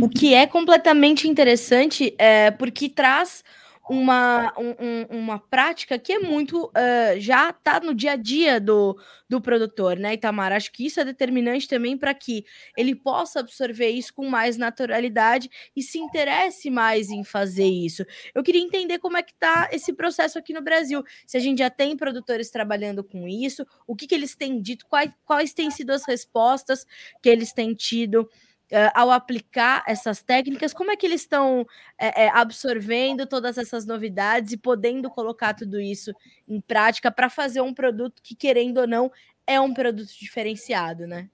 O 0.00 0.08
que 0.08 0.34
é 0.34 0.46
completamente 0.46 1.28
interessante 1.28 2.14
é 2.18 2.50
porque 2.50 2.88
traz 2.88 3.42
uma, 3.88 4.52
um, 4.58 5.18
uma 5.18 5.38
prática 5.38 5.98
que 5.98 6.12
é 6.12 6.18
muito 6.18 6.66
uh, 6.66 7.18
já 7.18 7.48
está 7.48 7.80
no 7.80 7.94
dia 7.94 8.12
a 8.12 8.16
dia 8.16 8.60
do, 8.60 8.98
do 9.28 9.40
produtor, 9.40 9.96
né, 9.96 10.14
Itamar? 10.14 10.52
Acho 10.52 10.70
que 10.70 10.84
isso 10.84 11.00
é 11.00 11.04
determinante 11.04 11.66
também 11.66 11.96
para 11.96 12.12
que 12.12 12.44
ele 12.76 12.94
possa 12.94 13.40
absorver 13.40 13.88
isso 13.88 14.12
com 14.12 14.28
mais 14.28 14.58
naturalidade 14.58 15.48
e 15.74 15.82
se 15.82 15.98
interesse 15.98 16.68
mais 16.68 17.08
em 17.08 17.24
fazer 17.24 17.66
isso. 17.66 18.04
Eu 18.34 18.42
queria 18.42 18.60
entender 18.60 18.98
como 18.98 19.16
é 19.16 19.22
que 19.22 19.32
está 19.32 19.70
esse 19.72 19.94
processo 19.94 20.38
aqui 20.38 20.52
no 20.52 20.60
Brasil. 20.60 21.02
Se 21.26 21.38
a 21.38 21.40
gente 21.40 21.60
já 21.60 21.70
tem 21.70 21.96
produtores 21.96 22.50
trabalhando 22.50 23.02
com 23.02 23.26
isso, 23.26 23.66
o 23.86 23.96
que, 23.96 24.06
que 24.06 24.14
eles 24.14 24.36
têm 24.36 24.60
dito, 24.60 24.84
quais, 24.86 25.10
quais 25.24 25.54
têm 25.54 25.70
sido 25.70 25.92
as 25.92 26.06
respostas 26.06 26.84
que 27.22 27.28
eles 27.28 27.54
têm 27.54 27.74
tido 27.74 28.28
uh, 28.72 28.90
ao 28.94 29.10
aplicar 29.10 29.82
essas 29.86 30.22
técnicas, 30.22 30.72
como 30.72 30.90
é 30.90 30.96
que 30.96 31.06
eles 31.06 31.22
estão 31.22 31.66
é, 31.98 32.28
absorvendo 32.28 33.26
todas 33.26 33.58
essas 33.58 33.86
novidades 33.86 34.52
e 34.52 34.56
podendo 34.56 35.10
colocar 35.10 35.54
tudo 35.54 35.80
isso 35.80 36.12
em 36.46 36.60
prática 36.60 37.10
para 37.10 37.28
fazer 37.28 37.60
um 37.60 37.74
produto 37.74 38.22
que, 38.22 38.34
querendo 38.34 38.78
ou 38.78 38.86
não, 38.86 39.10
é 39.46 39.60
um 39.60 39.72
produto 39.72 40.10
diferenciado, 40.18 41.06
né? 41.06 41.28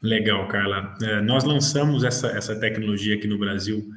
Legal, 0.00 0.48
Carla. 0.48 0.94
É, 1.02 1.20
nós 1.20 1.44
lançamos 1.44 2.02
essa, 2.02 2.28
essa 2.28 2.58
tecnologia 2.58 3.14
aqui 3.14 3.26
no 3.26 3.38
Brasil 3.38 3.88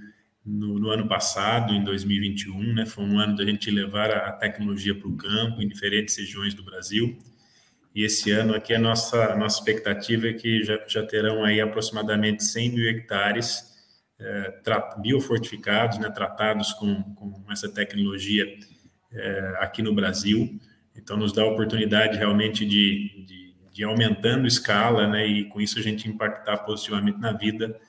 no, 0.46 0.78
no, 0.78 0.92
ano 0.92 1.08
passado, 1.08 1.74
em 1.74 1.84
2021, 1.84 2.74
né? 2.74 2.86
Foi 2.86 3.04
um 3.04 3.20
ano 3.20 3.36
da 3.36 3.44
gente 3.44 3.72
levar 3.72 4.12
a, 4.12 4.30
a 4.30 4.32
tecnologia 4.34 4.94
para 4.94 5.08
o 5.08 5.18
campo 5.18 5.62
em 5.62 5.68
diferentes 5.68 6.16
regiões 6.18 6.54
do 6.54 6.64
Brasil. 6.64 7.18
E 7.96 8.04
esse 8.04 8.30
ano 8.30 8.54
aqui 8.54 8.74
a 8.74 8.80
nossa, 8.80 9.32
a 9.32 9.38
nossa 9.38 9.58
expectativa 9.58 10.28
é 10.28 10.34
que 10.34 10.62
já, 10.64 10.78
já 10.86 11.06
terão 11.06 11.46
aí 11.46 11.62
aproximadamente 11.62 12.44
100 12.44 12.72
mil 12.72 12.90
hectares 12.90 13.74
é, 14.20 14.54
biofortificados, 15.02 15.98
né, 15.98 16.10
tratados 16.10 16.74
com, 16.74 17.02
com 17.16 17.46
essa 17.50 17.70
tecnologia 17.70 18.46
é, 19.14 19.54
aqui 19.60 19.82
no 19.82 19.96
Brasil. 19.96 20.60
Então, 20.94 21.16
nos 21.16 21.32
dá 21.32 21.44
a 21.44 21.48
oportunidade 21.48 22.18
realmente 22.18 22.66
de, 22.66 23.26
de, 23.26 23.56
de 23.72 23.84
aumentando 23.86 24.46
escala, 24.46 25.08
né, 25.08 25.26
e 25.26 25.46
com 25.46 25.62
isso 25.62 25.80
a 25.80 25.82
gente 25.82 26.10
impactar 26.10 26.58
positivamente 26.60 27.20
na 27.20 27.32
vida 27.32 27.80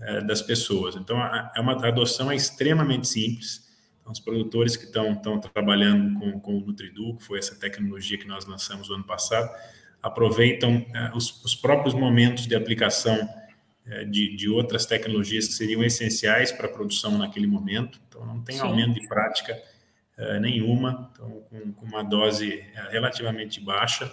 é, 0.00 0.20
das 0.20 0.42
pessoas. 0.42 0.94
Então, 0.94 1.20
é 1.20 1.60
uma 1.60 1.72
adoção 1.72 2.30
é 2.30 2.36
extremamente 2.36 3.08
simples, 3.08 3.65
os 4.10 4.20
produtores 4.20 4.76
que 4.76 4.84
estão 4.84 5.14
trabalhando 5.40 6.18
com, 6.18 6.40
com 6.40 6.58
o 6.58 6.60
Nutridu, 6.60 7.16
que 7.16 7.24
foi 7.24 7.38
essa 7.38 7.54
tecnologia 7.58 8.18
que 8.18 8.26
nós 8.26 8.46
lançamos 8.46 8.88
no 8.88 8.96
ano 8.96 9.04
passado, 9.04 9.50
aproveitam 10.02 10.86
é, 10.94 11.10
os, 11.14 11.44
os, 11.44 11.54
próprios 11.54 11.94
momentos 11.94 12.46
de 12.46 12.54
aplicação 12.54 13.28
é, 13.86 14.04
de, 14.04 14.36
de, 14.36 14.48
outras 14.48 14.86
tecnologias 14.86 15.48
que 15.48 15.54
seriam 15.54 15.82
essenciais 15.82 16.52
para 16.52 16.66
a 16.66 16.70
produção 16.70 17.18
naquele 17.18 17.46
momento. 17.46 18.00
Então, 18.08 18.24
não 18.24 18.40
tem 18.42 18.56
Sim. 18.56 18.62
aumento 18.62 18.94
de 18.94 19.08
prática 19.08 19.60
é, 20.16 20.38
nenhuma. 20.38 21.10
Então, 21.12 21.42
com, 21.50 21.72
com, 21.72 21.86
uma 21.86 22.02
dose 22.02 22.64
relativamente 22.90 23.60
baixa, 23.60 24.12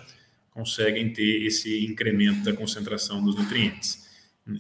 conseguem 0.50 1.12
ter 1.14 1.46
esse 1.46 1.86
incremento 1.86 2.44
da 2.44 2.54
concentração 2.54 3.24
dos 3.24 3.36
nutrientes. 3.36 4.04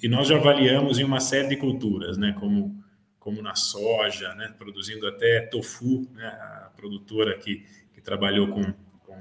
E 0.01 0.07
nós 0.07 0.27
já 0.27 0.37
avaliamos 0.37 0.99
em 0.99 1.03
uma 1.03 1.19
série 1.19 1.49
de 1.49 1.57
culturas, 1.57 2.17
né, 2.17 2.33
como 2.39 2.82
como 3.23 3.41
na 3.41 3.55
soja, 3.55 4.35
né, 4.35 4.53
produzindo 4.57 5.07
até 5.07 5.39
tofu, 5.39 6.05
né, 6.13 6.27
a 6.27 6.71
produtora 6.75 7.37
que, 7.37 7.65
que 7.93 8.01
trabalhou 8.01 8.49
com, 8.49 8.65
com, 8.99 9.17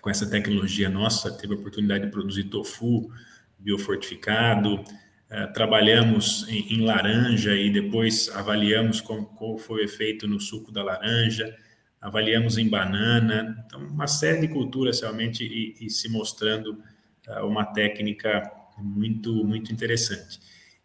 com, 0.00 0.10
essa 0.10 0.28
tecnologia 0.28 0.88
nossa 0.88 1.30
teve 1.30 1.54
a 1.54 1.56
oportunidade 1.56 2.06
de 2.06 2.10
produzir 2.10 2.44
tofu 2.44 3.12
biofortificado, 3.56 4.82
é, 5.30 5.46
trabalhamos 5.46 6.48
em, 6.48 6.74
em, 6.74 6.80
laranja 6.84 7.54
e 7.54 7.70
depois 7.70 8.28
avaliamos 8.30 9.00
como, 9.00 9.24
qual 9.26 9.56
foi 9.56 9.82
o 9.82 9.84
efeito 9.84 10.26
no 10.26 10.40
suco 10.40 10.72
da 10.72 10.82
laranja, 10.82 11.56
avaliamos 12.00 12.58
em 12.58 12.68
banana, 12.68 13.64
então 13.64 13.86
uma 13.86 14.08
série 14.08 14.40
de 14.40 14.48
culturas 14.48 15.00
realmente 15.00 15.44
e, 15.44 15.86
e 15.86 15.88
se 15.88 16.08
mostrando 16.08 16.82
uh, 17.28 17.46
uma 17.46 17.66
técnica 17.66 18.50
muito, 18.76 19.32
muito 19.44 19.72
interessante. 19.72 20.40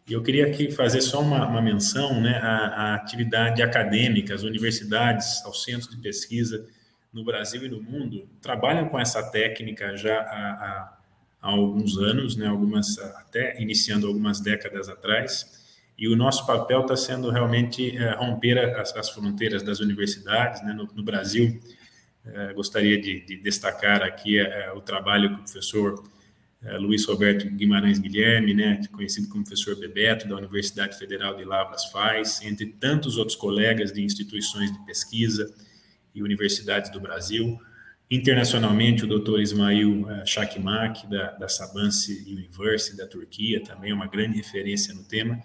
E 0.08 0.14
eu 0.14 0.22
queria 0.22 0.46
aqui 0.46 0.70
fazer 0.70 1.02
só 1.02 1.20
uma, 1.20 1.46
uma 1.46 1.60
menção 1.60 2.18
né, 2.18 2.38
à, 2.38 2.56
à, 2.66 2.94
atividade 2.94 3.62
acadêmica, 3.62 4.34
as 4.34 4.42
universidades, 4.42 5.44
aos 5.44 5.64
centros 5.64 5.90
de 5.90 5.98
pesquisa 5.98 6.66
no 7.12 7.22
Brasil 7.22 7.66
e 7.66 7.68
no 7.68 7.82
mundo 7.82 8.26
trabalham 8.40 8.88
com 8.88 8.98
essa 8.98 9.22
técnica 9.30 9.94
já 9.98 10.18
há, 10.18 10.22
há, 10.22 10.98
há 11.42 11.48
alguns 11.50 11.98
anos, 11.98 12.36
né, 12.36 12.46
algumas 12.46 12.98
até 12.98 13.60
iniciando 13.60 14.06
algumas 14.06 14.40
décadas 14.40 14.88
atrás. 14.88 15.58
E 15.98 16.08
o 16.08 16.16
nosso 16.16 16.46
papel 16.46 16.80
está 16.82 16.96
sendo 16.96 17.28
realmente 17.28 17.94
é, 17.94 18.14
romper 18.14 18.58
as, 18.76 18.96
as, 18.96 19.10
fronteiras 19.10 19.62
das 19.62 19.78
universidades. 19.78 20.64
Né? 20.64 20.72
No, 20.72 20.88
no 20.94 21.02
Brasil, 21.02 21.60
é, 22.24 22.54
gostaria 22.54 22.98
de, 22.98 23.20
de, 23.26 23.36
destacar 23.36 24.02
aqui 24.02 24.38
é, 24.38 24.72
o 24.72 24.80
trabalho 24.80 25.28
que 25.28 25.34
o 25.34 25.38
professor 25.44 26.02
Luiz 26.60 27.06
Roberto 27.06 27.48
Guimarães 27.50 27.98
Guilherme, 27.98 28.52
né, 28.52 28.80
conhecido 28.90 29.28
como 29.28 29.44
professor 29.44 29.76
Bebeto, 29.76 30.26
da 30.26 30.36
Universidade 30.36 30.98
Federal 30.98 31.36
de 31.36 31.44
Lavras 31.44 31.84
faz, 31.86 32.42
entre 32.42 32.66
tantos 32.66 33.16
outros 33.16 33.36
colegas 33.36 33.92
de 33.92 34.02
instituições 34.02 34.72
de 34.72 34.84
pesquisa 34.84 35.54
e 36.14 36.22
universidades 36.22 36.90
do 36.90 37.00
Brasil. 37.00 37.58
Internacionalmente, 38.10 39.04
o 39.04 39.06
doutor 39.06 39.40
Ismail 39.40 40.02
uh, 40.02 40.26
Shakmak, 40.26 41.06
da, 41.08 41.32
da 41.32 41.46
University, 42.26 42.96
da 42.96 43.06
Turquia, 43.06 43.62
também 43.62 43.92
é 43.92 43.94
uma 43.94 44.08
grande 44.08 44.36
referência 44.36 44.92
no 44.94 45.04
tema, 45.04 45.38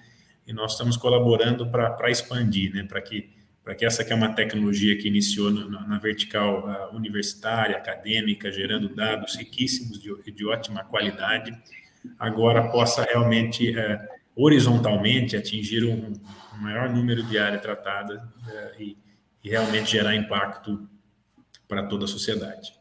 e 0.48 0.54
nós 0.54 0.72
estamos 0.72 0.98
colaborando 0.98 1.70
para 1.70 2.10
expandir, 2.10 2.74
né, 2.74 2.84
para 2.84 3.02
que 3.02 3.30
para 3.64 3.76
que 3.76 3.86
essa 3.86 4.04
que 4.04 4.12
é 4.12 4.16
uma 4.16 4.34
tecnologia 4.34 4.98
que 4.98 5.08
iniciou 5.08 5.50
na, 5.50 5.88
na 5.88 5.98
vertical 5.98 6.92
universitária, 6.94 7.78
acadêmica, 7.78 8.52
gerando 8.52 8.90
dados 8.90 9.36
riquíssimos 9.36 10.02
de, 10.02 10.32
de 10.32 10.46
ótima 10.46 10.84
qualidade, 10.84 11.58
agora 12.20 12.70
possa 12.70 13.04
realmente, 13.04 13.72
uh, 13.72 13.98
horizontalmente, 14.36 15.36
atingir 15.36 15.86
um, 15.86 16.14
um, 16.14 16.62
maior 16.62 16.90
número 16.90 17.24
de 17.24 17.38
áreas 17.38 17.62
tratadas 17.62 18.22
uh, 18.22 18.82
e, 18.82 18.98
e, 19.44 19.50
realmente 19.50 19.92
gerar 19.92 20.16
impacto 20.16 20.88
para 21.68 21.84
toda 21.84 22.06
a 22.06 22.08
sociedade. 22.08 22.74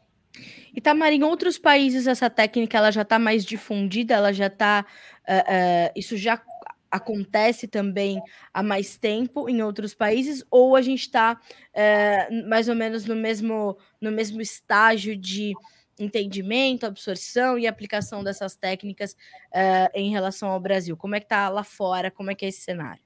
Itamar, 0.75 1.13
em 1.13 1.23
outros 1.23 1.57
países 1.57 2.07
essa 2.07 2.29
técnica 2.29 2.77
ela 2.77 2.91
já 2.91 3.03
está 3.03 3.19
mais 3.19 3.45
difundida, 3.45 4.15
ela 4.15 4.33
já 4.33 4.47
está, 4.47 4.83
isso 5.95 6.17
já 6.17 6.35
acontece 6.93 7.67
também 7.67 8.21
há 8.53 8.61
mais 8.61 8.95
tempo 8.97 9.49
em 9.49 9.63
outros 9.63 9.95
países, 9.95 10.45
ou 10.51 10.75
a 10.75 10.81
gente 10.81 11.01
está 11.01 11.41
é, 11.73 12.27
eh, 12.29 12.43
mais 12.47 12.69
ou 12.69 12.75
menos 12.75 13.05
no 13.05 13.15
mesmo, 13.15 13.75
no 13.99 14.11
mesmo 14.11 14.39
estágio 14.39 15.17
de 15.17 15.53
entendimento, 15.99 16.85
absorção 16.85 17.57
e 17.57 17.65
aplicação 17.65 18.23
dessas 18.23 18.55
técnicas 18.55 19.15
é, 19.51 19.91
em 19.99 20.11
relação 20.11 20.49
ao 20.49 20.59
Brasil? 20.59 20.95
Como 20.95 21.15
é 21.15 21.19
que 21.19 21.25
está 21.25 21.49
lá 21.49 21.63
fora? 21.63 22.11
Como 22.11 22.29
é 22.29 22.35
que 22.35 22.45
é 22.45 22.49
esse 22.49 22.61
cenário? 22.61 23.01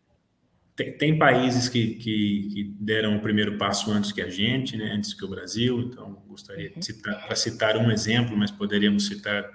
Tem, 0.76 0.98
tem 0.98 1.18
países 1.18 1.70
que, 1.70 1.96
que, 1.96 2.50
que, 2.54 2.76
deram 2.80 3.18
o 3.18 3.22
primeiro 3.22 3.58
passo 3.58 3.90
antes 3.92 4.12
que 4.12 4.22
a 4.22 4.30
gente, 4.30 4.78
né, 4.78 4.92
antes 4.92 5.14
que 5.14 5.26
o 5.26 5.28
Brasil, 5.28 5.80
então 5.82 6.22
gostaria 6.28 6.70
de 6.70 6.86
citar, 6.86 7.26
para 7.26 7.36
citar 7.36 7.78
um 7.78 7.90
exemplo, 7.90 8.38
mas 8.38 8.52
poderíamos 8.52 9.08
citar 9.08 9.50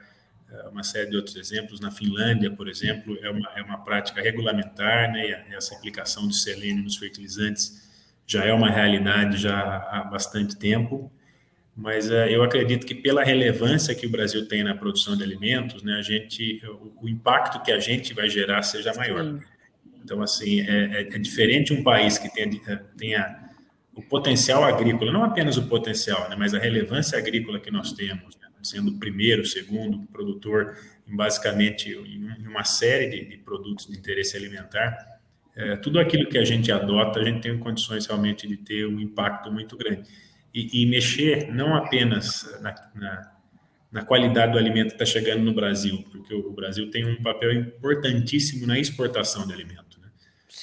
uma 0.71 0.83
série 0.83 1.11
de 1.11 1.17
outros 1.17 1.37
exemplos. 1.37 1.81
Na 1.81 1.91
Finlândia, 1.91 2.51
por 2.51 2.69
exemplo, 2.69 3.19
é 3.23 3.31
uma, 3.31 3.51
é 3.57 3.62
uma 3.62 3.79
prática 3.79 4.21
regulamentar, 4.21 5.12
né, 5.12 5.45
essa 5.51 5.75
aplicação 5.75 6.27
de 6.29 6.37
selênio 6.37 6.83
nos 6.83 6.97
fertilizantes 6.97 7.83
já 8.27 8.45
é 8.45 8.53
uma 8.53 8.71
realidade 8.71 9.37
já 9.37 9.59
há 9.91 10.05
bastante 10.05 10.57
tempo, 10.57 11.12
mas 11.77 12.09
uh, 12.09 12.27
eu 12.29 12.43
acredito 12.43 12.87
que 12.87 12.95
pela 12.95 13.25
relevância 13.25 13.95
que 13.95 14.07
o 14.07 14.11
Brasil 14.11 14.47
tem 14.47 14.62
na 14.62 14.75
produção 14.75 15.17
de 15.17 15.23
alimentos, 15.23 15.83
né, 15.83 15.95
a 15.95 16.03
gente, 16.03 16.62
o, 16.67 16.93
o 17.03 17.09
impacto 17.09 17.62
que 17.62 17.73
a 17.73 17.79
gente 17.79 18.15
vai 18.15 18.29
gerar 18.29 18.62
seja 18.62 18.93
maior. 18.95 19.25
Sim. 19.25 19.41
Então, 20.05 20.21
assim, 20.21 20.61
é, 20.61 20.85
é, 20.85 21.01
é, 21.03 21.19
diferente 21.19 21.73
um 21.73 21.83
país 21.83 22.19
que 22.19 22.33
tenha, 22.33 22.79
tenha 22.97 23.51
o 23.95 24.03
potencial 24.03 24.65
agrícola, 24.65 25.12
não 25.12 25.25
apenas 25.25 25.57
o 25.57 25.69
potencial, 25.69 26.29
né, 26.29 26.37
mas 26.38 26.55
a 26.55 26.59
relevância 26.59 27.19
agrícola 27.19 27.61
que 27.61 27.71
nós 27.71 27.93
temos, 27.93 28.37
né, 28.37 28.49
sendo 28.62 28.92
o 28.92 28.98
primeiro, 28.98 29.44
segundo 29.44 30.01
produtor 30.09 30.77
em 31.07 31.16
basicamente 31.16 31.90
em 31.90 32.46
uma 32.46 32.64
série 32.64 33.09
de, 33.09 33.25
de 33.25 33.37
produtos 33.38 33.87
de 33.87 33.96
interesse 33.96 34.37
alimentar, 34.37 34.96
é, 35.55 35.77
tudo 35.77 35.98
aquilo 35.98 36.29
que 36.29 36.38
a 36.38 36.44
gente 36.44 36.72
adota, 36.72 37.20
a 37.20 37.25
gente 37.25 37.42
tem 37.42 37.59
condições 37.59 38.07
realmente 38.07 38.46
de 38.46 38.57
ter 38.57 38.87
um 38.87 38.98
impacto 38.98 39.53
muito 39.53 39.77
grande. 39.77 40.03
E, 40.55 40.83
e 40.83 40.87
mexer 40.87 41.53
não 41.53 41.75
apenas 41.75 42.59
na, 42.61 42.75
na, 42.94 43.33
na, 43.90 44.05
qualidade 44.05 44.53
do 44.53 44.59
alimento 44.59 44.88
que 44.88 45.03
está 45.03 45.07
chegando 45.07 45.42
no 45.42 45.55
Brasil, 45.55 46.05
porque 46.11 46.35
o, 46.35 46.51
o 46.51 46.53
Brasil 46.53 46.90
tem 46.90 47.07
um 47.07 47.22
papel 47.22 47.53
importantíssimo 47.53 48.66
na 48.66 48.79
exportação 48.79 49.46
de 49.46 49.53
alimentos. 49.53 49.92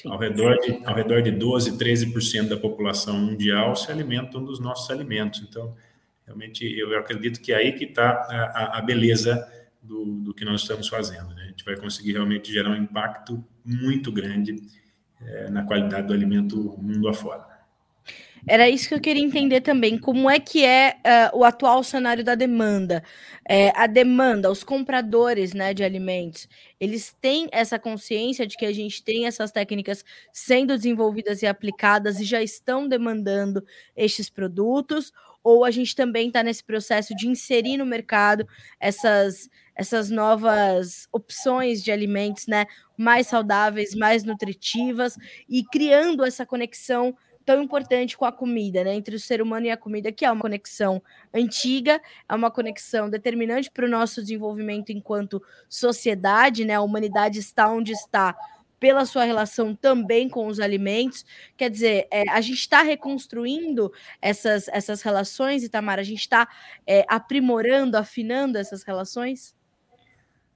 Sim. 0.01 0.09
Ao 0.09 0.17
redor 0.17 0.55
de, 0.59 0.79
ao 0.85 0.95
redor 0.95 1.21
de 1.21 1.31
12, 1.31 1.77
13% 1.77 2.47
da 2.47 2.55
população 2.55 3.17
mundial 3.19 3.75
se 3.75 3.91
alimentam 3.91 4.41
dos 4.41 4.59
nossos 4.59 4.89
alimentos. 4.91 5.41
Então, 5.41 5.75
realmente, 6.29 6.63
eu 6.77 6.95
acredito 6.97 7.41
que 7.41 7.51
é 7.51 7.55
aí 7.55 7.73
que 7.73 7.85
está 7.85 8.09
a, 8.53 8.77
a, 8.77 8.81
beleza 8.81 9.51
do, 9.81 10.05
do, 10.05 10.33
que 10.33 10.45
nós 10.45 10.61
estamos 10.61 10.87
fazendo. 10.87 11.33
Né? 11.33 11.43
A 11.43 11.47
gente 11.47 11.65
vai 11.65 11.75
conseguir 11.75 12.13
realmente 12.13 12.53
gerar 12.53 12.69
um 12.69 12.75
impacto 12.75 13.43
muito 13.65 14.11
grande 14.11 14.55
é, 15.21 15.49
na 15.49 15.63
qualidade 15.63 16.07
do 16.07 16.13
alimento 16.13 16.55
mundo 16.79 17.09
afora. 17.09 17.49
Era 18.47 18.69
isso 18.69 18.87
que 18.87 18.93
eu 18.93 19.01
queria 19.01 19.23
entender 19.23 19.61
também. 19.61 19.97
Como 19.97 20.29
é 20.29 20.39
que 20.39 20.63
é 20.63 20.95
uh, 21.33 21.39
o 21.39 21.43
atual 21.43 21.83
cenário 21.83 22.23
da 22.23 22.35
demanda? 22.35 23.03
É, 23.47 23.71
a 23.75 23.85
demanda, 23.85 24.49
os 24.49 24.63
compradores 24.63 25.53
né, 25.53 25.73
de 25.73 25.83
alimentos, 25.83 26.47
eles 26.79 27.13
têm 27.19 27.49
essa 27.51 27.77
consciência 27.77 28.47
de 28.47 28.55
que 28.55 28.65
a 28.65 28.71
gente 28.71 29.03
tem 29.03 29.25
essas 29.25 29.51
técnicas 29.51 30.05
sendo 30.31 30.75
desenvolvidas 30.75 31.41
e 31.41 31.47
aplicadas 31.47 32.19
e 32.19 32.23
já 32.23 32.41
estão 32.41 32.87
demandando 32.87 33.63
estes 33.95 34.29
produtos? 34.29 35.11
Ou 35.43 35.63
a 35.63 35.71
gente 35.71 35.95
também 35.95 36.27
está 36.27 36.43
nesse 36.43 36.63
processo 36.63 37.15
de 37.15 37.27
inserir 37.27 37.77
no 37.77 37.85
mercado 37.85 38.47
essas, 38.79 39.49
essas 39.75 40.09
novas 40.09 41.07
opções 41.11 41.83
de 41.83 41.91
alimentos 41.91 42.47
né, 42.47 42.65
mais 42.97 43.27
saudáveis, 43.27 43.95
mais 43.95 44.23
nutritivas 44.23 45.15
e 45.47 45.63
criando 45.63 46.25
essa 46.25 46.45
conexão 46.45 47.15
tão 47.49 47.63
importante 47.63 48.15
com 48.15 48.25
a 48.25 48.31
comida, 48.31 48.83
né? 48.83 48.93
Entre 48.93 49.15
o 49.15 49.19
ser 49.19 49.41
humano 49.41 49.65
e 49.65 49.71
a 49.71 49.77
comida, 49.77 50.11
que 50.11 50.23
é 50.23 50.31
uma 50.31 50.39
conexão 50.39 51.01
antiga, 51.33 51.99
é 52.29 52.35
uma 52.35 52.51
conexão 52.51 53.09
determinante 53.09 53.71
para 53.71 53.87
o 53.87 53.89
nosso 53.89 54.21
desenvolvimento 54.21 54.91
enquanto 54.91 55.41
sociedade, 55.67 56.63
né? 56.63 56.75
A 56.75 56.81
humanidade 56.81 57.39
está 57.39 57.67
onde 57.67 57.91
está 57.91 58.35
pela 58.79 59.05
sua 59.05 59.23
relação 59.23 59.75
também 59.75 60.29
com 60.29 60.47
os 60.47 60.59
alimentos. 60.59 61.25
Quer 61.57 61.69
dizer, 61.69 62.07
é, 62.11 62.29
a 62.29 62.41
gente 62.41 62.59
está 62.59 62.81
reconstruindo 62.81 63.91
essas, 64.21 64.67
essas 64.69 65.01
relações, 65.01 65.63
Itamar, 65.63 65.99
a 65.99 66.03
gente 66.03 66.21
está 66.21 66.47
é, 66.87 67.05
aprimorando, 67.07 67.97
afinando 67.97 68.57
essas 68.57 68.83
relações? 68.83 69.55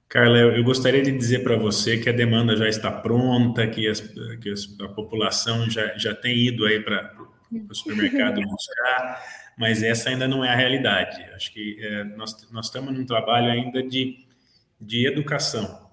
Carla, 0.08 0.38
eu 0.38 0.62
gostaria 0.62 1.02
de 1.02 1.10
dizer 1.10 1.42
para 1.42 1.56
você 1.56 1.98
que 1.98 2.08
a 2.08 2.12
demanda 2.12 2.56
já 2.56 2.68
está 2.68 2.90
pronta, 2.90 3.66
que, 3.66 3.88
as, 3.88 4.00
que 4.00 4.48
as, 4.48 4.64
a 4.80 4.88
população 4.88 5.68
já, 5.68 5.96
já 5.96 6.14
tem 6.14 6.36
ido 6.36 6.64
aí 6.66 6.80
para 6.80 7.12
o 7.50 7.74
supermercado 7.74 8.40
buscar, 8.46 9.24
mas 9.58 9.82
essa 9.82 10.10
ainda 10.10 10.28
não 10.28 10.44
é 10.44 10.50
a 10.50 10.54
realidade. 10.54 11.20
Acho 11.34 11.52
que 11.52 11.78
é, 11.80 12.04
nós, 12.04 12.48
nós 12.52 12.66
estamos 12.66 12.96
num 12.96 13.04
trabalho 13.04 13.50
ainda 13.50 13.82
de, 13.82 14.24
de 14.80 15.06
educação. 15.06 15.83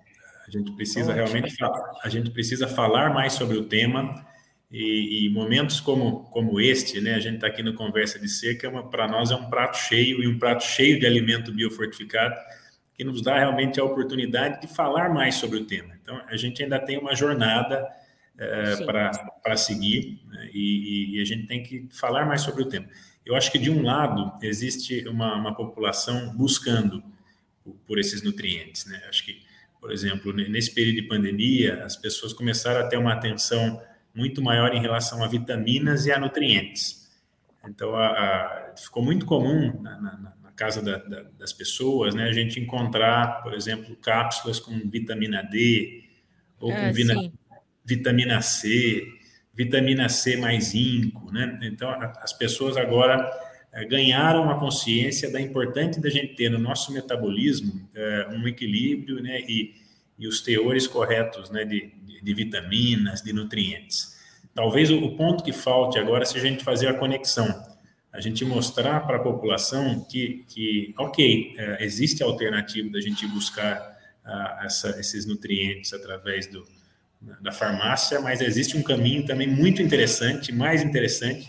A 0.53 0.57
gente 0.57 0.71
precisa 0.73 1.13
realmente 1.13 1.55
falar, 1.55 1.91
a 2.03 2.09
gente 2.09 2.29
precisa 2.29 2.67
falar 2.67 3.13
mais 3.13 3.33
sobre 3.33 3.57
o 3.57 3.63
tema 3.63 4.25
e, 4.69 5.25
e 5.25 5.29
momentos 5.29 5.79
como, 5.79 6.25
como 6.25 6.59
este, 6.59 6.99
né? 6.99 7.15
A 7.15 7.19
gente 7.19 7.35
está 7.35 7.47
aqui 7.47 7.63
no 7.63 7.73
Conversa 7.73 8.19
de 8.19 8.27
Seca, 8.27 8.67
é 8.67 8.81
para 8.83 9.07
nós 9.07 9.31
é 9.31 9.35
um 9.35 9.49
prato 9.49 9.77
cheio 9.77 10.21
e 10.21 10.27
um 10.27 10.37
prato 10.37 10.63
cheio 10.63 10.99
de 10.99 11.05
alimento 11.05 11.53
biofortificado 11.53 12.35
que 12.93 13.03
nos 13.05 13.21
dá 13.21 13.39
realmente 13.39 13.79
a 13.79 13.83
oportunidade 13.83 14.61
de 14.61 14.67
falar 14.67 15.09
mais 15.09 15.35
sobre 15.35 15.57
o 15.57 15.65
tema. 15.65 15.95
Então, 16.01 16.21
a 16.27 16.35
gente 16.35 16.61
ainda 16.61 16.77
tem 16.77 16.97
uma 16.97 17.15
jornada 17.15 17.87
é, 18.37 18.85
para 18.85 19.57
seguir 19.57 20.21
né? 20.27 20.49
e, 20.53 21.17
e, 21.17 21.21
a 21.21 21.25
gente 21.25 21.47
tem 21.47 21.63
que 21.63 21.87
falar 21.91 22.25
mais 22.25 22.41
sobre 22.41 22.63
o 22.63 22.65
tema. 22.65 22.87
Eu 23.25 23.35
acho 23.35 23.51
que, 23.51 23.57
de 23.57 23.69
um 23.69 23.83
lado, 23.83 24.33
existe 24.41 25.07
uma, 25.07 25.35
uma 25.35 25.55
população 25.55 26.35
buscando 26.35 27.03
por, 27.63 27.73
por, 27.85 27.99
esses 27.99 28.21
nutrientes. 28.23 28.85
Né? 28.85 29.01
Acho 29.07 29.25
que, 29.25 29.41
por 29.81 29.91
exemplo, 29.91 30.31
nesse 30.31 30.73
período 30.73 30.97
de 30.97 31.07
pandemia, 31.07 31.83
as 31.83 31.97
pessoas 31.97 32.31
começaram 32.31 32.81
a 32.81 32.87
ter 32.87 32.97
uma 32.97 33.13
atenção 33.13 33.81
muito 34.13 34.39
maior 34.41 34.73
em 34.75 34.79
relação 34.79 35.23
a 35.23 35.27
vitaminas 35.27 36.05
e 36.05 36.11
a 36.11 36.19
nutrientes. 36.19 37.09
Então, 37.67 37.95
a, 37.95 38.07
a, 38.07 38.73
ficou 38.77 39.03
muito 39.03 39.25
comum 39.25 39.81
na, 39.81 39.99
na, 39.99 40.33
casa 40.55 40.79
da, 40.79 40.97
da, 40.97 41.23
das 41.39 41.51
pessoas, 41.51 42.13
né? 42.13 42.25
A 42.25 42.31
gente 42.31 42.59
encontrar, 42.59 43.41
por 43.41 43.55
exemplo, 43.55 43.95
cápsulas 43.95 44.59
com 44.59 44.77
vitamina 44.87 45.41
D 45.41 46.03
ou 46.59 46.71
com 46.71 46.77
ah, 46.77 46.91
vitamina 47.83 48.41
C, 48.41 49.03
vitamina 49.51 50.07
C 50.07 50.37
mais 50.37 50.65
zinco, 50.65 51.31
né? 51.31 51.59
Então, 51.63 51.89
as 52.21 52.31
pessoas 52.33 52.77
agora 52.77 53.17
é, 53.17 53.49
ganharam 53.87 54.49
a 54.49 54.59
consciência 54.59 55.31
da 55.31 55.39
importância 55.39 56.01
da 56.01 56.09
gente 56.09 56.35
ter 56.35 56.49
no 56.49 56.59
nosso 56.59 56.91
metabolismo 56.91 57.87
é, 57.95 58.27
um 58.31 58.47
equilíbrio, 58.47 59.21
né? 59.21 59.41
E, 59.41 59.73
e 60.19 60.27
os 60.27 60.41
teores 60.41 60.87
corretos, 60.87 61.49
né? 61.49 61.63
De, 61.63 61.91
de, 62.21 62.33
vitaminas, 62.33 63.21
de 63.21 63.33
nutrientes. 63.33 64.19
Talvez 64.53 64.91
o, 64.91 65.15
ponto 65.15 65.43
que 65.43 65.53
falte 65.53 65.97
agora 65.97 66.25
seja 66.25 66.45
a 66.45 66.49
gente 66.49 66.63
fazer 66.63 66.87
a 66.87 66.93
conexão 66.93 67.71
a 68.13 68.19
gente 68.19 68.43
mostrar 68.43 68.99
para 69.01 69.17
a 69.17 69.19
população 69.21 70.03
que, 70.03 70.43
que 70.49 70.93
ok, 70.97 71.55
é, 71.57 71.83
existe 71.83 72.21
a 72.21 72.25
alternativa 72.25 72.89
da 72.89 72.99
gente 72.99 73.25
buscar 73.25 73.97
ah, 74.25 74.63
essa, 74.65 74.99
esses 74.99 75.25
nutrientes 75.25 75.93
através 75.93 76.45
do, 76.47 76.67
da 77.41 77.51
farmácia, 77.51 78.19
mas 78.19 78.41
existe 78.41 78.75
um 78.75 78.83
caminho 78.83 79.25
também 79.25 79.47
muito 79.47 79.81
interessante, 79.81 80.51
mais 80.51 80.83
interessante, 80.83 81.47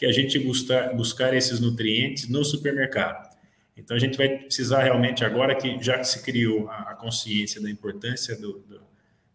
que 0.00 0.06
a 0.06 0.12
gente 0.12 0.38
buscar, 0.38 0.94
buscar 0.96 1.34
esses 1.34 1.60
nutrientes 1.60 2.26
no 2.26 2.42
supermercado. 2.42 3.28
Então, 3.76 3.94
a 3.94 4.00
gente 4.00 4.16
vai 4.16 4.30
precisar 4.30 4.82
realmente, 4.82 5.22
agora 5.22 5.54
que 5.54 5.76
já 5.82 6.02
se 6.02 6.22
criou 6.22 6.70
a, 6.70 6.94
consciência 6.94 7.60
da 7.60 7.70
importância 7.70 8.34
do, 8.34 8.60
do, 8.60 8.80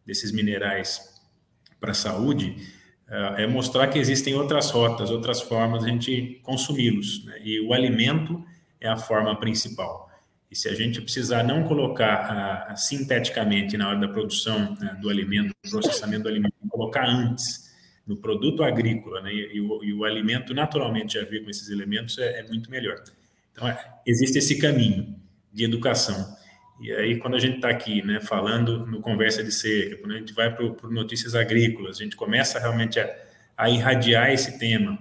desses 0.03 0.31
minerais 0.31 1.21
para 1.79 1.91
a 1.91 1.93
saúde, 1.93 2.55
é, 3.07 3.43
é 3.43 3.47
mostrar 3.47 3.89
que 3.89 3.99
existem 3.99 4.33
outras 4.33 4.71
rotas, 4.71 5.11
outras 5.11 5.39
formas 5.39 5.83
de 5.83 5.89
a 5.89 5.93
gente 5.93 6.39
consumi-los. 6.41 7.23
Né? 7.25 7.41
E 7.43 7.61
o 7.61 7.71
alimento 7.71 8.43
é 8.81 8.89
a 8.89 8.97
forma 8.97 9.39
principal. 9.39 10.09
E 10.49 10.55
se 10.55 10.67
a 10.67 10.73
gente 10.73 10.99
precisar 10.99 11.43
não 11.43 11.63
colocar 11.63 12.71
uh, 12.71 12.75
sinteticamente 12.75 13.77
na 13.77 13.89
hora 13.89 13.99
da 13.99 14.07
produção 14.07 14.73
uh, 14.73 14.99
do 14.99 15.11
alimento, 15.11 15.53
do 15.63 15.69
processamento 15.69 16.23
do 16.23 16.29
alimento, 16.29 16.55
colocar 16.69 17.05
antes 17.07 17.64
no 18.05 18.15
produto 18.17 18.63
agrícola, 18.63 19.21
né? 19.21 19.33
e, 19.33 19.59
o, 19.59 19.83
e, 19.83 19.93
o, 19.93 20.03
alimento 20.03 20.53
naturalmente 20.53 21.15
já 21.15 21.25
vir 21.25 21.43
com 21.43 21.49
esses 21.49 21.69
elementos 21.69 22.17
é, 22.19 22.39
é 22.39 22.43
muito 22.43 22.69
melhor. 22.69 23.01
Então, 23.51 23.67
é, 23.67 23.77
existe 24.05 24.37
esse 24.37 24.59
caminho 24.59 25.15
de 25.51 25.63
educação. 25.63 26.35
E 26.79 26.91
aí, 26.91 27.17
quando 27.17 27.35
a 27.35 27.39
gente 27.39 27.55
está 27.55 27.69
aqui, 27.69 28.05
né, 28.05 28.19
falando 28.19 28.85
no 28.85 28.99
Conversa 28.99 29.43
de 29.43 29.51
Cerca, 29.51 29.97
quando 29.97 30.11
a 30.11 30.17
gente 30.17 30.33
vai 30.33 30.53
para 30.53 30.89
Notícias 30.89 31.33
Agrícolas, 31.33 31.99
a 31.99 32.03
gente 32.03 32.15
começa 32.15 32.59
realmente 32.59 32.99
a, 32.99 33.09
a, 33.57 33.69
irradiar 33.69 34.29
esse 34.31 34.59
tema. 34.59 34.99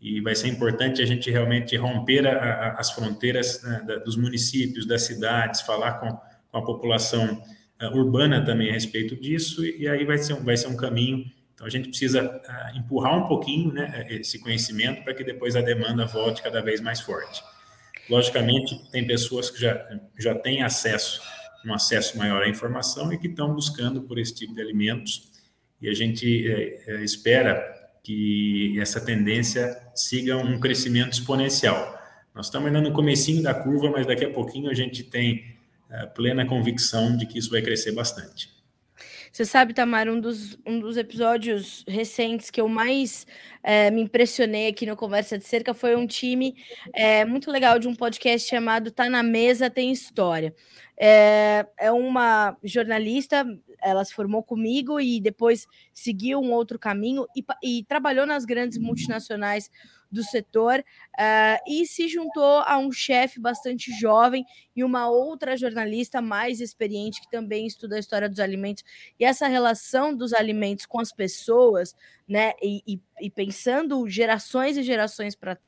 E 0.00 0.20
vai 0.20 0.36
ser 0.36 0.46
importante 0.46 1.02
a 1.02 1.06
gente 1.06 1.28
realmente 1.28 1.76
romper 1.76 2.24
a, 2.26 2.38
a, 2.38 2.70
as 2.78 2.92
fronteiras 2.92 3.62
né, 3.64 3.82
da, 3.84 3.96
dos 3.96 4.16
municípios, 4.16 4.86
das 4.86 5.02
cidades, 5.02 5.60
falar 5.62 5.94
com, 5.94 6.08
com 6.52 6.58
a 6.58 6.64
população 6.64 7.42
uh, 7.82 7.96
urbana 7.96 8.44
também 8.44 8.70
a 8.70 8.72
respeito 8.72 9.16
disso, 9.16 9.66
e, 9.66 9.82
e, 9.82 9.88
aí 9.88 10.04
vai 10.04 10.18
ser, 10.18 10.34
um, 10.34 10.44
vai 10.44 10.56
ser 10.56 10.68
um 10.68 10.76
caminho. 10.76 11.24
Então, 11.58 11.66
a 11.66 11.70
gente 11.70 11.88
precisa 11.88 12.24
uh, 12.24 12.78
empurrar 12.78 13.18
um 13.18 13.26
pouquinho 13.26 13.72
né, 13.72 14.06
esse 14.10 14.38
conhecimento 14.38 15.02
para 15.02 15.12
que 15.12 15.24
depois 15.24 15.56
a 15.56 15.60
demanda 15.60 16.06
volte 16.06 16.40
cada 16.40 16.62
vez 16.62 16.80
mais 16.80 17.00
forte. 17.00 17.42
Logicamente, 18.08 18.80
tem 18.92 19.04
pessoas 19.04 19.50
que 19.50 19.60
já, 19.60 19.84
já 20.16 20.36
têm 20.36 20.62
acesso, 20.62 21.20
um 21.66 21.74
acesso 21.74 22.16
maior 22.16 22.44
à 22.44 22.48
informação 22.48 23.12
e 23.12 23.18
que 23.18 23.26
estão 23.26 23.52
buscando 23.52 24.02
por 24.02 24.20
esse 24.20 24.32
tipo 24.36 24.54
de 24.54 24.60
alimentos. 24.60 25.32
E 25.82 25.88
a 25.88 25.92
gente 25.92 26.48
é, 26.48 26.92
é, 26.92 27.02
espera 27.02 27.60
que 28.04 28.78
essa 28.80 29.00
tendência 29.00 29.76
siga 29.96 30.36
um 30.36 30.60
crescimento 30.60 31.14
exponencial. 31.14 31.98
Nós 32.36 32.46
estamos 32.46 32.68
ainda 32.68 32.80
no 32.80 32.92
comecinho 32.92 33.42
da 33.42 33.52
curva, 33.52 33.90
mas 33.90 34.06
daqui 34.06 34.24
a 34.24 34.30
pouquinho 34.30 34.70
a 34.70 34.74
gente 34.74 35.02
tem 35.02 35.56
é, 35.90 36.06
plena 36.06 36.46
convicção 36.46 37.16
de 37.16 37.26
que 37.26 37.36
isso 37.36 37.50
vai 37.50 37.62
crescer 37.62 37.90
bastante. 37.90 38.57
Você 39.38 39.44
sabe, 39.44 39.72
Tamara, 39.72 40.12
um 40.12 40.18
dos, 40.18 40.58
um 40.66 40.80
dos 40.80 40.96
episódios 40.96 41.84
recentes 41.86 42.50
que 42.50 42.60
eu 42.60 42.66
mais 42.66 43.24
é, 43.62 43.88
me 43.88 44.00
impressionei 44.02 44.66
aqui 44.66 44.84
no 44.84 44.96
Conversa 44.96 45.38
de 45.38 45.44
Cerca 45.44 45.72
foi 45.72 45.94
um 45.94 46.08
time 46.08 46.56
é, 46.92 47.24
muito 47.24 47.48
legal 47.48 47.78
de 47.78 47.86
um 47.86 47.94
podcast 47.94 48.48
chamado 48.48 48.90
Tá 48.90 49.08
na 49.08 49.22
Mesa 49.22 49.70
Tem 49.70 49.92
História. 49.92 50.52
É, 50.98 51.64
é 51.78 51.92
uma 51.92 52.56
jornalista 52.64 53.46
ela 53.80 54.04
se 54.04 54.12
formou 54.12 54.42
comigo 54.42 55.00
e 55.00 55.20
depois 55.20 55.68
seguiu 55.94 56.40
um 56.40 56.52
outro 56.52 56.76
caminho 56.76 57.24
e, 57.36 57.44
e 57.62 57.84
trabalhou 57.84 58.26
nas 58.26 58.44
grandes 58.44 58.76
multinacionais 58.76 59.70
do 60.10 60.22
setor 60.22 60.80
uh, 60.80 61.58
e 61.66 61.86
se 61.86 62.08
juntou 62.08 62.60
a 62.60 62.78
um 62.78 62.90
chefe 62.90 63.38
bastante 63.38 63.92
jovem 63.92 64.44
e 64.74 64.82
uma 64.82 65.08
outra 65.08 65.56
jornalista 65.56 66.20
mais 66.22 66.60
experiente 66.60 67.20
que 67.20 67.30
também 67.30 67.66
estuda 67.66 67.96
a 67.96 67.98
história 67.98 68.28
dos 68.28 68.40
alimentos 68.40 68.82
e 69.18 69.24
essa 69.24 69.46
relação 69.46 70.14
dos 70.16 70.32
alimentos 70.32 70.86
com 70.86 71.00
as 71.00 71.12
pessoas, 71.12 71.94
né? 72.26 72.52
E, 72.62 72.82
e, 72.86 73.00
e 73.20 73.30
pensando 73.30 74.08
gerações 74.08 74.76
e 74.76 74.82
gerações 74.82 75.34
para 75.34 75.58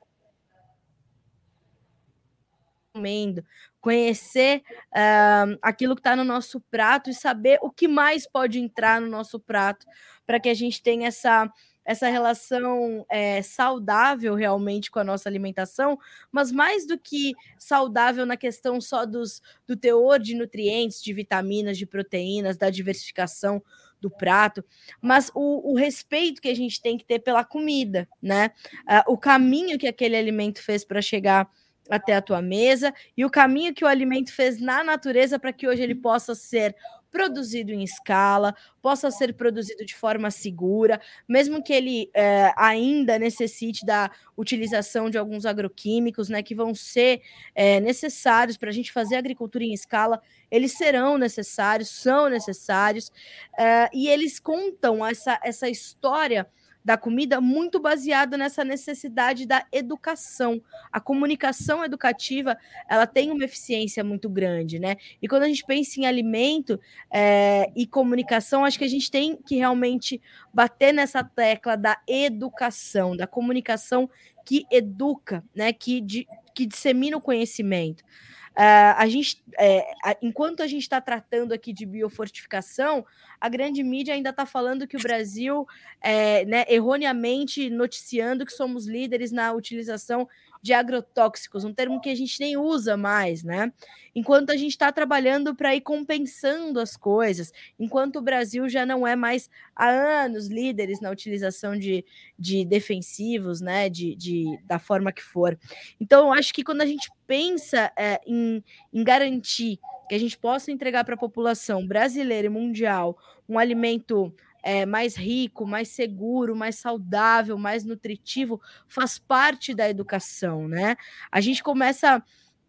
comendo, 2.92 3.44
conhecer 3.80 4.62
uh, 4.92 5.56
aquilo 5.62 5.94
que 5.94 6.00
está 6.00 6.16
no 6.16 6.24
nosso 6.24 6.60
prato 6.60 7.08
e 7.08 7.14
saber 7.14 7.58
o 7.62 7.70
que 7.70 7.86
mais 7.86 8.26
pode 8.26 8.58
entrar 8.58 9.00
no 9.00 9.08
nosso 9.08 9.38
prato 9.38 9.86
para 10.26 10.40
que 10.40 10.48
a 10.48 10.54
gente 10.54 10.82
tenha 10.82 11.08
essa 11.08 11.50
essa 11.84 12.08
relação 12.08 13.04
é, 13.08 13.42
saudável 13.42 14.34
realmente 14.34 14.90
com 14.90 14.98
a 14.98 15.04
nossa 15.04 15.28
alimentação, 15.28 15.98
mas 16.30 16.52
mais 16.52 16.86
do 16.86 16.98
que 16.98 17.32
saudável 17.58 18.24
na 18.26 18.36
questão 18.36 18.80
só 18.80 19.04
dos, 19.04 19.42
do 19.66 19.76
teor 19.76 20.18
de 20.18 20.34
nutrientes, 20.34 21.02
de 21.02 21.12
vitaminas, 21.12 21.78
de 21.78 21.86
proteínas, 21.86 22.56
da 22.56 22.70
diversificação 22.70 23.62
do 24.00 24.10
prato, 24.10 24.64
mas 25.00 25.30
o, 25.34 25.72
o 25.72 25.76
respeito 25.76 26.40
que 26.40 26.48
a 26.48 26.56
gente 26.56 26.80
tem 26.80 26.96
que 26.96 27.04
ter 27.04 27.18
pela 27.18 27.44
comida, 27.44 28.08
né? 28.22 28.50
Uh, 28.82 29.12
o 29.12 29.18
caminho 29.18 29.78
que 29.78 29.86
aquele 29.86 30.16
alimento 30.16 30.62
fez 30.62 30.84
para 30.84 31.02
chegar 31.02 31.50
até 31.90 32.14
a 32.14 32.22
tua 32.22 32.40
mesa 32.40 32.94
e 33.16 33.24
o 33.24 33.30
caminho 33.30 33.74
que 33.74 33.84
o 33.84 33.88
alimento 33.88 34.32
fez 34.32 34.60
na 34.60 34.82
natureza 34.84 35.38
para 35.38 35.52
que 35.52 35.66
hoje 35.66 35.82
ele 35.82 35.94
possa 35.94 36.34
ser 36.34 36.74
produzido 37.10 37.72
em 37.72 37.82
escala, 37.82 38.54
possa 38.80 39.10
ser 39.10 39.34
produzido 39.34 39.84
de 39.84 39.94
forma 39.94 40.30
segura, 40.30 41.00
mesmo 41.28 41.62
que 41.62 41.72
ele 41.72 42.10
é, 42.14 42.52
ainda 42.56 43.18
necessite 43.18 43.84
da 43.84 44.10
utilização 44.36 45.10
de 45.10 45.18
alguns 45.18 45.44
agroquímicos, 45.44 46.28
né, 46.28 46.42
que 46.42 46.54
vão 46.54 46.74
ser 46.74 47.22
é, 47.54 47.80
necessários 47.80 48.56
para 48.56 48.70
a 48.70 48.72
gente 48.72 48.92
fazer 48.92 49.16
agricultura 49.16 49.64
em 49.64 49.74
escala, 49.74 50.20
eles 50.50 50.72
serão 50.72 51.18
necessários, 51.18 51.88
são 51.88 52.28
necessários, 52.28 53.10
é, 53.58 53.88
e 53.92 54.08
eles 54.08 54.38
contam 54.38 55.04
essa, 55.04 55.38
essa 55.42 55.68
história 55.68 56.46
da 56.84 56.96
comida 56.96 57.40
muito 57.40 57.78
baseado 57.78 58.36
nessa 58.36 58.64
necessidade 58.64 59.46
da 59.46 59.64
educação. 59.70 60.60
A 60.90 61.00
comunicação 61.00 61.84
educativa 61.84 62.56
ela 62.88 63.06
tem 63.06 63.30
uma 63.30 63.44
eficiência 63.44 64.02
muito 64.02 64.28
grande, 64.28 64.78
né? 64.78 64.96
E 65.20 65.28
quando 65.28 65.42
a 65.42 65.48
gente 65.48 65.64
pensa 65.64 66.00
em 66.00 66.06
alimento 66.06 66.80
é, 67.10 67.70
e 67.76 67.86
comunicação, 67.86 68.64
acho 68.64 68.78
que 68.78 68.84
a 68.84 68.88
gente 68.88 69.10
tem 69.10 69.36
que 69.36 69.56
realmente 69.56 70.20
bater 70.52 70.92
nessa 70.92 71.22
tecla 71.22 71.76
da 71.76 72.00
educação, 72.06 73.16
da 73.16 73.26
comunicação 73.26 74.08
que 74.44 74.64
educa, 74.70 75.44
né? 75.54 75.72
Que, 75.72 76.00
de, 76.00 76.26
que 76.54 76.66
dissemina 76.66 77.16
o 77.16 77.20
conhecimento. 77.20 78.02
Uh, 78.50 78.94
a 78.96 79.08
gente, 79.08 79.42
é, 79.58 79.80
a, 80.04 80.16
enquanto 80.20 80.62
a 80.62 80.66
gente 80.66 80.82
está 80.82 81.00
tratando 81.00 81.52
aqui 81.52 81.72
de 81.72 81.86
biofortificação, 81.86 83.06
a 83.40 83.48
grande 83.48 83.82
mídia 83.82 84.12
ainda 84.12 84.30
está 84.30 84.44
falando 84.44 84.86
que 84.86 84.96
o 84.96 85.02
Brasil, 85.02 85.66
é, 86.00 86.44
né, 86.44 86.64
erroneamente 86.68 87.70
noticiando 87.70 88.44
que 88.44 88.52
somos 88.52 88.86
líderes 88.86 89.32
na 89.32 89.52
utilização 89.52 90.28
de 90.62 90.72
agrotóxicos, 90.72 91.64
um 91.64 91.72
termo 91.72 92.00
que 92.00 92.10
a 92.10 92.14
gente 92.14 92.38
nem 92.40 92.56
usa 92.56 92.96
mais, 92.96 93.42
né? 93.42 93.72
Enquanto 94.14 94.50
a 94.50 94.56
gente 94.56 94.72
está 94.72 94.92
trabalhando 94.92 95.54
para 95.54 95.74
ir 95.74 95.80
compensando 95.80 96.80
as 96.80 96.96
coisas, 96.96 97.52
enquanto 97.78 98.16
o 98.16 98.22
Brasil 98.22 98.68
já 98.68 98.84
não 98.84 99.06
é 99.06 99.16
mais 99.16 99.48
há 99.74 99.88
anos 99.88 100.48
líderes 100.48 101.00
na 101.00 101.10
utilização 101.10 101.78
de, 101.78 102.04
de 102.38 102.64
defensivos, 102.64 103.60
né? 103.60 103.88
De, 103.88 104.14
de, 104.14 104.58
da 104.64 104.78
forma 104.78 105.12
que 105.12 105.22
for. 105.22 105.58
Então, 106.00 106.32
acho 106.32 106.52
que 106.52 106.64
quando 106.64 106.82
a 106.82 106.86
gente 106.86 107.10
pensa 107.26 107.92
é, 107.96 108.20
em, 108.26 108.62
em 108.92 109.04
garantir 109.04 109.78
que 110.08 110.14
a 110.14 110.18
gente 110.18 110.36
possa 110.36 110.72
entregar 110.72 111.04
para 111.04 111.14
a 111.14 111.18
população 111.18 111.86
brasileira 111.86 112.46
e 112.46 112.50
mundial 112.50 113.16
um 113.48 113.58
alimento 113.58 114.34
é, 114.62 114.86
mais 114.86 115.16
rico, 115.16 115.66
mais 115.66 115.88
seguro, 115.88 116.56
mais 116.56 116.76
saudável, 116.76 117.58
mais 117.58 117.84
nutritivo, 117.84 118.60
faz 118.88 119.18
parte 119.18 119.74
da 119.74 119.88
educação, 119.88 120.68
né? 120.68 120.96
A 121.30 121.40
gente 121.40 121.62
começa. 121.62 122.22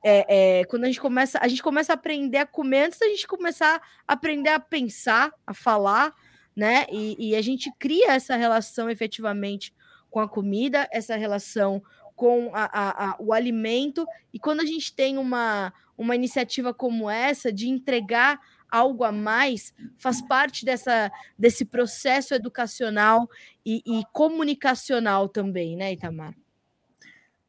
É, 0.03 0.61
é, 0.61 0.65
quando 0.65 0.85
a 0.85 0.87
gente 0.87 0.99
começa, 0.99 1.37
a 1.39 1.47
gente 1.47 1.61
começa 1.61 1.93
a 1.93 1.95
aprender 1.95 2.39
a 2.39 2.45
comer 2.45 2.85
antes 2.85 2.97
da 2.97 3.05
gente 3.07 3.27
começar 3.27 3.79
a 4.07 4.13
aprender 4.13 4.49
a 4.49 4.59
pensar, 4.59 5.31
a 5.45 5.53
falar, 5.53 6.11
né? 6.55 6.87
E, 6.91 7.29
e 7.29 7.35
a 7.35 7.41
gente 7.41 7.71
cria 7.77 8.13
essa 8.13 8.35
relação 8.35 8.89
efetivamente 8.89 9.73
com 10.09 10.19
a 10.19 10.27
comida, 10.27 10.87
essa 10.91 11.15
relação 11.15 11.83
com 12.15 12.51
a, 12.53 12.65
a, 12.65 13.09
a, 13.09 13.15
o 13.19 13.33
alimento, 13.33 14.05
e 14.31 14.37
quando 14.37 14.59
a 14.59 14.65
gente 14.65 14.93
tem 14.93 15.17
uma, 15.17 15.73
uma 15.97 16.15
iniciativa 16.15 16.73
como 16.73 17.09
essa 17.09 17.51
de 17.51 17.67
entregar 17.67 18.39
algo 18.71 19.03
a 19.03 19.11
mais 19.11 19.73
faz 19.97 20.21
parte 20.21 20.63
dessa, 20.63 21.11
desse 21.37 21.65
processo 21.65 22.33
educacional 22.33 23.29
e, 23.65 23.83
e 23.85 24.03
comunicacional 24.13 25.27
também, 25.27 25.75
né, 25.75 25.93
Itamar? 25.93 26.33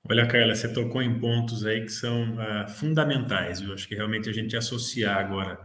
Olha, 0.08 0.26
Carla, 0.26 0.54
você 0.54 0.72
tocou 0.72 1.00
em 1.00 1.20
pontos 1.20 1.64
aí 1.64 1.82
que 1.82 1.92
são 1.92 2.34
uh, 2.34 2.68
fundamentais. 2.68 3.60
Eu 3.60 3.72
acho 3.72 3.86
que 3.86 3.94
realmente 3.94 4.28
a 4.28 4.32
gente 4.32 4.56
associar 4.56 5.16
agora 5.16 5.58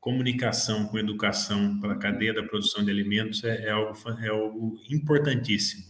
comunicação 0.00 0.86
com 0.86 0.98
educação 0.98 1.80
para 1.80 1.94
a 1.94 1.98
cadeia 1.98 2.32
da 2.32 2.42
produção 2.42 2.84
de 2.84 2.90
alimentos 2.90 3.42
é, 3.42 3.66
é, 3.66 3.70
algo, 3.70 3.92
é 4.20 4.28
algo 4.28 4.80
importantíssimo. 4.88 5.84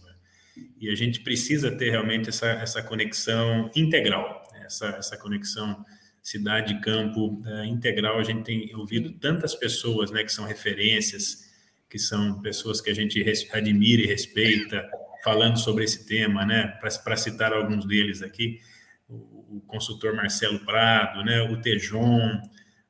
E 0.79 0.89
a 0.89 0.95
gente 0.95 1.21
precisa 1.21 1.71
ter 1.71 1.91
realmente 1.91 2.29
essa, 2.29 2.47
essa 2.47 2.81
conexão 2.81 3.69
integral, 3.75 4.43
essa, 4.65 4.87
essa 4.89 5.17
conexão 5.17 5.85
cidade 6.27 6.81
campo 6.81 7.41
é, 7.45 7.65
integral. 7.67 8.19
A 8.19 8.23
gente 8.23 8.43
tem 8.43 8.75
ouvido 8.75 9.13
tantas 9.13 9.55
pessoas, 9.55 10.11
né, 10.11 10.25
que 10.25 10.31
são 10.31 10.45
referências, 10.45 11.47
que 11.89 11.97
são 11.97 12.41
pessoas 12.41 12.81
que 12.81 12.89
a 12.89 12.93
gente 12.93 13.23
admira 13.53 14.01
e 14.01 14.05
respeita, 14.05 14.85
falando 15.23 15.57
sobre 15.57 15.85
esse 15.85 16.05
tema, 16.05 16.45
né? 16.45 16.77
Para 16.81 17.15
citar 17.15 17.53
alguns 17.53 17.85
deles 17.85 18.21
aqui, 18.21 18.59
o, 19.07 19.15
o, 19.55 19.63
consultor 19.65 20.13
Marcelo 20.13 20.59
Prado, 20.65 21.23
né? 21.23 21.43
O 21.43 21.61
Tejon, 21.61 22.41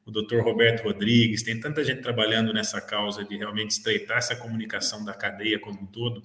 o 0.03 0.09
doutor 0.09 0.43
Roberto 0.43 0.83
Rodrigues, 0.83 1.43
tem 1.43 1.59
tanta 1.59 1.83
gente 1.83 2.01
trabalhando 2.01 2.51
nessa 2.51 2.81
causa 2.81 3.23
de 3.23 3.37
realmente 3.37 3.69
estreitar 3.69 4.17
essa 4.17 4.35
comunicação 4.35 5.05
da 5.05 5.13
cadeia 5.13 5.59
como 5.59 5.83
um 5.83 5.85
todo, 5.85 6.23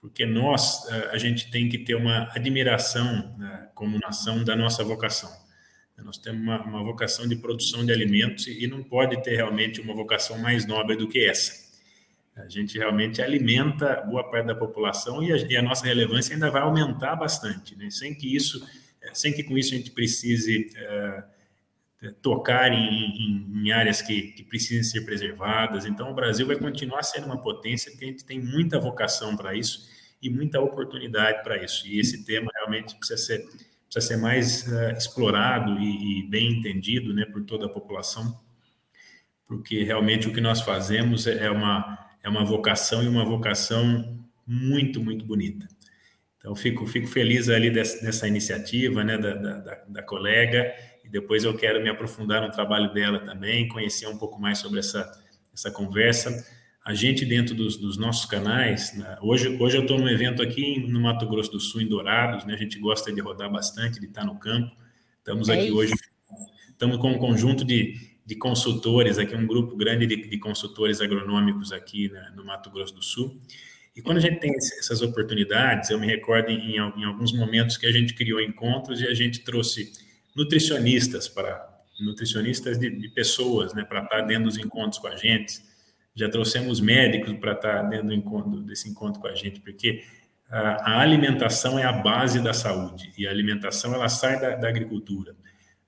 porque 0.00 0.26
nós, 0.26 0.88
é, 0.90 1.10
a 1.12 1.18
gente 1.18 1.52
tem 1.52 1.68
que 1.68 1.78
ter 1.78 1.94
uma 1.94 2.28
admiração 2.34 3.36
né, 3.38 3.68
como 3.76 3.96
nação 4.00 4.42
da 4.42 4.56
nossa 4.56 4.82
vocação. 4.82 5.41
Nós 6.04 6.18
temos 6.18 6.40
uma, 6.42 6.62
uma, 6.62 6.82
vocação 6.82 7.28
de 7.28 7.36
produção 7.36 7.84
de 7.84 7.92
alimentos 7.92 8.46
e 8.46 8.66
não 8.66 8.82
pode 8.82 9.22
ter 9.22 9.36
realmente 9.36 9.80
uma 9.80 9.94
vocação 9.94 10.38
mais 10.38 10.66
nobre 10.66 10.96
do 10.96 11.08
que 11.08 11.24
essa. 11.24 11.70
A 12.36 12.48
gente 12.48 12.78
realmente 12.78 13.20
alimenta 13.20 14.00
boa 14.02 14.24
parte 14.30 14.46
da 14.46 14.54
população 14.54 15.22
e 15.22 15.32
a, 15.32 15.36
e 15.36 15.56
a 15.56 15.62
nossa 15.62 15.84
relevância 15.84 16.34
ainda 16.34 16.50
vai 16.50 16.62
aumentar 16.62 17.14
bastante, 17.14 17.76
né? 17.76 17.90
sem 17.90 18.14
que 18.14 18.34
isso, 18.34 18.66
sem 19.12 19.32
que 19.32 19.42
com 19.42 19.56
isso 19.58 19.74
a 19.74 19.76
gente 19.76 19.90
precise 19.90 20.70
é, 20.74 21.24
tocar 22.20 22.72
em, 22.72 22.76
em, 22.76 23.46
em 23.54 23.72
áreas 23.72 24.02
que, 24.02 24.32
que, 24.32 24.42
precisem 24.42 24.82
ser 24.82 25.04
preservadas. 25.04 25.84
Então, 25.84 26.10
o 26.10 26.14
Brasil 26.14 26.46
vai 26.46 26.56
continuar 26.56 27.02
sendo 27.02 27.26
uma 27.26 27.40
potência 27.40 27.90
porque 27.90 28.04
a 28.04 28.08
gente 28.08 28.24
tem 28.24 28.40
muita 28.40 28.80
vocação 28.80 29.36
para 29.36 29.54
isso 29.54 29.88
e 30.20 30.28
muita 30.28 30.60
oportunidade 30.60 31.42
para 31.42 31.62
isso. 31.62 31.86
E 31.86 32.00
esse 32.00 32.24
tema 32.24 32.50
realmente 32.56 32.96
precisa 32.96 33.18
ser 33.18 33.46
precisa 33.92 34.14
ser 34.14 34.16
mais 34.16 34.66
uh, 34.68 34.96
explorado 34.96 35.78
e, 35.78 36.20
e, 36.20 36.26
bem 36.28 36.58
entendido 36.58 37.12
né, 37.12 37.26
por 37.26 37.44
toda 37.44 37.66
a 37.66 37.68
população, 37.68 38.40
porque 39.46 39.84
realmente 39.84 40.26
o 40.26 40.32
que 40.32 40.40
nós 40.40 40.62
fazemos 40.62 41.26
é, 41.26 41.44
é 41.44 41.50
uma, 41.50 42.08
é 42.22 42.28
uma 42.28 42.42
vocação 42.42 43.02
e 43.02 43.08
uma 43.08 43.24
vocação 43.24 44.18
muito, 44.46 45.02
muito 45.02 45.26
bonita. 45.26 45.68
Então, 46.38 46.56
fico, 46.56 46.86
fico 46.86 47.06
feliz 47.06 47.50
ali 47.50 47.70
dessa, 47.70 48.02
dessa 48.02 48.26
iniciativa 48.26 49.04
né, 49.04 49.18
da, 49.18 49.34
da, 49.34 49.84
da, 49.86 50.02
colega, 50.02 50.74
e 51.04 51.08
depois 51.08 51.44
eu 51.44 51.54
quero 51.54 51.82
me 51.82 51.90
aprofundar 51.90 52.40
no 52.40 52.50
trabalho 52.50 52.92
dela 52.94 53.20
também, 53.20 53.68
conhecer 53.68 54.06
um 54.08 54.16
pouco 54.16 54.40
mais 54.40 54.58
sobre 54.58 54.78
essa, 54.78 55.08
essa 55.52 55.70
conversa 55.70 56.44
a 56.84 56.94
gente 56.94 57.24
dentro 57.24 57.54
dos, 57.54 57.76
dos 57.76 57.96
nossos 57.96 58.24
canais, 58.24 58.92
né? 58.96 59.16
hoje, 59.22 59.56
hoje 59.60 59.76
eu 59.76 59.82
estou 59.82 59.98
num 59.98 60.08
evento 60.08 60.42
aqui 60.42 60.80
no 60.80 61.00
Mato 61.00 61.26
Grosso 61.28 61.52
do 61.52 61.60
Sul, 61.60 61.80
em 61.80 61.86
Dourados, 61.86 62.44
né? 62.44 62.54
a 62.54 62.56
gente 62.56 62.78
gosta 62.78 63.12
de 63.12 63.20
rodar 63.20 63.50
bastante, 63.50 64.00
de 64.00 64.06
estar 64.06 64.24
no 64.24 64.36
campo, 64.38 64.74
estamos 65.18 65.48
é 65.48 65.54
aqui 65.54 65.66
isso. 65.66 65.76
hoje, 65.76 65.92
estamos 66.68 66.96
com 66.96 67.12
um 67.12 67.18
conjunto 67.18 67.64
de, 67.64 67.94
de 68.26 68.34
consultores, 68.34 69.16
aqui 69.16 69.34
um 69.36 69.46
grupo 69.46 69.76
grande 69.76 70.06
de, 70.06 70.28
de 70.28 70.38
consultores 70.38 71.00
agronômicos 71.00 71.70
aqui 71.70 72.08
né? 72.08 72.32
no 72.34 72.44
Mato 72.44 72.68
Grosso 72.70 72.94
do 72.94 73.02
Sul, 73.02 73.40
e 73.94 74.02
quando 74.02 74.16
a 74.16 74.20
gente 74.20 74.40
tem 74.40 74.50
essas 74.56 75.02
oportunidades, 75.02 75.90
eu 75.90 76.00
me 76.00 76.06
recordo 76.06 76.50
em, 76.50 76.76
em 76.76 77.04
alguns 77.04 77.32
momentos 77.32 77.76
que 77.76 77.86
a 77.86 77.92
gente 77.92 78.14
criou 78.14 78.40
encontros 78.40 79.00
e 79.00 79.06
a 79.06 79.14
gente 79.14 79.40
trouxe 79.44 79.92
nutricionistas 80.34 81.28
para 81.28 81.70
nutricionistas 82.00 82.78
de, 82.78 82.90
de 82.90 83.08
pessoas, 83.10 83.72
né, 83.74 83.84
para 83.84 84.02
estar 84.02 84.22
dentro 84.22 84.44
dos 84.44 84.58
encontros 84.58 84.98
com 84.98 85.06
a 85.06 85.14
gente, 85.14 85.60
já 86.14 86.28
trouxemos 86.28 86.80
médicos 86.80 87.32
para 87.38 87.52
estar 87.52 87.82
dentro 87.82 88.08
do 88.08 88.14
encontro, 88.14 88.60
desse 88.62 88.88
encontro 88.88 89.20
com 89.20 89.26
a 89.26 89.34
gente, 89.34 89.60
porque 89.60 90.02
a, 90.48 90.92
a, 90.92 91.00
alimentação 91.00 91.78
é 91.78 91.84
a 91.84 91.92
base 91.92 92.42
da 92.42 92.52
saúde 92.52 93.12
e 93.16 93.26
a 93.26 93.30
alimentação 93.30 93.94
ela 93.94 94.08
sai 94.08 94.38
da, 94.40 94.56
da 94.56 94.68
agricultura. 94.68 95.34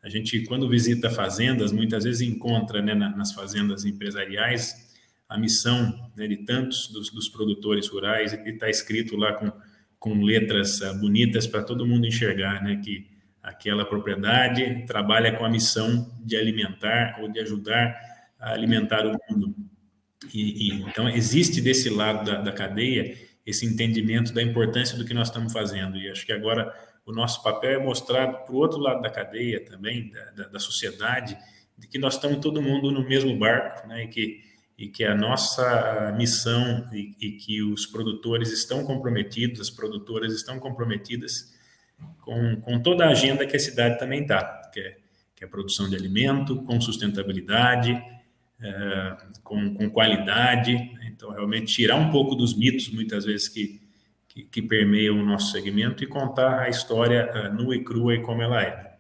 A 0.03 0.09
gente, 0.09 0.45
quando 0.45 0.69
visita 0.69 1.11
fazendas, 1.11 1.73
muitas 1.73 2.05
vezes 2.05 2.21
encontra 2.21 2.81
né, 2.83 2.95
nas 2.95 3.33
fazendas 3.33 3.85
empresariais 3.85 4.95
a 5.29 5.39
missão 5.39 6.11
né, 6.17 6.27
de 6.27 6.39
tantos 6.39 6.89
dos, 6.89 7.11
dos, 7.11 7.29
produtores 7.29 7.89
rurais 7.89 8.33
e 8.33 8.51
está 8.51 8.69
escrito 8.69 9.17
lá 9.17 9.33
com, 9.33 9.51
com 9.99 10.23
letras 10.23 10.81
uh, 10.81 10.99
bonitas 11.01 11.47
para 11.47 11.63
todo 11.63 11.87
mundo 11.87 12.07
enxergar, 12.07 12.63
né, 12.63 12.81
que 12.85 13.07
aquela 13.43 13.85
propriedade 13.85 14.85
trabalha 14.87 15.33
com 15.37 15.45
a 15.45 15.51
missão 15.51 16.15
de 16.23 16.37
alimentar 16.37 17.19
ou 17.21 17.29
de 17.31 17.41
ajudar 17.41 17.95
a 18.39 18.53
alimentar 18.53 19.07
o 19.07 19.19
mundo. 19.31 19.55
E, 20.33 20.69
e 20.69 20.83
então 20.83 21.09
existe 21.09 21.61
desse 21.61 21.91
lado 21.91 22.25
da, 22.25 22.41
da, 22.41 22.53
cadeia 22.53 23.17
esse 23.45 23.67
entendimento 23.67 24.33
da 24.33 24.43
importância 24.43 24.97
do 24.97 25.05
que 25.05 25.13
nós 25.13 25.29
estamos 25.29 25.53
fazendo. 25.53 25.97
E 25.97 26.09
acho 26.09 26.25
que 26.25 26.33
agora 26.33 26.75
o 27.05 27.13
nosso 27.13 27.43
papel 27.43 27.81
é 27.81 27.85
mostrar 27.85 28.29
para 28.29 28.55
o 28.55 28.57
outro 28.57 28.79
lado 28.79 29.03
da 29.03 29.11
cadeia 29.11 29.65
também, 29.65 30.11
da, 30.11 30.25
da, 30.31 30.49
da, 30.49 30.59
sociedade, 30.59 31.37
de 31.77 31.87
que 31.87 31.99
nós 31.99 32.15
estamos 32.15 32.39
todo 32.39 32.63
mundo 32.63 32.91
no 32.91 33.07
mesmo 33.07 33.37
barco, 33.39 33.87
né? 33.87 34.05
E 34.05 34.09
que, 34.09 34.41
e 34.79 34.89
que 34.89 35.05
a 35.05 35.15
nossa 35.15 36.15
missão 36.17 36.89
e, 36.93 37.15
e 37.21 37.33
que 37.33 37.63
os 37.63 37.87
produtores 37.87 38.51
estão 38.51 38.85
comprometidos, 38.85 39.61
as 39.61 39.71
produtoras 39.71 40.33
estão 40.33 40.59
comprometidas 40.59 41.53
com, 42.21 42.57
com 42.61 42.81
toda 42.81 43.05
a 43.05 43.11
agenda 43.11 43.47
que 43.47 43.57
a 43.57 43.61
cidade 43.61 43.99
também 43.99 44.23
está, 44.23 44.71
que 44.73 44.81
é, 44.81 44.97
que 45.37 45.45
é 45.45 45.47
produção 45.47 45.89
de 45.89 45.97
alimento, 45.97 46.63
com 46.63 46.81
sustentabilidade, 46.81 48.03
é, 48.61 49.17
com, 49.43 49.75
com, 49.75 49.91
qualidade. 49.91 50.73
Então, 51.07 51.31
realmente, 51.31 51.73
tirar 51.73 51.97
um 51.97 52.11
pouco 52.11 52.35
dos 52.35 52.57
mitos, 52.57 52.89
muitas 52.91 53.25
vezes, 53.25 53.49
que, 53.49 53.81
que, 54.29 54.45
que 54.45 54.63
permeiam 54.63 55.19
o 55.19 55.25
nosso 55.25 55.53
segmento 55.53 56.03
e 56.03 56.07
contar 56.07 56.61
a 56.61 56.69
história 56.69 57.31
uh, 57.35 57.55
nua 57.55 57.77
e 57.77 57.85
crua 57.85 58.15
e 58.15 58.23
como 58.23 58.43
ela 58.43 58.63
é. 58.63 58.95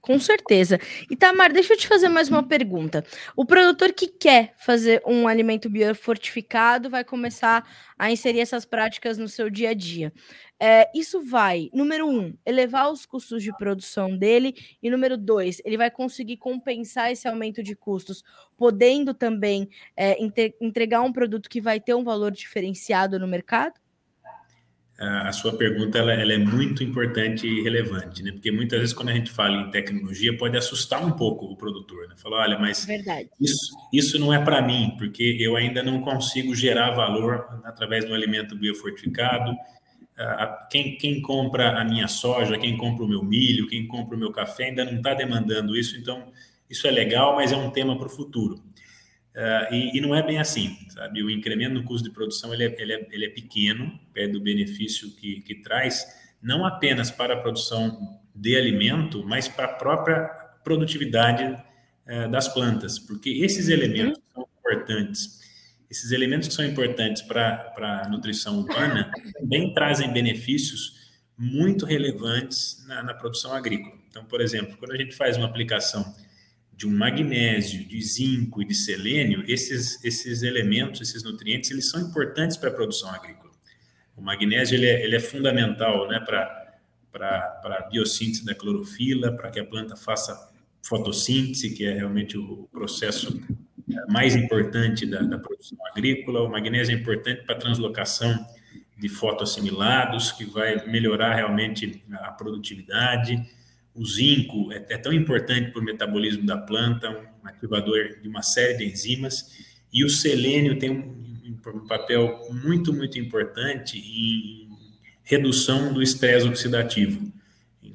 Com 0.00 0.18
certeza. 0.18 0.78
E 1.10 1.14
Tamar, 1.14 1.52
deixa 1.52 1.74
eu 1.74 1.76
te 1.76 1.86
fazer 1.86 2.08
mais 2.08 2.28
uma 2.28 2.42
pergunta. 2.42 3.04
O 3.36 3.44
produtor 3.44 3.92
que 3.92 4.06
quer 4.06 4.54
fazer 4.58 5.02
um 5.06 5.28
alimento 5.28 5.68
biofortificado 5.68 6.88
vai 6.88 7.04
começar 7.04 7.68
a 7.98 8.10
inserir 8.10 8.40
essas 8.40 8.64
práticas 8.64 9.18
no 9.18 9.28
seu 9.28 9.50
dia 9.50 9.70
a 9.70 9.74
dia. 9.74 10.12
É, 10.60 10.90
isso 10.94 11.24
vai, 11.24 11.70
número 11.72 12.06
um, 12.06 12.34
elevar 12.44 12.92
os 12.92 13.06
custos 13.06 13.42
de 13.42 13.50
produção 13.56 14.16
dele, 14.16 14.54
e 14.82 14.90
número 14.90 15.16
dois, 15.16 15.62
ele 15.64 15.78
vai 15.78 15.90
conseguir 15.90 16.36
compensar 16.36 17.10
esse 17.10 17.26
aumento 17.26 17.62
de 17.62 17.74
custos, 17.74 18.22
podendo 18.58 19.14
também 19.14 19.68
é, 19.96 20.16
entregar 20.60 21.00
um 21.00 21.12
produto 21.12 21.48
que 21.48 21.60
vai 21.60 21.80
ter 21.80 21.94
um 21.94 22.04
valor 22.04 22.30
diferenciado 22.30 23.18
no 23.18 23.26
mercado? 23.26 23.80
a 25.00 25.32
sua 25.32 25.56
pergunta 25.56 25.96
ela, 25.96 26.12
ela, 26.12 26.32
é 26.34 26.36
muito 26.36 26.84
importante 26.84 27.46
e 27.46 27.62
relevante, 27.62 28.22
né? 28.22 28.32
Porque 28.32 28.52
muitas 28.52 28.78
vezes 28.80 28.94
quando 28.94 29.08
a 29.08 29.14
gente 29.14 29.30
fala 29.30 29.62
em 29.62 29.70
tecnologia 29.70 30.36
pode 30.36 30.58
assustar 30.58 31.04
um 31.04 31.12
pouco 31.12 31.46
o 31.46 31.56
produtor, 31.56 32.06
né? 32.06 32.14
Falar, 32.18 32.42
olha, 32.42 32.58
mas 32.58 32.86
isso, 33.40 33.74
isso 33.90 34.18
não 34.18 34.32
é 34.32 34.44
para 34.44 34.60
mim, 34.60 34.94
porque 34.98 35.38
eu 35.40 35.56
ainda 35.56 35.82
não 35.82 36.02
consigo 36.02 36.54
gerar 36.54 36.90
valor 36.90 37.62
através 37.64 38.04
do 38.04 38.12
alimento 38.12 38.54
biofortificado. 38.54 39.56
Quem, 40.70 40.96
quem 40.96 41.22
compra 41.22 41.80
a 41.80 41.84
minha 41.84 42.06
soja, 42.08 42.58
quem 42.58 42.76
compra 42.76 43.04
o 43.04 43.08
meu 43.08 43.22
milho, 43.24 43.68
quem 43.68 43.86
compra 43.86 44.16
o 44.16 44.18
meu 44.18 44.30
café 44.30 44.64
ainda 44.64 44.84
não 44.84 44.96
está 44.96 45.14
demandando 45.14 45.76
isso, 45.76 45.96
então 45.96 46.30
isso 46.68 46.86
é 46.86 46.90
legal, 46.90 47.36
mas 47.36 47.52
é 47.52 47.56
um 47.56 47.70
tema 47.70 47.96
para 47.96 48.06
o 48.06 48.10
futuro. 48.10 48.62
Uh, 49.34 49.72
e, 49.72 49.96
e, 49.96 50.00
não 50.00 50.14
é 50.14 50.22
bem 50.22 50.38
assim, 50.38 50.76
sabe? 50.88 51.22
O 51.22 51.30
incremento 51.30 51.74
no 51.74 51.84
custo 51.84 52.08
de 52.08 52.14
produção 52.14 52.52
ele 52.52 52.64
é, 52.64 52.76
ele 52.78 52.92
é, 52.92 53.08
ele 53.12 53.26
é 53.26 53.28
pequeno, 53.28 53.98
perto 54.12 54.32
do 54.32 54.40
benefício 54.40 55.14
que, 55.16 55.40
que 55.40 55.54
traz, 55.54 56.04
não 56.42 56.66
apenas 56.66 57.10
para 57.10 57.34
a 57.34 57.36
produção 57.36 58.18
de 58.34 58.56
alimento, 58.56 59.24
mas 59.24 59.46
para 59.46 59.66
a 59.66 59.74
própria 59.74 60.28
produtividade 60.64 61.44
uh, 61.44 62.28
das 62.28 62.48
plantas, 62.48 62.98
porque 62.98 63.30
esses 63.30 63.68
uhum. 63.68 63.72
elementos 63.72 64.20
são 64.34 64.48
importantes. 64.58 65.40
Esses 65.90 66.12
elementos 66.12 66.48
que 66.48 66.54
são 66.54 66.64
importantes 66.64 67.20
para 67.20 67.72
a 68.04 68.08
nutrição 68.08 68.60
humana 68.60 69.10
também 69.34 69.74
trazem 69.74 70.12
benefícios 70.12 71.00
muito 71.36 71.84
relevantes 71.84 72.84
na, 72.86 73.02
na 73.02 73.14
produção 73.14 73.52
agrícola. 73.52 73.98
Então, 74.08 74.24
por 74.24 74.40
exemplo, 74.40 74.76
quando 74.76 74.92
a 74.92 74.96
gente 74.96 75.16
faz 75.16 75.36
uma 75.36 75.46
aplicação 75.46 76.14
de 76.74 76.86
um 76.86 76.96
magnésio, 76.96 77.84
de 77.86 78.00
zinco 78.02 78.62
e 78.62 78.64
de 78.64 78.74
selênio, 78.74 79.44
esses, 79.46 80.02
esses 80.04 80.42
elementos, 80.42 81.00
esses 81.00 81.22
nutrientes, 81.22 81.70
eles 81.70 81.90
são 81.90 82.00
importantes 82.00 82.56
para 82.56 82.70
a 82.70 82.72
produção 82.72 83.10
agrícola. 83.10 83.50
O 84.16 84.22
magnésio 84.22 84.76
ele 84.76 84.86
é, 84.86 85.04
ele 85.04 85.16
é 85.16 85.20
fundamental 85.20 86.08
né, 86.08 86.20
para 86.20 86.80
a 87.64 87.88
biossíntese 87.90 88.44
da 88.44 88.54
clorofila, 88.54 89.32
para 89.32 89.50
que 89.50 89.58
a 89.58 89.64
planta 89.64 89.96
faça 89.96 90.49
fotossíntese, 90.82 91.70
que 91.70 91.84
é 91.84 91.94
realmente 91.94 92.36
o 92.36 92.68
processo 92.72 93.40
mais 94.08 94.36
importante 94.36 95.06
da, 95.06 95.20
da 95.20 95.38
produção 95.38 95.78
agrícola. 95.90 96.42
O 96.42 96.50
magnésio 96.50 96.94
é 96.94 96.98
importante 96.98 97.44
para 97.44 97.54
a 97.54 97.58
translocação 97.58 98.46
de 98.98 99.08
fotoassimilados, 99.08 100.32
que 100.32 100.44
vai 100.44 100.86
melhorar 100.86 101.34
realmente 101.34 102.02
a 102.12 102.32
produtividade 102.32 103.42
o 103.94 104.06
zinco 104.06 104.72
é, 104.72 104.86
é 104.90 104.98
tão 104.98 105.12
importante 105.12 105.70
para 105.70 105.80
o 105.80 105.84
metabolismo 105.84 106.44
da 106.46 106.56
planta, 106.56 107.10
um 107.10 107.46
ativador 107.46 108.20
de 108.20 108.28
uma 108.28 108.42
série 108.42 108.78
de 108.78 108.84
enzimas, 108.86 109.50
e 109.92 110.04
o 110.04 110.08
selênio 110.08 110.78
tem 110.78 110.90
um, 110.90 111.60
um 111.74 111.86
papel 111.86 112.40
muito, 112.50 112.92
muito 112.92 113.18
importante 113.18 113.98
em 113.98 114.68
redução 115.22 115.92
do 115.92 116.02
estresse 116.02 116.46
oxidativo. 116.46 117.29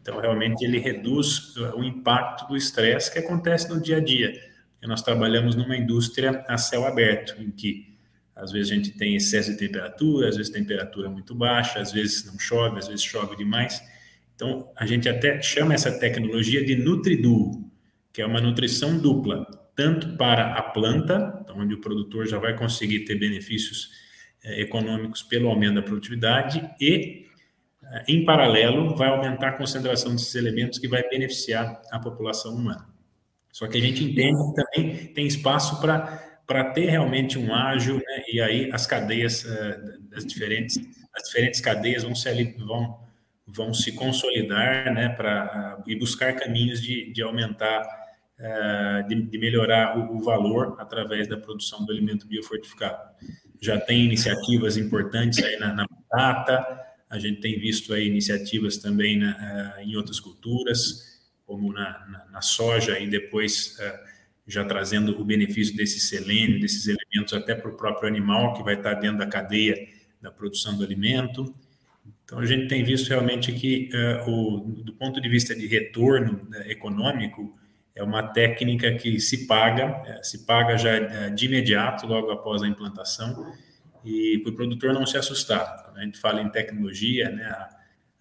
Então, 0.06 0.20
realmente, 0.20 0.64
ele 0.64 0.78
reduz 0.78 1.58
o 1.76 1.84
impacto 1.84 2.47
do 2.47 2.56
estresse 2.56 3.12
que 3.12 3.18
acontece 3.18 3.68
no 3.68 3.82
dia 3.82 3.97
a 3.97 3.99
dia. 3.99 4.32
Porque 4.74 4.86
nós 4.86 5.01
trabalhamos 5.01 5.56
numa 5.56 5.76
indústria 5.76 6.45
a 6.47 6.60
céu 6.60 6.86
aberto, 6.86 7.41
em 7.41 7.49
que 7.49 7.97
às 8.36 8.51
vezes 8.51 8.72
a 8.72 8.76
gente 8.76 8.91
tem 8.91 9.16
excesso 9.16 9.49
de 9.51 9.58
temperatura, 9.58 10.30
às 10.30 10.38
vezes 10.38 10.51
temperatura 10.51 11.10
muito 11.10 11.34
baixa, 11.34 11.80
às 11.80 11.91
vezes 11.91 12.24
não 12.24 12.38
chove, 12.38 12.78
às 12.78 12.88
vezes 12.88 13.03
chove 13.03 13.36
demais. 13.36 13.82
Então, 14.36 14.72
a 14.76 14.86
gente 14.86 15.10
até 15.10 15.41
chama 15.41 15.74
essa 15.74 15.91
tecnologia 15.97 16.64
de 16.64 16.76
NutriDuo, 16.76 17.68
que 18.14 18.22
é 18.22 18.26
uma 18.28 18.39
nutrição 18.39 18.99
dupla, 18.99 19.43
tanto 19.76 20.16
para 20.18 20.53
a 20.53 20.62
planta, 20.62 21.39
então, 21.41 21.58
onde 21.58 21.74
o 21.74 21.82
produtor 21.82 22.28
já 22.28 22.38
vai 22.38 22.56
conseguir 22.56 23.06
ter 23.06 23.16
benefícios 23.16 23.89
eh, 24.43 24.62
econômicos 24.62 25.24
pelo 25.24 25.49
aumento 25.49 25.76
da 25.76 25.82
produtividade, 25.82 26.70
e, 26.80 27.24
em 28.07 28.25
paralelo, 28.25 28.95
vai 28.95 29.09
aumentar 29.09 29.49
a 29.49 29.53
concentração 29.53 30.11
desses 30.11 30.33
elementos 30.36 30.79
que 30.79 30.88
vai 30.88 31.07
beneficiar 31.09 31.81
a 31.91 31.99
população 31.99 32.55
humana. 32.55 32.86
Só 33.51 33.67
que 33.67 33.77
a 33.77 33.81
gente 33.81 34.03
entende 34.03 34.38
que 34.38 34.53
também 34.53 35.07
tem 35.13 35.25
espaço 35.25 35.79
para 35.79 36.63
ter 36.73 36.89
realmente 36.89 37.39
um 37.39 37.53
ágil, 37.53 37.95
né? 37.95 38.23
e 38.31 38.41
aí 38.41 38.69
as 38.71 38.86
cadeias 38.86 39.43
uh, 39.45 40.09
das 40.09 40.25
diferentes, 40.25 40.77
as 41.15 41.23
diferentes 41.29 41.61
cadeias 41.61 42.03
vão 42.03 42.13
se, 42.13 42.55
vão 42.57 43.05
vão 43.47 43.73
se 43.73 43.91
consolidar 43.91 44.91
né, 44.93 45.09
para 45.09 45.81
e 45.86 45.95
buscar 45.95 46.33
caminhos 46.33 46.81
de, 46.81 47.11
de 47.11 47.21
aumentar, 47.21 47.81
uh, 48.39 49.07
de, 49.07 49.21
de, 49.21 49.38
melhorar 49.38 49.97
o, 49.97 50.17
o, 50.17 50.23
valor 50.23 50.75
através 50.79 51.27
da 51.27 51.38
produção 51.38 51.86
do 51.86 51.91
alimento 51.91 52.27
biofortificado. 52.27 52.97
Já 53.61 53.79
tem 53.79 54.03
iniciativas 54.03 54.77
importantes 54.77 55.43
aí 55.43 55.57
na, 55.57 55.73
na 55.73 55.86
batata, 55.88 56.86
a 57.10 57.20
gente 57.20 57.39
tem 57.39 57.60
visto 57.60 57.93
aí 57.93 58.08
iniciativas 58.08 58.78
também 58.78 59.18
na, 59.18 59.78
uh, 59.78 59.82
em 59.82 59.95
outras 59.95 60.20
culturas, 60.20 61.22
como 61.45 61.72
na, 61.72 62.06
na, 62.08 62.26
na 62.32 62.41
soja, 62.41 62.99
e 62.99 63.08
depois 63.08 63.78
uh, 63.80 63.99
já 64.47 64.66
trazendo 64.66 65.20
o 65.20 65.24
benefício 65.24 65.76
desse 65.76 65.99
selênio, 65.99 66.60
desses 66.60 66.88
elementos 66.88 67.34
até 67.34 67.56
para 67.56 67.70
o 67.70 67.78
próprio 67.78 68.08
animal, 68.08 68.53
que 68.53 68.64
vai 68.64 68.76
estar 68.76 68.95
dentro 68.95 69.20
da 69.20 69.28
cadeia 69.28 69.76
da 70.22 70.32
produção 70.32 70.78
do 70.78 70.84
alimento. 70.84 71.53
Então, 72.24 72.39
a 72.39 72.45
gente 72.45 72.68
tem 72.68 72.84
visto 72.84 73.10
realmente 73.10 73.51
que, 73.51 73.89
uh, 73.93 74.30
o, 74.30 74.60
do 74.84 74.93
ponto 74.93 75.22
de 75.22 75.30
vista 75.30 75.56
de 75.56 75.68
retorno 75.68 76.47
né, 76.49 76.72
econômico, 76.72 77.58
é 77.93 78.03
uma 78.03 78.24
técnica 78.24 78.93
que 78.95 79.20
se 79.22 79.47
paga, 79.47 80.20
se 80.22 80.45
paga 80.45 80.78
já 80.78 81.30
de 81.30 81.45
imediato, 81.45 82.06
logo 82.06 82.30
após 82.30 82.62
a 82.62 82.68
implantação, 82.68 83.53
e 84.06 84.39
para 84.39 84.51
o 84.51 84.56
produtor 84.56 84.93
não 84.93 85.06
se 85.06 85.18
assustar. 85.18 85.84
Quando 85.84 85.97
a 85.97 86.03
gente 86.03 86.20
fala 86.20 86.41
em 86.41 86.49
tecnologia, 86.49 87.30
né, 87.30 87.43
a, 87.45 87.70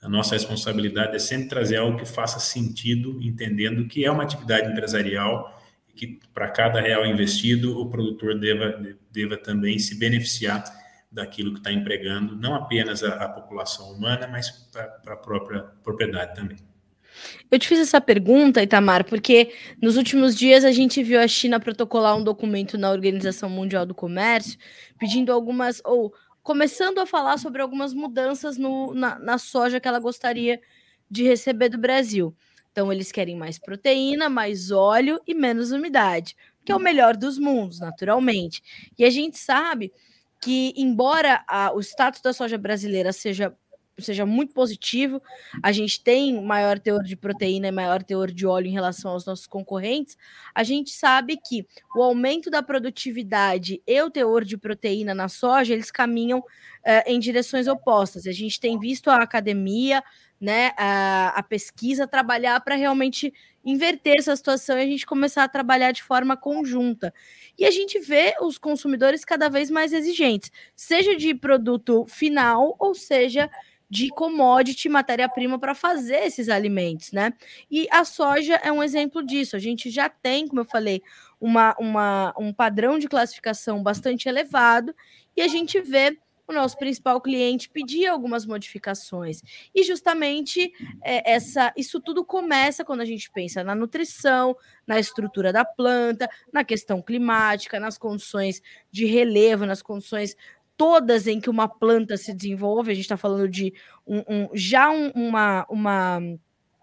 a 0.02 0.08
nossa 0.08 0.34
responsabilidade 0.34 1.14
é 1.14 1.18
sempre 1.18 1.48
trazer 1.48 1.76
algo 1.76 1.98
que 1.98 2.06
faça 2.06 2.40
sentido, 2.40 3.22
entendendo 3.22 3.86
que 3.86 4.04
é 4.04 4.10
uma 4.10 4.22
atividade 4.22 4.70
empresarial 4.70 5.62
e 5.88 5.92
que, 5.92 6.18
para 6.32 6.50
cada 6.50 6.80
real 6.80 7.06
investido, 7.06 7.80
o 7.80 7.88
produtor 7.88 8.38
deva, 8.38 8.96
deva 9.12 9.36
também 9.36 9.78
se 9.78 9.98
beneficiar 9.98 10.64
daquilo 11.12 11.52
que 11.52 11.58
está 11.58 11.72
empregando, 11.72 12.34
não 12.34 12.54
apenas 12.54 13.04
a, 13.04 13.14
a 13.14 13.28
população 13.28 13.92
humana, 13.92 14.26
mas 14.26 14.50
para 14.50 15.14
a 15.14 15.16
própria 15.16 15.62
propriedade 15.82 16.34
também. 16.34 16.58
Eu 17.50 17.58
te 17.58 17.68
fiz 17.68 17.78
essa 17.78 18.00
pergunta, 18.00 18.62
Itamar, 18.62 19.04
porque 19.04 19.52
nos 19.80 19.96
últimos 19.96 20.36
dias 20.36 20.64
a 20.64 20.72
gente 20.72 21.02
viu 21.02 21.20
a 21.20 21.28
China 21.28 21.60
protocolar 21.60 22.16
um 22.16 22.24
documento 22.24 22.76
na 22.76 22.90
Organização 22.90 23.48
Mundial 23.48 23.86
do 23.86 23.94
Comércio 23.94 24.58
pedindo 24.98 25.32
algumas, 25.32 25.80
ou 25.84 26.12
começando 26.42 26.98
a 26.98 27.06
falar 27.06 27.38
sobre 27.38 27.62
algumas 27.62 27.94
mudanças 27.94 28.58
no, 28.58 28.92
na, 28.94 29.18
na 29.18 29.38
soja 29.38 29.80
que 29.80 29.88
ela 29.88 29.98
gostaria 29.98 30.60
de 31.10 31.22
receber 31.22 31.68
do 31.68 31.78
Brasil. 31.78 32.34
Então, 32.72 32.92
eles 32.92 33.12
querem 33.12 33.36
mais 33.36 33.58
proteína, 33.58 34.28
mais 34.28 34.70
óleo 34.72 35.20
e 35.26 35.32
menos 35.32 35.70
umidade, 35.70 36.34
que 36.64 36.72
é 36.72 36.76
o 36.76 36.80
melhor 36.80 37.16
dos 37.16 37.38
mundos, 37.38 37.78
naturalmente. 37.78 38.60
E 38.98 39.04
a 39.04 39.10
gente 39.10 39.38
sabe 39.38 39.92
que, 40.42 40.74
embora 40.76 41.44
a, 41.48 41.72
o 41.72 41.80
status 41.80 42.20
da 42.20 42.32
soja 42.32 42.58
brasileira 42.58 43.12
seja 43.12 43.56
seja 43.98 44.26
muito 44.26 44.52
positivo. 44.52 45.22
A 45.62 45.72
gente 45.72 46.02
tem 46.02 46.42
maior 46.42 46.78
teor 46.78 47.02
de 47.02 47.16
proteína 47.16 47.68
e 47.68 47.72
maior 47.72 48.02
teor 48.02 48.30
de 48.30 48.46
óleo 48.46 48.66
em 48.66 48.72
relação 48.72 49.12
aos 49.12 49.24
nossos 49.24 49.46
concorrentes. 49.46 50.16
A 50.54 50.62
gente 50.62 50.90
sabe 50.90 51.36
que 51.36 51.66
o 51.96 52.02
aumento 52.02 52.50
da 52.50 52.62
produtividade 52.62 53.82
e 53.86 54.02
o 54.02 54.10
teor 54.10 54.44
de 54.44 54.56
proteína 54.56 55.14
na 55.14 55.28
soja, 55.28 55.72
eles 55.72 55.90
caminham 55.90 56.40
uh, 56.40 56.44
em 57.06 57.18
direções 57.18 57.66
opostas. 57.66 58.26
A 58.26 58.32
gente 58.32 58.60
tem 58.60 58.78
visto 58.78 59.08
a 59.08 59.16
academia, 59.16 60.02
né, 60.40 60.72
a, 60.76 61.28
a 61.36 61.42
pesquisa 61.42 62.06
trabalhar 62.06 62.60
para 62.60 62.74
realmente 62.74 63.32
inverter 63.64 64.18
essa 64.18 64.36
situação 64.36 64.76
e 64.76 64.82
a 64.82 64.86
gente 64.86 65.06
começar 65.06 65.44
a 65.44 65.48
trabalhar 65.48 65.92
de 65.92 66.02
forma 66.02 66.36
conjunta. 66.36 67.14
E 67.58 67.64
a 67.64 67.70
gente 67.70 67.98
vê 67.98 68.34
os 68.40 68.58
consumidores 68.58 69.24
cada 69.24 69.48
vez 69.48 69.70
mais 69.70 69.92
exigentes, 69.92 70.50
seja 70.76 71.16
de 71.16 71.34
produto 71.34 72.04
final 72.06 72.76
ou 72.78 72.94
seja 72.94 73.50
de 73.94 74.08
commodity, 74.08 74.88
matéria-prima 74.88 75.56
para 75.56 75.72
fazer 75.72 76.26
esses 76.26 76.48
alimentos, 76.48 77.12
né? 77.12 77.32
E 77.70 77.86
a 77.92 78.04
soja 78.04 78.56
é 78.56 78.72
um 78.72 78.82
exemplo 78.82 79.24
disso. 79.24 79.54
A 79.54 79.60
gente 79.60 79.88
já 79.88 80.08
tem, 80.08 80.48
como 80.48 80.62
eu 80.62 80.64
falei, 80.64 81.00
uma, 81.40 81.76
uma, 81.78 82.34
um 82.36 82.52
padrão 82.52 82.98
de 82.98 83.06
classificação 83.06 83.84
bastante 83.84 84.28
elevado 84.28 84.92
e 85.36 85.42
a 85.42 85.46
gente 85.46 85.80
vê 85.80 86.18
o 86.44 86.52
nosso 86.52 86.76
principal 86.76 87.20
cliente 87.20 87.70
pedir 87.70 88.06
algumas 88.08 88.44
modificações. 88.44 89.42
E 89.72 89.84
justamente 89.84 90.72
é, 91.00 91.32
essa, 91.32 91.72
isso 91.76 92.00
tudo 92.00 92.24
começa 92.24 92.84
quando 92.84 93.00
a 93.00 93.04
gente 93.04 93.30
pensa 93.30 93.62
na 93.62 93.76
nutrição, 93.76 94.56
na 94.84 94.98
estrutura 94.98 95.52
da 95.52 95.64
planta, 95.64 96.28
na 96.52 96.64
questão 96.64 97.00
climática, 97.00 97.78
nas 97.78 97.96
condições 97.96 98.60
de 98.90 99.06
relevo, 99.06 99.64
nas 99.64 99.82
condições 99.82 100.36
todas 100.76 101.26
em 101.26 101.40
que 101.40 101.50
uma 101.50 101.68
planta 101.68 102.16
se 102.16 102.34
desenvolve, 102.34 102.90
a 102.90 102.94
gente 102.94 103.04
está 103.04 103.16
falando 103.16 103.48
de 103.48 103.72
um, 104.06 104.22
um 104.28 104.48
já 104.54 104.90
um, 104.90 105.10
uma, 105.10 105.66
uma, 105.68 106.20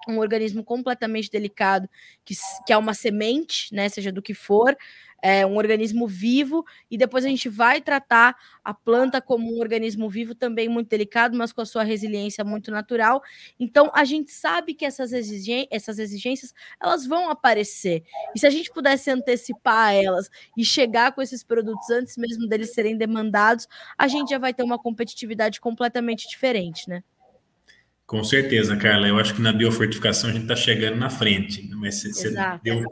um 0.07 0.17
organismo 0.19 0.63
completamente 0.63 1.29
delicado, 1.29 1.89
que, 2.25 2.33
que 2.65 2.73
é 2.73 2.77
uma 2.77 2.93
semente, 2.93 3.73
né, 3.73 3.89
seja 3.89 4.11
do 4.11 4.21
que 4.21 4.33
for, 4.33 4.75
é 5.21 5.45
um 5.45 5.57
organismo 5.57 6.07
vivo, 6.07 6.65
e 6.89 6.97
depois 6.97 7.23
a 7.23 7.27
gente 7.27 7.47
vai 7.47 7.79
tratar 7.79 8.35
a 8.63 8.73
planta 8.73 9.21
como 9.21 9.55
um 9.55 9.59
organismo 9.59 10.09
vivo 10.09 10.33
também 10.33 10.67
muito 10.67 10.89
delicado, 10.89 11.37
mas 11.37 11.53
com 11.53 11.61
a 11.61 11.65
sua 11.65 11.83
resiliência 11.83 12.43
muito 12.43 12.71
natural. 12.71 13.21
Então, 13.59 13.91
a 13.93 14.03
gente 14.03 14.31
sabe 14.31 14.73
que 14.73 14.83
essas, 14.83 15.13
exigen 15.13 15.67
essas 15.69 15.99
exigências 15.99 16.53
elas 16.81 17.05
vão 17.05 17.29
aparecer. 17.29 18.03
E 18.35 18.39
se 18.39 18.47
a 18.47 18.49
gente 18.49 18.71
pudesse 18.71 19.11
antecipar 19.11 19.93
elas 19.93 20.29
e 20.57 20.65
chegar 20.65 21.11
com 21.13 21.21
esses 21.21 21.43
produtos 21.43 21.89
antes 21.91 22.17
mesmo 22.17 22.47
deles 22.47 22.73
serem 22.73 22.97
demandados, 22.97 23.67
a 23.97 24.07
gente 24.07 24.29
já 24.29 24.39
vai 24.39 24.53
ter 24.53 24.63
uma 24.63 24.79
competitividade 24.79 25.61
completamente 25.61 26.27
diferente, 26.27 26.89
né? 26.89 27.03
Com 28.11 28.25
certeza, 28.25 28.75
Carla. 28.75 29.07
Eu 29.07 29.17
acho 29.17 29.33
que 29.33 29.41
na 29.41 29.53
biofortificação 29.53 30.29
a 30.29 30.33
gente 30.33 30.41
está 30.41 30.53
chegando 30.53 30.97
na 30.97 31.09
frente. 31.09 31.65
Mas 31.75 32.03
você 32.03 32.29
deu, 32.61 32.83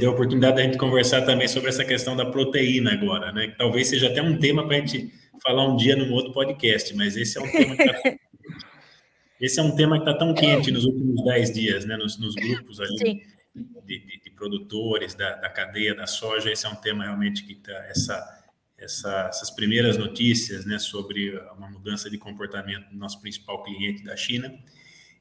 deu 0.00 0.10
a 0.10 0.12
oportunidade 0.12 0.56
da 0.56 0.64
gente 0.64 0.76
conversar 0.76 1.22
também 1.22 1.46
sobre 1.46 1.68
essa 1.68 1.84
questão 1.84 2.16
da 2.16 2.26
proteína 2.26 2.92
agora, 2.92 3.30
né? 3.30 3.54
Talvez 3.56 3.86
seja 3.86 4.08
até 4.08 4.20
um 4.20 4.36
tema 4.36 4.66
para 4.66 4.78
a 4.78 4.80
gente 4.80 5.12
falar 5.40 5.64
um 5.64 5.76
dia 5.76 5.94
num 5.94 6.12
outro 6.12 6.32
podcast, 6.32 6.92
mas 6.96 7.16
esse 7.16 7.38
é 7.38 7.40
um 7.40 7.48
tema 7.48 7.76
que 7.76 7.82
está 7.84 8.02
esse 9.40 9.60
é 9.60 9.62
um 9.62 9.76
tema 9.76 9.96
que 9.96 10.10
está 10.10 10.18
tão 10.18 10.34
quente 10.34 10.72
nos 10.72 10.84
últimos 10.84 11.24
dez 11.24 11.52
dias, 11.52 11.84
né? 11.84 11.96
Nos, 11.96 12.18
nos 12.18 12.34
grupos 12.34 12.80
ali 12.80 13.22
de, 13.54 14.00
de, 14.00 14.20
de, 14.24 14.30
produtores 14.32 15.14
da, 15.14 15.36
da, 15.36 15.48
cadeia 15.48 15.94
da 15.94 16.08
soja. 16.08 16.50
Esse 16.50 16.66
é 16.66 16.68
um 16.68 16.74
tema 16.74 17.04
realmente 17.04 17.44
que 17.44 17.52
está 17.52 17.74
essa 17.88 18.37
essa, 18.78 19.26
essas 19.28 19.50
primeiras 19.50 19.98
notícias 19.98 20.64
né, 20.64 20.78
sobre 20.78 21.36
uma 21.56 21.68
mudança 21.68 22.08
de 22.08 22.16
comportamento 22.16 22.88
do 22.90 22.96
nosso 22.96 23.20
principal 23.20 23.62
cliente 23.62 24.04
da 24.04 24.16
China. 24.16 24.54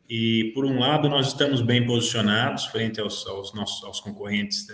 E, 0.09 0.51
por 0.53 0.63
um 0.63 0.79
lado, 0.79 1.09
nós 1.09 1.27
estamos 1.27 1.61
bem 1.61 1.85
posicionados 1.85 2.65
frente 2.67 3.01
aos, 3.01 3.27
aos 3.27 3.53
nossos 3.53 3.83
aos 3.83 3.99
concorrentes 3.99 4.67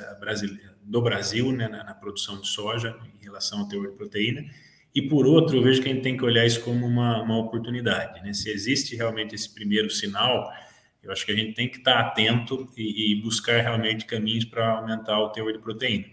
do 0.83 1.01
Brasil 1.01 1.51
né, 1.51 1.67
na, 1.67 1.83
na, 1.83 1.93
produção 1.95 2.39
de 2.39 2.47
soja 2.47 2.95
em 3.19 3.23
relação 3.23 3.61
ao 3.61 3.67
teor 3.67 3.89
de 3.89 3.97
proteína. 3.97 4.45
E, 4.93 5.01
por 5.01 5.25
outro, 5.25 5.57
eu 5.57 5.63
vejo 5.63 5.81
que 5.81 5.89
a 5.89 5.93
gente 5.93 6.03
tem 6.03 6.15
que 6.15 6.23
olhar 6.23 6.45
isso 6.45 6.61
como 6.61 6.85
uma, 6.85 7.23
uma 7.23 7.37
oportunidade. 7.37 8.21
Né? 8.21 8.31
Se 8.31 8.51
existe 8.51 8.95
realmente 8.95 9.33
esse 9.33 9.51
primeiro 9.51 9.89
sinal, 9.89 10.51
eu 11.01 11.11
acho 11.11 11.25
que 11.25 11.31
a 11.31 11.35
gente 11.35 11.53
tem 11.53 11.67
que 11.67 11.77
estar 11.77 11.99
atento 11.99 12.69
e, 12.77 13.11
e 13.11 13.21
buscar 13.21 13.59
realmente 13.59 14.05
caminhos 14.05 14.45
para 14.45 14.77
aumentar 14.77 15.19
o 15.19 15.29
teor 15.29 15.51
de 15.51 15.57
proteína. 15.57 16.05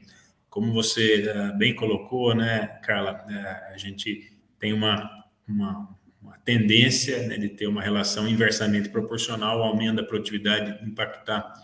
Como 0.50 0.72
você 0.72 1.30
uh, 1.30 1.56
bem 1.56 1.74
colocou, 1.76 2.34
né, 2.34 2.66
Carla, 2.82 3.24
uh, 3.24 3.72
a 3.72 3.78
gente 3.78 4.32
tem 4.58 4.72
uma, 4.72 5.08
uma, 5.46 5.96
uma 6.20 6.36
tendência 6.38 7.26
né, 7.28 7.38
de 7.38 7.50
ter 7.50 7.68
uma 7.68 7.80
relação 7.80 8.28
inversamente 8.28 8.88
proporcional 8.88 9.62
ao 9.62 9.68
aumento 9.68 9.96
da 9.96 10.02
produtividade 10.02 10.84
impactar 10.84 11.54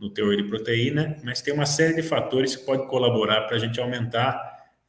no 0.00 0.08
teor 0.08 0.34
de 0.34 0.44
proteína, 0.44 1.16
mas 1.22 1.42
tem 1.42 1.52
uma 1.52 1.66
série 1.66 1.94
de 1.94 2.02
fatores 2.02 2.56
que 2.56 2.64
podem 2.64 2.88
colaborar 2.88 3.42
para 3.42 3.56
a 3.56 3.58
gente 3.58 3.78
aumentar 3.78 4.34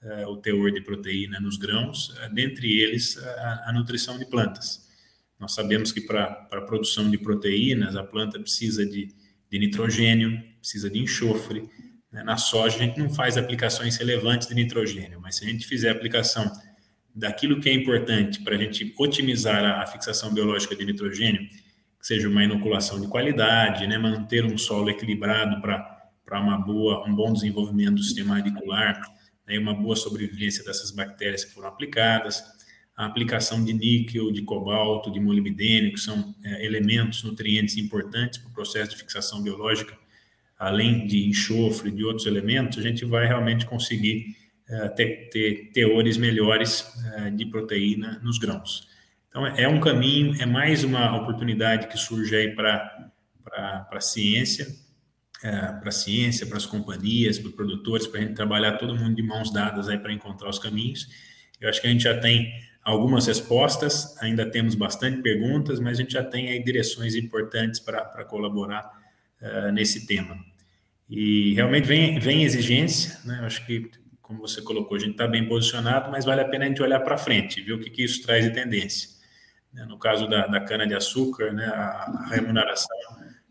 uh, 0.02 0.30
o 0.30 0.38
teor 0.38 0.72
de 0.72 0.80
proteína 0.80 1.38
nos 1.41 1.58
grãos, 1.58 2.16
dentre 2.32 2.80
eles 2.80 3.18
a, 3.18 3.66
a, 3.68 3.74
nutrição 3.74 4.18
de 4.18 4.26
plantas. 4.26 4.89
Nós 5.38 5.54
sabemos 5.54 5.91
que 5.91 6.00
para 6.00 6.48
a 6.50 6.62
produção 6.62 7.12
de 7.12 7.18
proteínas, 7.18 7.98
a 7.98 8.04
planta 8.06 8.39
precisa 8.39 8.86
de, 8.86 9.14
de 9.50 9.60
nitrogênio, 9.60 10.41
precisa 10.62 10.89
de 10.89 11.00
enxofre? 11.00 11.70
Na 12.22 12.38
soja, 12.38 12.76
a 12.76 12.80
gente 12.80 12.99
não 12.99 13.09
faz 13.09 13.38
aplicações 13.38 13.97
relevantes 13.97 14.47
de 14.47 14.53
nitrogênio, 14.53 15.20
mas 15.20 15.38
se 15.38 15.45
a 15.45 15.49
gente 15.49 15.66
fizer 15.66 15.89
aplicação 15.89 16.51
daquilo 17.16 17.59
que 17.59 17.68
é 17.68 17.74
importante 17.74 18.39
para 18.43 18.55
a 18.55 18.57
gente 18.57 18.93
otimizar 18.99 19.64
a, 19.64 19.82
a, 19.82 19.88
fixação 19.88 20.32
biológica 20.32 20.76
de 20.76 20.86
nitrogênio, 20.86 21.41
que 21.99 22.05
seja 22.05 22.30
uma 22.30 22.43
inoculação 22.43 23.01
de 23.01 23.07
qualidade, 23.07 23.88
né? 23.88 23.97
manter 23.97 24.45
um 24.45 24.57
solo 24.59 24.91
equilibrado 24.91 25.59
para 25.59 26.39
uma 26.39 26.57
boa, 26.57 27.03
um 27.07 27.16
bom 27.16 27.34
desenvolvimento 27.34 27.95
do 27.95 28.03
sistema 28.03 28.36
radicular, 28.36 29.01
né? 29.47 29.57
uma 29.57 29.74
boa 29.74 29.95
sobrevivência 29.95 30.64
dessas 30.64 30.91
bactérias 30.91 31.43
que 31.43 31.51
foram 31.51 31.68
aplicadas, 31.68 32.43
a 32.95 33.07
aplicação 33.07 33.64
de 33.66 33.74
níquel, 33.74 34.32
de 34.32 34.43
cobalto, 34.43 35.11
de 35.11 35.20
molibdênio, 35.20 35.91
que 35.93 35.99
são 35.99 36.36
é, 36.43 36.64
elementos 36.64 37.24
nutrientes 37.24 37.76
importantes 37.76 38.38
para 38.38 38.49
o 38.51 38.53
processo 38.53 38.91
de 38.91 38.97
fixação 38.97 39.41
biológica 39.41 40.03
além 40.58 41.06
de 41.06 41.28
enxofre, 41.28 41.91
de 41.91 42.04
outros 42.04 42.26
elementos, 42.26 42.78
a 42.78 42.82
gente 42.82 43.06
vai 43.06 43.28
realmente 43.28 43.66
conseguir 43.66 44.36
uh, 44.70 44.95
ter, 44.95 45.30
ter, 45.30 45.72
teores 45.74 46.18
melhores 46.18 46.82
uh, 46.82 47.32
de 47.32 47.45
proteína 47.45 48.20
nos 48.24 48.38
grãos. 48.38 48.88
Então, 49.28 49.45
é 49.45 49.68
um 49.68 49.80
caminho, 49.80 50.39
é 50.41 50.45
mais 50.45 50.84
uma 50.84 51.16
oportunidade 51.18 51.88
que 51.88 51.97
surge 51.97 52.36
aí 52.36 52.56
para 52.56 53.12
a 53.91 53.99
ciência, 53.99 54.68
uh, 54.68 55.80
para 55.80 55.89
a 55.89 55.91
ciência, 55.91 56.45
para 56.45 56.58
as 56.58 56.66
companhias, 56.66 57.39
para 57.39 57.49
os 57.49 57.56
produtores, 57.56 58.08
para 58.08 58.20
a 58.20 58.24
gente 58.24 58.36
trabalhar 58.36 58.78
todo 58.78 58.95
mundo 58.95 59.16
de 59.16 59.24
mãos 59.24 59.51
dadas 59.51 59.89
aí 59.89 59.97
para 59.97 60.14
encontrar 60.14 60.49
os 60.49 60.60
caminhos. 60.60 61.08
Eu 61.60 61.70
acho 61.70 61.82
que 61.82 61.88
a 61.88 61.89
gente 61.89 62.04
já 62.04 62.18
tem 62.20 62.51
algumas 62.84 63.26
respostas, 63.28 64.16
ainda 64.22 64.45
temos 64.45 64.76
bastante 64.76 65.22
perguntas, 65.22 65.80
mas 65.80 65.97
a 65.97 66.01
gente 66.01 66.14
já 66.14 66.24
tem 66.24 66.49
aí 66.49 66.64
direções 66.64 67.16
importantes 67.16 67.80
para 67.80 68.26
colaborar 68.26 69.03
uh, 69.44 69.72
nesse 69.72 70.08
tema. 70.08 70.38
E 71.10 71.54
realmente 71.54 71.86
vem, 71.86 72.18
vem 72.20 72.44
exigência, 72.44 73.20
né? 73.26 73.41
Acho 73.44 73.66
que, 73.66 73.91
como 74.22 74.39
você 74.39 74.62
colocou, 74.62 74.98
a 74.98 75.00
gente 75.00 75.12
está 75.12 75.28
bem 75.28 75.48
posicionado, 75.48 76.10
mas 76.10 76.26
vale 76.26 76.41
a 76.41 76.48
pena 76.48 76.66
a 76.66 76.68
gente 76.68 76.82
olhar 76.82 77.02
para 77.02 77.18
frente, 77.18 77.62
ver 77.62 77.74
o 77.74 77.80
que, 77.80 77.89
que, 77.89 78.04
isso 78.04 78.24
traz 78.24 78.44
de 78.46 78.52
tendência. 78.52 79.10
Né? 79.72 79.86
No 79.86 80.00
caso 80.00 80.28
da, 80.28 80.48
da 80.48 80.62
cana-de-açúcar, 80.62 81.52
né? 81.52 81.66
a, 81.66 81.80
a 81.80 82.28
remuneração 82.30 82.98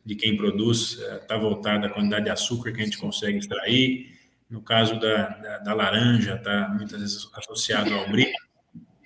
de 0.05 0.17
quem 0.17 0.37
produz 0.37 0.99
está 1.23 1.37
eh, 1.37 1.39
voltada 1.39 1.87
à 1.87 1.91
quantidade 1.91 2.25
de 2.25 2.31
açúcar 2.31 2.73
que 2.73 2.81
a 2.81 2.85
gente 2.85 2.99
consegue 2.99 3.39
extrair. 3.39 4.11
No 4.51 4.61
caso 4.61 4.99
da, 4.99 5.29
da, 5.29 5.59
da 5.59 5.75
laranja, 5.75 6.35
está 6.35 6.69
muitas 6.69 7.01
vezes 7.01 7.29
associado 7.35 7.95
ao 7.95 8.11
brilho. 8.11 8.33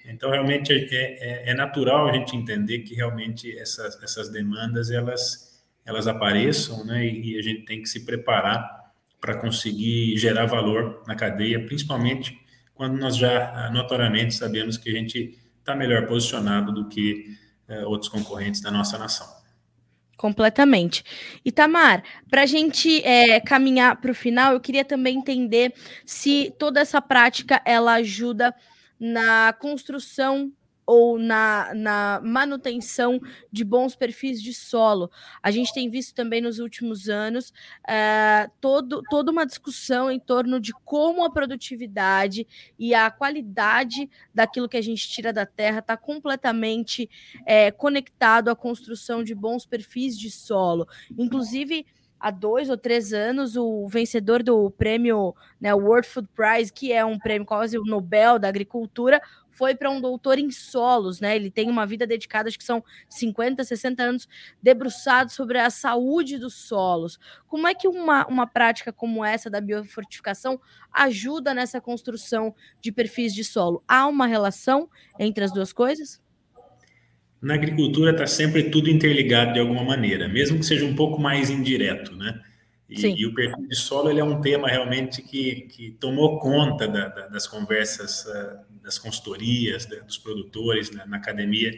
Então, 0.07 0.31
realmente, 0.31 0.73
é, 0.73 0.87
é, 0.95 1.51
é, 1.51 1.55
natural 1.55 2.09
a 2.09 2.13
gente 2.13 2.35
entender 2.37 2.81
que 2.81 2.95
realmente 2.95 3.57
essas, 3.59 4.01
essas 4.03 4.31
demandas, 4.31 4.91
elas 4.91 5.46
elas 5.87 6.07
apareçam, 6.09 6.85
né? 6.85 7.07
E 7.07 7.39
a 7.39 7.43
gente 7.43 7.65
tem 7.65 7.81
que 7.81 7.89
se 7.89 8.05
preparar 8.05 8.93
para 9.21 9.37
conseguir 9.37 10.17
gerar 10.19 10.47
valor 10.47 11.03
na 11.07 11.15
cadeia, 11.15 11.65
principalmente 11.65 12.39
quando 12.75 12.99
nós 12.99 13.17
já 13.17 13.53
ah, 13.53 13.71
notoriamente 13.71 14.35
sabemos 14.35 14.77
que 14.77 14.91
a 14.91 14.93
gente 14.93 15.39
está 15.59 15.75
melhor 15.75 16.07
posicionado 16.07 16.73
do 16.73 16.89
que 16.89 17.37
uh, 17.69 17.89
outros 17.89 18.09
concorrentes 18.09 18.61
da 18.61 18.71
nossa 18.71 18.99
nação. 18.99 19.27
Completamente. 20.17 21.03
Itamar, 21.45 22.03
para 22.31 22.43
a 22.43 22.47
gente 22.47 23.03
é, 23.03 23.41
caminhar 23.41 24.01
para 24.01 24.11
o 24.11 24.15
final, 24.15 24.53
eu 24.53 24.61
queria 24.61 24.85
também 24.85 25.19
entender 25.19 25.75
se 26.05 26.55
toda 26.59 26.81
essa 26.81 27.03
prática 27.03 27.61
ela 27.65 27.95
ajuda 27.95 28.55
na 28.99 29.53
construção 29.53 30.53
ou 30.87 31.19
na, 31.19 31.75
na 31.75 32.21
manutenção 32.23 33.21
de 33.51 33.65
bons 33.65 33.97
perfis 33.97 34.41
de 34.41 34.55
solo. 34.55 35.11
A 35.43 35.51
gente 35.51 35.75
tem 35.75 35.91
visto 35.91 36.15
também 36.15 36.41
nos 36.41 36.61
últimos 36.61 37.09
anos 37.09 37.51
uh, 37.89 38.51
todo, 38.61 39.03
toda 39.11 39.33
uma 39.33 39.45
discussão 39.45 40.11
em 40.11 40.21
torno 40.21 40.61
de 40.61 40.73
como 40.85 41.25
a 41.25 41.31
produtividade 41.31 42.47
e 42.79 42.95
a 42.95 43.11
qualidade 43.11 44.09
daquilo 44.33 44.69
que 44.69 44.77
a 44.77 44.83
gente 44.83 45.09
tira 45.09 45.33
da 45.33 45.45
terra 45.45 45.81
está 45.81 45.97
completamente 45.97 47.11
é, 47.45 47.71
conectado 47.71 48.49
à 48.49 48.55
construção 48.55 49.25
de 49.25 49.35
bons 49.35 49.67
perfis 49.67 50.17
de 50.17 50.31
solo. 50.31 50.87
Inclusive, 51.19 51.85
há 52.19 52.31
dois 52.31 52.71
ou 52.71 52.77
três 52.77 53.13
anos, 53.13 53.57
o 53.57 53.87
vencedor 53.89 54.43
do 54.43 54.71
prêmio 54.71 55.35
né, 55.61 55.75
World 55.75 56.09
Food 56.09 56.29
Prize, 56.35 56.73
que 56.73 56.93
é 56.93 57.05
um 57.05 57.19
prêmio 57.19 57.47
quase 57.47 57.79
o 57.79 57.85
Nobel 57.85 58.39
da 58.39 58.49
Agricultura, 58.49 59.21
foi 59.57 59.75
para 59.75 59.91
um 59.91 60.01
doutor 60.01 60.39
em 60.39 60.51
solos, 60.51 61.19
né? 61.19 61.35
Ele 61.35 61.51
tem 61.51 61.71
uma 61.71 61.87
vida 61.87 62.07
dedicada, 62.07 62.49
acho 62.49 62.59
que 62.59 62.65
são 62.65 62.85
50, 63.09 63.65
60 63.65 64.03
anos, 64.03 64.29
debruçado 64.63 65.33
sobre 65.33 65.59
a 65.59 65.71
saúde 65.71 66.39
dos 66.39 66.55
solos. 66.55 67.19
Como 67.49 67.67
é 67.67 67.75
que 67.75 67.89
uma, 67.89 68.27
uma 68.27 68.47
prática 68.47 68.93
como 68.93 69.25
essa 69.25 69.49
da 69.49 69.61
biofortificação 69.61 70.61
ajuda 70.93 71.55
nessa 71.55 71.81
construção 71.81 72.55
de 72.83 72.93
perfis 72.93 73.35
de 73.35 73.43
solo? 73.43 73.83
Há 73.89 74.07
uma 74.07 74.27
relação 74.27 74.91
entre 75.19 75.43
as 75.43 75.53
duas 75.53 75.73
coisas? 75.73 76.21
Na 77.41 77.55
agricultura 77.55 78.11
está 78.11 78.27
sempre 78.27 78.71
tudo 78.71 78.91
interligado 78.91 79.55
de 79.55 79.61
alguma 79.61 79.85
maneira, 79.85 80.29
mesmo 80.29 80.59
que 80.59 80.67
seja 80.67 80.85
um 80.85 80.95
pouco 80.95 81.19
mais 81.19 81.49
indireto, 81.49 82.15
né? 82.15 82.43
E, 82.89 83.05
e, 83.05 83.27
o 83.27 83.35
perfil 83.35 83.67
de 83.67 83.75
solo 83.75 84.11
ele 84.11 84.21
é 84.21 84.25
um 84.25 84.41
tema 84.41 84.69
realmente 84.69 85.21
que, 85.21 85.63
que 85.63 85.91
tomou 85.93 86.39
conta 86.39 86.87
da, 86.87 87.09
da, 87.09 87.27
das 87.27 87.47
conversas 87.47 88.25
uh, 88.27 88.59
das 88.87 88.99
consultorias, 88.99 89.85
dos 90.07 90.17
produtores 90.17 90.93
né, 90.93 91.03
na 91.09 91.17
academia 91.17 91.77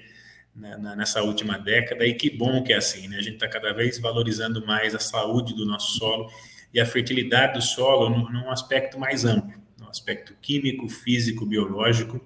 né, 0.55 0.77
nessa 0.95 1.23
última 1.23 1.57
década, 1.57 2.07
e 2.07 2.13
que 2.13 2.29
bom 2.29 2.63
que 2.63 2.71
é 2.71 2.77
assim, 2.77 3.09
né? 3.09 3.17
A 3.17 3.23
gente 3.23 3.35
está 3.35 3.49
cada 3.49 3.73
vez 3.73 3.99
valorizando 3.99 4.65
mais 4.67 4.95
a 4.95 4.99
saúde 4.99 5.55
do 5.55 5.65
nosso 5.65 5.99
solo 5.99 6.31
e 6.75 6.79
a 6.79 6.85
fertilidade 6.85 7.55
do 7.55 7.63
solo 7.63 8.11
num, 8.11 8.31
num 8.31 8.51
aspecto 8.51 8.99
mais 8.99 9.25
amplo, 9.25 9.59
no 9.79 9.89
aspecto 9.89 10.35
químico, 10.43 10.87
físico, 10.87 11.47
biológico. 11.47 12.21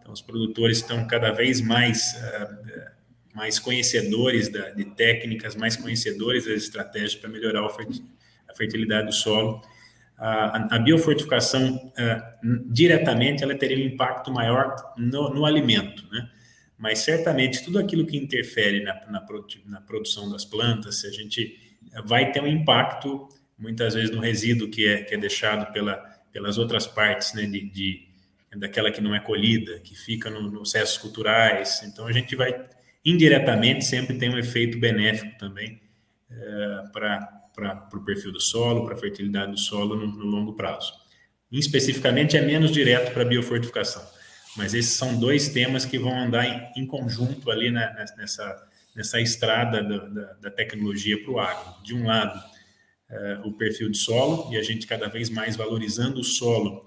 Então, 0.00 0.12
os 0.12 0.20
produtores 0.20 0.78
estão 0.78 1.06
cada 1.06 1.30
vez 1.30 1.60
mais, 1.60 2.14
uh, 2.14 2.90
mais 3.32 3.60
conhecedores 3.60 4.48
da, 4.48 4.70
de 4.70 4.84
técnicas, 4.96 5.54
mais 5.54 5.76
conhecedores 5.76 6.44
das 6.44 6.56
estratégias 6.56 7.14
para 7.14 7.30
melhorar 7.30 7.64
a 7.64 8.54
fertilidade 8.54 9.06
do 9.06 9.12
solo 9.12 9.62
a, 10.16 10.78
biofortificação 10.78 11.74
uh, 11.74 12.72
diretamente 12.72 13.42
ela 13.42 13.54
teria 13.54 13.76
um 13.76 13.88
impacto 13.88 14.32
maior 14.32 14.74
no, 14.96 15.30
no, 15.30 15.44
alimento, 15.44 16.06
né? 16.10 16.30
Mas 16.78 17.00
certamente 17.00 17.64
tudo 17.64 17.78
aquilo 17.78 18.06
que 18.06 18.16
interfere 18.16 18.82
na, 18.82 18.94
na, 19.08 19.26
na, 19.66 19.80
produção 19.80 20.30
das 20.30 20.44
plantas, 20.44 21.04
a 21.04 21.10
gente 21.10 21.58
vai 22.04 22.30
ter 22.30 22.42
um 22.42 22.46
impacto 22.46 23.28
muitas 23.58 23.94
vezes 23.94 24.10
no 24.10 24.20
resíduo 24.20 24.68
que 24.68 24.86
é, 24.86 25.02
que 25.02 25.14
é 25.14 25.18
deixado 25.18 25.72
pela, 25.72 25.96
pelas 26.32 26.58
outras 26.58 26.86
partes, 26.86 27.34
né? 27.34 27.42
De, 27.46 27.68
de 27.70 28.08
daquela 28.56 28.92
que 28.92 29.00
não 29.00 29.12
é 29.14 29.18
colhida, 29.18 29.80
que 29.80 29.96
fica 29.96 30.30
no, 30.30 30.42
nos 30.42 30.70
cestos 30.70 30.98
culturais. 30.98 31.82
Então 31.82 32.06
a 32.06 32.12
gente 32.12 32.36
vai 32.36 32.54
indiretamente 33.04 33.84
sempre 33.84 34.16
tem 34.16 34.30
um 34.30 34.38
efeito 34.38 34.78
benéfico 34.78 35.36
também 35.38 35.80
uh, 36.30 36.90
para 36.92 37.43
para 37.54 37.88
o 37.94 38.04
perfil 38.04 38.32
do 38.32 38.40
solo, 38.40 38.84
para 38.84 38.94
a 38.94 38.98
fertilidade 38.98 39.52
do 39.52 39.58
solo 39.58 39.96
no, 39.96 40.06
no 40.06 40.24
longo 40.24 40.54
prazo. 40.54 40.92
E, 41.50 41.58
especificamente, 41.58 42.36
é 42.36 42.42
menos 42.42 42.72
direto 42.72 43.12
para 43.12 43.22
a 43.22 43.26
biofortificação. 43.26 44.04
Mas 44.56 44.74
esses 44.74 44.94
são 44.94 45.18
dois 45.18 45.48
temas 45.48 45.84
que 45.84 45.98
vão 45.98 46.16
andar 46.16 46.46
em, 46.46 46.82
em 46.82 46.86
conjunto 46.86 47.50
ali 47.50 47.70
na, 47.70 47.92
nessa, 48.16 48.68
nessa 48.94 49.20
estrada 49.20 49.82
da, 49.82 49.98
da, 49.98 50.32
da 50.34 50.50
tecnologia 50.50 51.22
para 51.22 51.32
o 51.32 51.38
agro. 51.38 51.82
De 51.82 51.94
um 51.94 52.06
lado, 52.06 52.38
uh, 53.10 53.48
o 53.48 53.52
perfil 53.52 53.90
de 53.90 53.98
solo, 53.98 54.52
e 54.52 54.56
a 54.56 54.62
gente 54.62 54.86
cada 54.86 55.08
vez 55.08 55.30
mais 55.30 55.56
valorizando 55.56 56.20
o 56.20 56.24
solo 56.24 56.86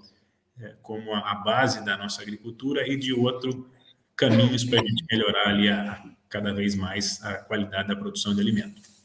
uh, 0.60 0.76
como 0.82 1.14
a, 1.14 1.32
a, 1.32 1.36
base 1.36 1.84
da 1.84 1.98
nossa 1.98 2.22
agricultura, 2.22 2.88
e 2.88 2.96
de 2.96 3.14
outro, 3.14 3.70
caminhos 4.16 4.64
para 4.64 4.80
a 4.82 4.86
gente 4.86 5.06
melhorar 5.12 5.50
ali 5.50 5.70
a, 5.70 6.04
cada 6.30 6.54
vez 6.54 6.76
mais 6.76 7.24
a 7.24 7.36
qualidade 7.36 7.90
da 7.90 7.96
produção 7.96 8.34
de 8.34 8.42
alimentos. 8.42 8.97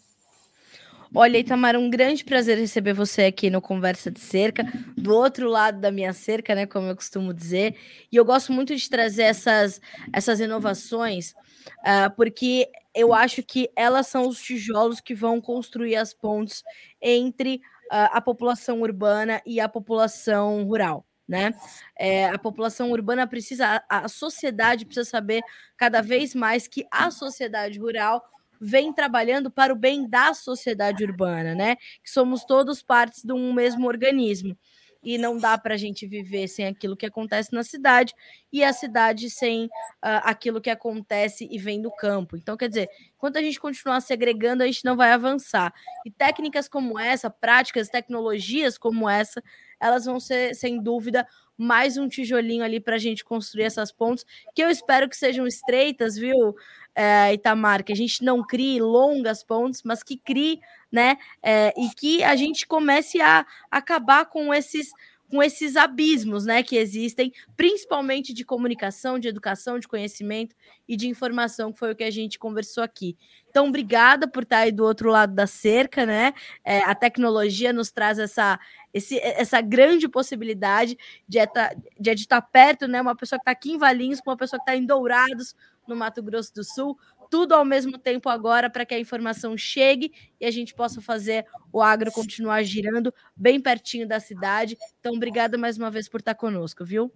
Olha, 1.15 1.39
Itamar, 1.39 1.77
um 1.77 1.91
grande 1.91 2.25
prazer 2.25 2.57
receber 2.57 2.95
você 2.95 3.25
aqui 3.25 3.51
no 3.51 3.61
Conversa 3.61 4.11
de 4.11 4.19
Cerca, 4.19 4.65
do 4.97 5.15
outro 5.15 5.47
lado 5.47 5.79
da 5.79 5.91
minha 5.91 6.15
cerca, 6.15 6.55
né, 6.55 6.65
como 6.65 6.89
eu 6.89 6.97
costumo 6.97 7.35
dizer. 7.35 7.77
E 8.11 8.17
eu 8.17 8.25
gosto 8.25 8.51
muito 8.51 8.75
de 8.75 8.89
trazer 8.89 9.25
essas, 9.25 9.79
essas 10.11 10.41
inovações, 10.41 11.33
uh, 11.81 12.11
porque 12.17 12.67
eu 12.95 13.13
acho 13.13 13.43
que 13.43 13.71
elas 13.77 14.07
são 14.07 14.27
os 14.27 14.41
tijolos 14.41 15.01
que 15.01 15.15
vão 15.15 15.39
construir 15.39 15.97
as 15.97 16.15
pontes 16.15 16.63
entre 17.01 17.57
uh, 17.57 18.09
a 18.13 18.21
população 18.23 18.81
urbana 18.81 19.43
e 19.45 19.61
a 19.61 19.69
população 19.69 20.65
rural. 20.65 21.05
Né? 21.29 21.55
É, 21.97 22.27
a 22.27 22.39
população 22.39 22.91
urbana 22.91 23.27
precisa, 23.27 23.83
a, 23.89 24.05
a 24.05 24.09
sociedade 24.09 24.85
precisa 24.85 25.09
saber 25.09 25.43
cada 25.77 26.03
vez 26.03 26.35
mais 26.35 26.67
que 26.67 26.87
a 26.91 27.11
sociedade 27.11 27.79
rural 27.79 28.23
vem 28.63 28.93
trabalhando 28.93 29.51
para 29.51 29.73
o 29.73 29.77
bem 29.77 30.09
da 30.09 30.33
sociedade 30.33 31.03
urbana, 31.05 31.53
né? 31.53 31.75
Que 32.03 32.09
somos 32.09 32.45
todos 32.45 32.81
partes 32.81 33.25
de 33.25 33.33
um 33.33 33.53
mesmo 33.53 33.89
organismo. 33.89 34.57
E 35.03 35.19
não 35.19 35.37
dá 35.37 35.59
para 35.59 35.75
a 35.75 35.77
gente 35.77 36.07
viver 36.07 36.47
sem 36.47 36.65
aquilo 36.65 36.97
que 36.97 37.05
acontece 37.05 37.53
na 37.53 37.65
cidade 37.65 38.15
e 38.53 38.63
a 38.63 38.73
cidade 38.73 39.29
sem 39.29 39.65
uh, 39.65 40.23
aquilo 40.23 40.61
que 40.61 40.71
acontece 40.71 41.49
e 41.51 41.59
vem 41.59 41.83
do 41.83 41.91
campo. 41.91 42.37
Então, 42.37 42.57
quer 42.57 42.69
dizer, 42.69 42.89
enquanto 43.17 43.37
a 43.37 43.43
gente 43.43 43.59
continuar 43.59 44.01
segregando, 44.01 44.63
a 44.63 44.67
gente 44.67 44.85
não 44.85 44.97
vai 44.97 45.11
avançar. 45.11 45.75
E 46.07 46.11
técnicas 46.13 46.69
como 46.69 47.01
essa, 47.01 47.29
práticas, 47.29 47.89
tecnologias 47.89 48.79
como 48.79 49.11
essa, 49.11 49.43
elas 49.81 50.05
vão 50.05 50.21
ser, 50.21 50.55
sem 50.55 50.81
dúvida, 50.81 51.27
mais 51.63 51.97
um 51.97 52.09
tijolinho 52.09 52.65
ali 52.65 52.81
para 52.81 52.97
a 52.97 52.99
gente 52.99 53.25
construir 53.25 53.65
essas 53.65 53.93
pontes, 53.93 54.27
que 54.55 54.63
eu 54.63 54.69
espero 54.69 55.09
que 55.09 55.17
sejam 55.17 55.47
estreitas, 55.47 56.17
viu, 56.17 56.55
é, 56.95 57.33
Itamar? 57.33 57.85
Que 57.85 57.93
a 57.93 57.97
gente 57.97 58.25
não 58.25 58.43
crie 58.43 58.81
longas 58.81 59.43
pontes, 59.43 59.83
mas 59.85 60.03
que 60.03 60.17
crie, 60.17 60.61
né? 60.91 61.17
É, 61.43 61.73
e 61.77 61.89
que 61.95 62.23
a 62.23 62.37
gente 62.37 62.67
comece 62.67 63.21
a 63.21 63.47
acabar 63.71 64.27
com 64.27 64.53
esses 64.53 64.91
com 65.33 65.43
esses 65.43 65.77
abismos 65.77 66.45
né, 66.45 66.63
que 66.63 66.77
existem, 66.77 67.33
principalmente 67.57 68.35
de 68.35 68.45
comunicação, 68.45 69.19
de 69.19 69.29
educação, 69.29 69.79
de 69.79 69.89
conhecimento 69.89 70.55
e 70.87 70.95
de 70.95 71.09
informação, 71.09 71.73
que 71.73 71.79
foi 71.79 71.91
o 71.91 71.97
que 71.97 72.05
a 72.05 72.11
gente 72.11 72.39
conversou 72.39 72.85
aqui. 72.85 73.17
Então, 73.49 73.67
obrigada 73.67 74.29
por 74.29 74.43
estar 74.43 74.59
aí 74.59 74.71
do 74.71 74.85
outro 74.85 75.09
lado 75.09 75.35
da 75.35 75.47
cerca, 75.47 76.05
né? 76.05 76.35
É, 76.63 76.81
a 76.81 76.95
tecnologia 76.95 77.73
nos 77.73 77.91
traz 77.91 78.19
essa, 78.19 78.61
esse, 78.93 79.19
essa 79.21 79.63
grande 79.63 80.07
possibilidade 80.07 80.99
de, 81.27 81.39
eta, 81.39 81.75
de 81.99 82.11
estar 82.11 82.43
perto, 82.43 82.87
né? 82.87 83.01
Uma 83.01 83.17
pessoa 83.17 83.39
que 83.39 83.45
está 83.45 83.53
aqui 83.53 83.73
em 83.73 83.79
Valinhos 83.79 84.21
com 84.21 84.29
uma 84.29 84.37
pessoa 84.37 84.61
que 84.61 84.71
está 84.71 84.77
em 84.77 84.85
Dourados, 84.85 85.55
no 85.89 85.97
Mato 85.97 86.23
Grosso 86.23 86.55
do 86.55 86.63
Sul, 86.63 86.99
tudo 87.33 87.55
ao 87.55 87.65
mesmo 87.65 87.97
tempo 87.97 88.29
agora 88.29 88.69
para 88.69 88.85
que 88.85 88.93
a 88.93 89.01
informação 89.01 89.57
chegue 89.57 90.13
e 90.39 90.45
a 90.45 90.51
gente 90.51 90.75
possa 90.75 91.01
fazer 91.01 91.47
o 91.73 91.81
agro 91.81 92.13
continuar 92.13 92.63
girando 92.63 93.11
bem 93.35 93.59
pertinho 93.59 94.07
da 94.07 94.21
cidade. 94.21 94.77
Então, 95.01 95.15
obrigada 95.15 95.57
mais 95.57 95.79
uma 95.79 95.91
vez 95.91 96.11
por 96.11 96.21
estar 96.21 96.35
conosco, 96.35 96.85
viu? 96.85 97.11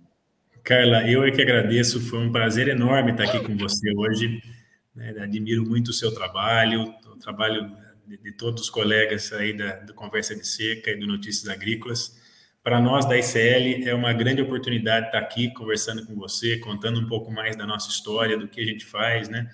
Carla, 0.64 1.06
eu 1.06 1.22
é 1.22 1.30
que 1.30 1.42
agradeço, 1.42 2.00
foi 2.00 2.18
um 2.18 2.32
prazer 2.32 2.66
enorme 2.66 3.10
estar 3.10 3.24
aqui 3.24 3.40
com 3.40 3.58
você 3.58 3.92
hoje. 3.94 4.42
Né? 4.94 5.14
Admiro 5.20 5.68
muito 5.68 5.88
o 5.88 5.92
seu 5.92 6.10
trabalho, 6.14 6.94
o 7.12 7.18
trabalho 7.18 7.76
de, 8.06 8.32
todos 8.32 8.62
os 8.62 8.70
colegas 8.70 9.30
aí 9.34 9.52
da, 9.52 9.92
Conversa 9.94 10.34
de 10.34 10.46
Seca 10.46 10.92
e 10.92 10.98
do 10.98 11.06
Notícias 11.06 11.46
Agrícolas. 11.46 12.18
Para 12.62 12.80
nós 12.80 13.04
da 13.04 13.18
ICL 13.18 13.86
é 13.86 13.94
uma 13.94 14.14
grande 14.14 14.40
oportunidade 14.40 15.06
estar 15.06 15.18
aqui 15.18 15.52
conversando 15.52 16.06
com 16.06 16.14
você, 16.14 16.56
contando 16.56 17.00
um 17.00 17.06
pouco 17.06 17.30
mais 17.30 17.54
da 17.54 17.66
nossa 17.66 17.90
história, 17.90 18.38
do 18.38 18.48
que 18.48 18.62
a 18.62 18.64
gente 18.64 18.86
faz, 18.86 19.28
né? 19.28 19.50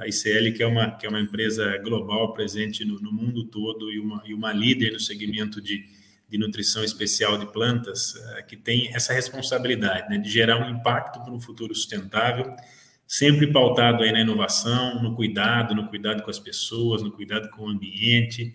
A 0.00 0.08
ICL, 0.08 0.52
que 0.52 0.62
é 0.62 0.66
uma, 0.66 0.90
que 0.92 1.06
é 1.06 1.08
uma 1.08 1.20
empresa 1.20 1.76
global 1.78 2.32
presente 2.32 2.84
no, 2.84 3.00
no 3.00 3.12
mundo 3.12 3.44
todo 3.44 3.90
e 3.90 3.98
uma, 3.98 4.22
e 4.26 4.34
uma 4.34 4.52
líder 4.52 4.92
no 4.92 5.00
segmento 5.00 5.60
de, 5.60 5.84
de 6.28 6.38
nutrição 6.38 6.84
especial 6.84 7.38
de 7.38 7.46
plantas, 7.46 8.14
uh, 8.14 8.46
que 8.46 8.56
tem 8.56 8.94
essa 8.94 9.12
responsabilidade 9.12 10.08
né, 10.10 10.18
de 10.18 10.28
gerar 10.28 10.58
um 10.58 10.70
impacto 10.70 11.20
para 11.20 11.32
um 11.32 11.40
futuro 11.40 11.74
sustentável, 11.74 12.54
sempre 13.06 13.50
pautado 13.50 14.02
aí 14.02 14.12
na 14.12 14.20
inovação, 14.20 15.02
no 15.02 15.14
cuidado, 15.14 15.74
no 15.74 15.88
cuidado 15.88 16.22
com 16.22 16.30
as 16.30 16.38
pessoas, 16.38 17.02
no 17.02 17.10
cuidado 17.10 17.48
com 17.50 17.64
o 17.64 17.68
ambiente, 17.68 18.54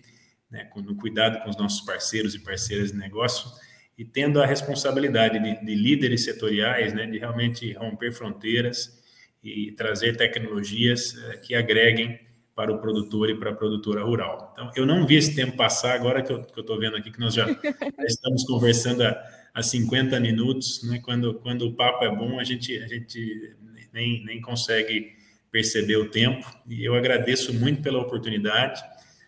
né, 0.50 0.70
no 0.76 0.94
cuidado 0.94 1.42
com 1.42 1.50
os 1.50 1.56
nossos 1.56 1.80
parceiros 1.80 2.34
e 2.34 2.38
parceiras 2.38 2.92
de 2.92 2.98
negócio, 2.98 3.50
e 3.98 4.04
tendo 4.04 4.40
a 4.40 4.46
responsabilidade 4.46 5.38
de, 5.38 5.64
de 5.64 5.74
líderes 5.74 6.24
setoriais, 6.24 6.92
né, 6.92 7.06
de 7.06 7.18
realmente 7.18 7.72
romper 7.72 8.12
fronteiras, 8.12 9.02
e 9.44 9.72
trazer 9.72 10.16
tecnologias 10.16 11.14
eh, 11.16 11.36
que 11.36 11.54
agreguem 11.54 12.18
para 12.54 12.72
o 12.72 12.78
produtor 12.78 13.28
e 13.28 13.34
para 13.34 13.50
a 13.50 13.54
produtora 13.54 14.02
rural. 14.02 14.52
Então, 14.52 14.70
eu 14.76 14.86
não 14.86 15.06
vi 15.06 15.16
esse 15.16 15.34
tempo 15.34 15.56
passar, 15.56 15.94
agora 15.94 16.22
que 16.22 16.32
eu 16.32 16.40
estou 16.40 16.78
vendo 16.78 16.96
aqui 16.96 17.10
que 17.10 17.20
nós 17.20 17.34
já, 17.34 17.46
já 17.60 18.04
estamos 18.06 18.44
conversando 18.44 19.02
há, 19.02 19.22
há 19.52 19.62
50 19.62 20.18
minutos, 20.20 20.82
né? 20.84 21.00
quando, 21.04 21.34
quando 21.34 21.66
o 21.66 21.74
papo 21.74 22.04
é 22.04 22.14
bom, 22.14 22.38
a 22.38 22.44
gente, 22.44 22.78
a 22.78 22.86
gente 22.86 23.56
nem, 23.92 24.24
nem 24.24 24.40
consegue 24.40 25.12
perceber 25.50 25.96
o 25.96 26.10
tempo, 26.10 26.46
e 26.68 26.84
eu 26.84 26.94
agradeço 26.94 27.52
muito 27.52 27.82
pela 27.82 28.00
oportunidade, 28.00 28.82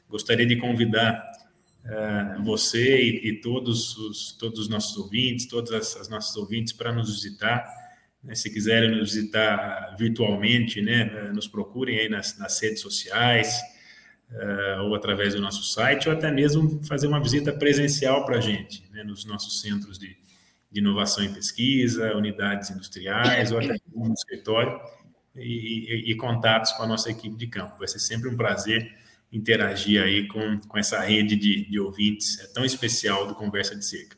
gostaria 0.08 0.46
de 0.46 0.56
convidar 0.56 1.24
uh, 1.84 2.42
você 2.42 3.00
e, 3.00 3.28
e, 3.28 3.40
todos, 3.40 3.96
os, 3.96 4.32
todos 4.32 4.60
os 4.60 4.68
nossos 4.68 4.96
ouvintes, 4.96 5.46
todas 5.46 5.72
as, 5.72 5.96
as 5.96 6.08
nossas 6.08 6.36
ouvintes 6.36 6.72
para 6.72 6.92
nos 6.92 7.12
visitar, 7.14 7.64
né, 8.26 8.34
se 8.34 8.50
quiserem 8.50 8.90
nos 8.90 9.14
visitar 9.14 9.94
virtualmente, 9.96 10.82
né, 10.82 11.30
nos 11.32 11.46
procurem 11.46 11.98
aí 11.98 12.08
nas, 12.08 12.36
nas 12.38 12.60
redes 12.60 12.80
sociais 12.80 13.56
uh, 14.32 14.82
ou 14.82 14.94
através 14.94 15.34
do 15.34 15.40
nosso 15.40 15.62
site, 15.62 16.08
ou 16.08 16.14
até 16.14 16.30
mesmo 16.30 16.82
fazer 16.84 17.06
uma 17.06 17.20
visita 17.20 17.52
presencial 17.52 18.24
para 18.26 18.38
a 18.38 18.40
gente, 18.40 18.82
né, 18.90 19.04
nos 19.04 19.24
nossos 19.24 19.60
centros 19.60 19.98
de, 19.98 20.16
de, 20.70 20.80
inovação 20.80 21.24
e 21.24 21.28
pesquisa, 21.28 22.14
unidades 22.16 22.70
industriais 22.70 23.52
ou 23.52 23.58
até 23.58 23.76
no 23.94 24.12
escritório 24.12 24.78
e, 25.36 26.08
e, 26.08 26.10
e, 26.10 26.16
contatos 26.16 26.72
com 26.72 26.82
a 26.82 26.86
nossa 26.86 27.10
equipe 27.10 27.36
de 27.36 27.46
campo. 27.46 27.78
Vai 27.78 27.86
ser 27.86 28.00
sempre 28.00 28.28
um 28.28 28.36
prazer 28.36 28.92
interagir 29.32 30.02
aí 30.02 30.26
com, 30.26 30.58
com 30.58 30.78
essa 30.78 31.00
rede 31.00 31.36
de, 31.36 31.68
de 31.68 31.78
ouvintes 31.78 32.40
é 32.40 32.46
tão 32.48 32.64
especial 32.64 33.26
do 33.26 33.34
Conversa 33.34 33.76
de 33.76 33.84
Cerca. 33.84 34.16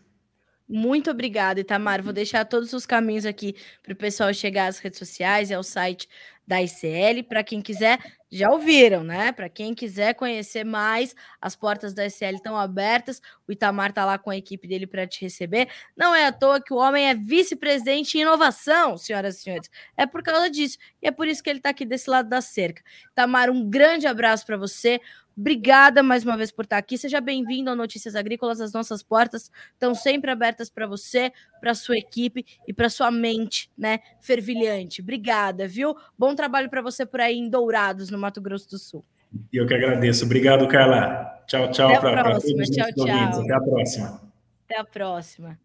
Muito 0.68 1.10
obrigada, 1.10 1.60
Itamar. 1.60 2.02
Vou 2.02 2.12
deixar 2.12 2.44
todos 2.44 2.74
os 2.74 2.84
caminhos 2.84 3.24
aqui 3.24 3.54
para 3.82 3.94
o 3.94 3.96
pessoal 3.96 4.32
chegar 4.34 4.66
às 4.66 4.78
redes 4.78 4.98
sociais 4.98 5.48
e 5.50 5.54
ao 5.54 5.62
site 5.62 6.06
da 6.46 6.62
ICL. 6.62 7.22
Para 7.26 7.42
quem 7.42 7.62
quiser, 7.62 7.98
já 8.30 8.50
ouviram, 8.50 9.02
né? 9.02 9.32
Para 9.32 9.48
quem 9.48 9.74
quiser 9.74 10.14
conhecer 10.14 10.64
mais, 10.64 11.14
as 11.40 11.56
portas 11.56 11.94
da 11.94 12.06
ICL 12.06 12.34
estão 12.36 12.54
abertas. 12.54 13.22
O 13.46 13.52
Itamar 13.52 13.90
está 13.90 14.04
lá 14.04 14.18
com 14.18 14.28
a 14.28 14.36
equipe 14.36 14.68
dele 14.68 14.86
para 14.86 15.06
te 15.06 15.22
receber. 15.22 15.68
Não 15.96 16.14
é 16.14 16.26
à 16.26 16.32
toa 16.32 16.60
que 16.60 16.74
o 16.74 16.76
homem 16.76 17.08
é 17.08 17.14
vice-presidente 17.14 18.18
em 18.18 18.20
inovação, 18.22 18.98
senhoras 18.98 19.38
e 19.38 19.40
senhores. 19.44 19.70
É 19.96 20.06
por 20.06 20.22
causa 20.22 20.50
disso. 20.50 20.76
E 21.02 21.08
é 21.08 21.10
por 21.10 21.26
isso 21.26 21.42
que 21.42 21.48
ele 21.48 21.60
está 21.60 21.70
aqui 21.70 21.86
desse 21.86 22.10
lado 22.10 22.28
da 22.28 22.42
cerca. 22.42 22.82
Itamar, 23.12 23.48
um 23.48 23.68
grande 23.70 24.06
abraço 24.06 24.44
para 24.44 24.58
você. 24.58 25.00
Obrigada 25.38 26.02
mais 26.02 26.24
uma 26.24 26.36
vez 26.36 26.50
por 26.50 26.64
estar 26.64 26.78
aqui. 26.78 26.98
Seja 26.98 27.20
bem-vindo 27.20 27.70
ao 27.70 27.76
Notícias 27.76 28.16
Agrícolas. 28.16 28.60
As 28.60 28.72
nossas 28.72 29.04
portas 29.04 29.52
estão 29.72 29.94
sempre 29.94 30.32
abertas 30.32 30.68
para 30.68 30.84
você, 30.84 31.32
para 31.60 31.74
sua 31.74 31.96
equipe 31.96 32.44
e 32.66 32.72
para 32.72 32.90
sua 32.90 33.08
mente, 33.12 33.70
né, 33.78 34.00
fervilhante. 34.20 35.00
Obrigada, 35.00 35.68
viu? 35.68 35.94
Bom 36.18 36.34
trabalho 36.34 36.68
para 36.68 36.82
você 36.82 37.06
por 37.06 37.20
aí 37.20 37.36
em 37.38 37.48
Dourados, 37.48 38.10
no 38.10 38.18
Mato 38.18 38.40
Grosso 38.40 38.68
do 38.68 38.78
Sul. 38.78 39.04
Eu 39.52 39.64
que 39.64 39.74
agradeço. 39.74 40.24
Obrigado, 40.24 40.66
Carla. 40.66 41.40
Tchau, 41.46 41.70
tchau 41.70 42.00
para 42.00 42.32
todos. 42.32 42.70
Tchau, 42.70 42.92
tchau. 42.96 43.40
Até 43.40 43.54
a 43.54 43.60
próxima. 43.60 44.20
Até 44.64 44.80
a 44.80 44.84
próxima. 44.84 45.60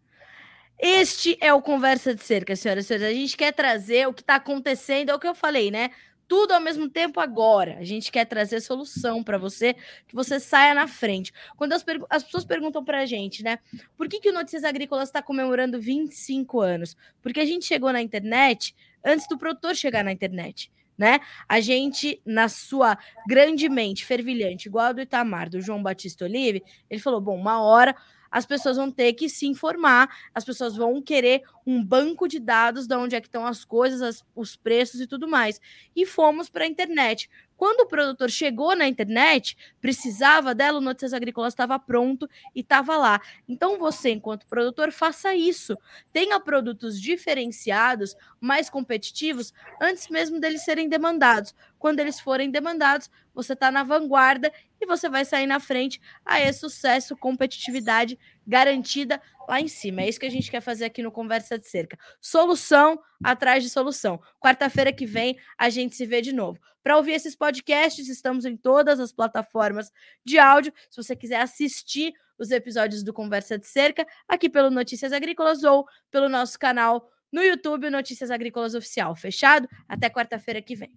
Este 0.78 1.36
é 1.40 1.52
o 1.52 1.60
Conversa 1.60 2.14
de 2.14 2.22
Cerca, 2.22 2.54
senhoras 2.54 2.84
e 2.84 2.88
senhores. 2.88 3.08
A 3.08 3.12
gente 3.12 3.36
quer 3.36 3.52
trazer 3.52 4.06
o 4.06 4.14
que 4.14 4.22
está 4.22 4.36
acontecendo, 4.36 5.10
é 5.10 5.14
o 5.14 5.18
que 5.18 5.26
eu 5.26 5.34
falei, 5.34 5.70
né? 5.70 5.90
Tudo 6.26 6.52
ao 6.52 6.60
mesmo 6.60 6.88
tempo 6.88 7.20
agora. 7.20 7.76
A 7.78 7.84
gente 7.84 8.10
quer 8.10 8.24
trazer 8.24 8.60
solução 8.60 9.22
para 9.22 9.38
você, 9.38 9.74
que 10.06 10.14
você 10.14 10.40
saia 10.40 10.74
na 10.74 10.86
frente. 10.86 11.32
Quando 11.56 11.72
as, 11.72 11.84
as 12.10 12.22
pessoas 12.22 12.44
perguntam 12.44 12.84
para 12.84 13.00
a 13.00 13.06
gente, 13.06 13.42
né, 13.42 13.58
por 13.96 14.08
que, 14.08 14.20
que 14.20 14.30
o 14.30 14.32
Notícias 14.32 14.64
Agrícolas 14.64 15.08
está 15.08 15.22
comemorando 15.22 15.80
25 15.80 16.60
anos? 16.60 16.96
Porque 17.22 17.40
a 17.40 17.46
gente 17.46 17.64
chegou 17.64 17.92
na 17.92 18.02
internet 18.02 18.74
antes 19.04 19.28
do 19.28 19.38
produtor 19.38 19.74
chegar 19.74 20.02
na 20.02 20.12
internet. 20.12 20.72
Né? 20.96 21.18
A 21.48 21.60
gente, 21.60 22.20
na 22.24 22.48
sua 22.48 22.96
grande 23.26 23.68
mente 23.68 24.04
fervilhante, 24.04 24.68
igual 24.68 24.86
a 24.86 24.92
do 24.92 25.00
Itamar, 25.00 25.50
do 25.50 25.60
João 25.60 25.82
Batista 25.82 26.24
Olive, 26.24 26.62
ele 26.88 27.00
falou: 27.00 27.20
bom, 27.20 27.36
uma 27.36 27.60
hora 27.60 27.96
as 28.34 28.44
pessoas 28.44 28.76
vão 28.76 28.90
ter 28.90 29.12
que 29.12 29.28
se 29.28 29.46
informar, 29.46 30.12
as 30.34 30.44
pessoas 30.44 30.74
vão 30.74 31.00
querer 31.00 31.44
um 31.64 31.82
banco 31.84 32.26
de 32.26 32.40
dados 32.40 32.84
de 32.84 32.96
onde 32.96 33.14
é 33.14 33.20
que 33.20 33.28
estão 33.28 33.46
as 33.46 33.64
coisas, 33.64 34.02
as, 34.02 34.24
os 34.34 34.56
preços 34.56 35.00
e 35.00 35.06
tudo 35.06 35.28
mais. 35.28 35.60
E 35.94 36.04
fomos 36.04 36.48
para 36.48 36.64
a 36.64 36.66
internet. 36.66 37.30
Quando 37.56 37.82
o 37.82 37.86
produtor 37.86 38.28
chegou 38.28 38.74
na 38.74 38.88
internet, 38.88 39.56
precisava 39.80 40.52
dela, 40.52 40.78
o 40.78 40.80
Notícias 40.80 41.14
Agrícolas 41.14 41.52
estava 41.52 41.78
pronto 41.78 42.28
e 42.52 42.60
estava 42.60 42.96
lá. 42.96 43.20
Então 43.48 43.78
você, 43.78 44.10
enquanto 44.10 44.48
produtor, 44.48 44.90
faça 44.90 45.32
isso. 45.32 45.78
Tenha 46.12 46.40
produtos 46.40 47.00
diferenciados, 47.00 48.16
mais 48.40 48.68
competitivos, 48.68 49.54
antes 49.80 50.08
mesmo 50.08 50.40
deles 50.40 50.64
serem 50.64 50.88
demandados. 50.88 51.54
Quando 51.78 52.00
eles 52.00 52.18
forem 52.18 52.50
demandados, 52.50 53.08
você 53.34 53.54
está 53.54 53.70
na 53.70 53.82
vanguarda 53.82 54.52
e 54.80 54.86
você 54.86 55.08
vai 55.08 55.24
sair 55.24 55.46
na 55.46 55.58
frente. 55.58 56.00
Aí 56.24 56.44
é 56.44 56.52
sucesso, 56.52 57.16
competitividade 57.16 58.18
garantida 58.46 59.20
lá 59.48 59.60
em 59.60 59.68
cima. 59.68 60.02
É 60.02 60.08
isso 60.08 60.20
que 60.20 60.26
a 60.26 60.30
gente 60.30 60.50
quer 60.50 60.60
fazer 60.60 60.84
aqui 60.84 61.02
no 61.02 61.10
Conversa 61.10 61.58
de 61.58 61.66
Cerca. 61.66 61.98
Solução 62.20 63.00
atrás 63.22 63.62
de 63.62 63.70
solução. 63.70 64.20
Quarta-feira 64.40 64.92
que 64.92 65.06
vem 65.06 65.36
a 65.58 65.68
gente 65.68 65.96
se 65.96 66.06
vê 66.06 66.20
de 66.20 66.32
novo. 66.32 66.58
Para 66.82 66.96
ouvir 66.96 67.12
esses 67.12 67.34
podcasts, 67.34 68.08
estamos 68.08 68.44
em 68.44 68.56
todas 68.56 69.00
as 69.00 69.10
plataformas 69.10 69.90
de 70.24 70.38
áudio. 70.38 70.72
Se 70.90 71.02
você 71.02 71.16
quiser 71.16 71.40
assistir 71.40 72.12
os 72.38 72.50
episódios 72.50 73.02
do 73.02 73.12
Conversa 73.12 73.58
de 73.58 73.66
Cerca, 73.66 74.06
aqui 74.28 74.50
pelo 74.50 74.70
Notícias 74.70 75.12
Agrícolas 75.12 75.64
ou 75.64 75.86
pelo 76.10 76.28
nosso 76.28 76.58
canal 76.58 77.08
no 77.32 77.42
YouTube, 77.42 77.90
Notícias 77.90 78.30
Agrícolas 78.30 78.74
Oficial. 78.74 79.16
Fechado? 79.16 79.68
Até 79.88 80.10
quarta-feira 80.10 80.60
que 80.60 80.76
vem. 80.76 80.94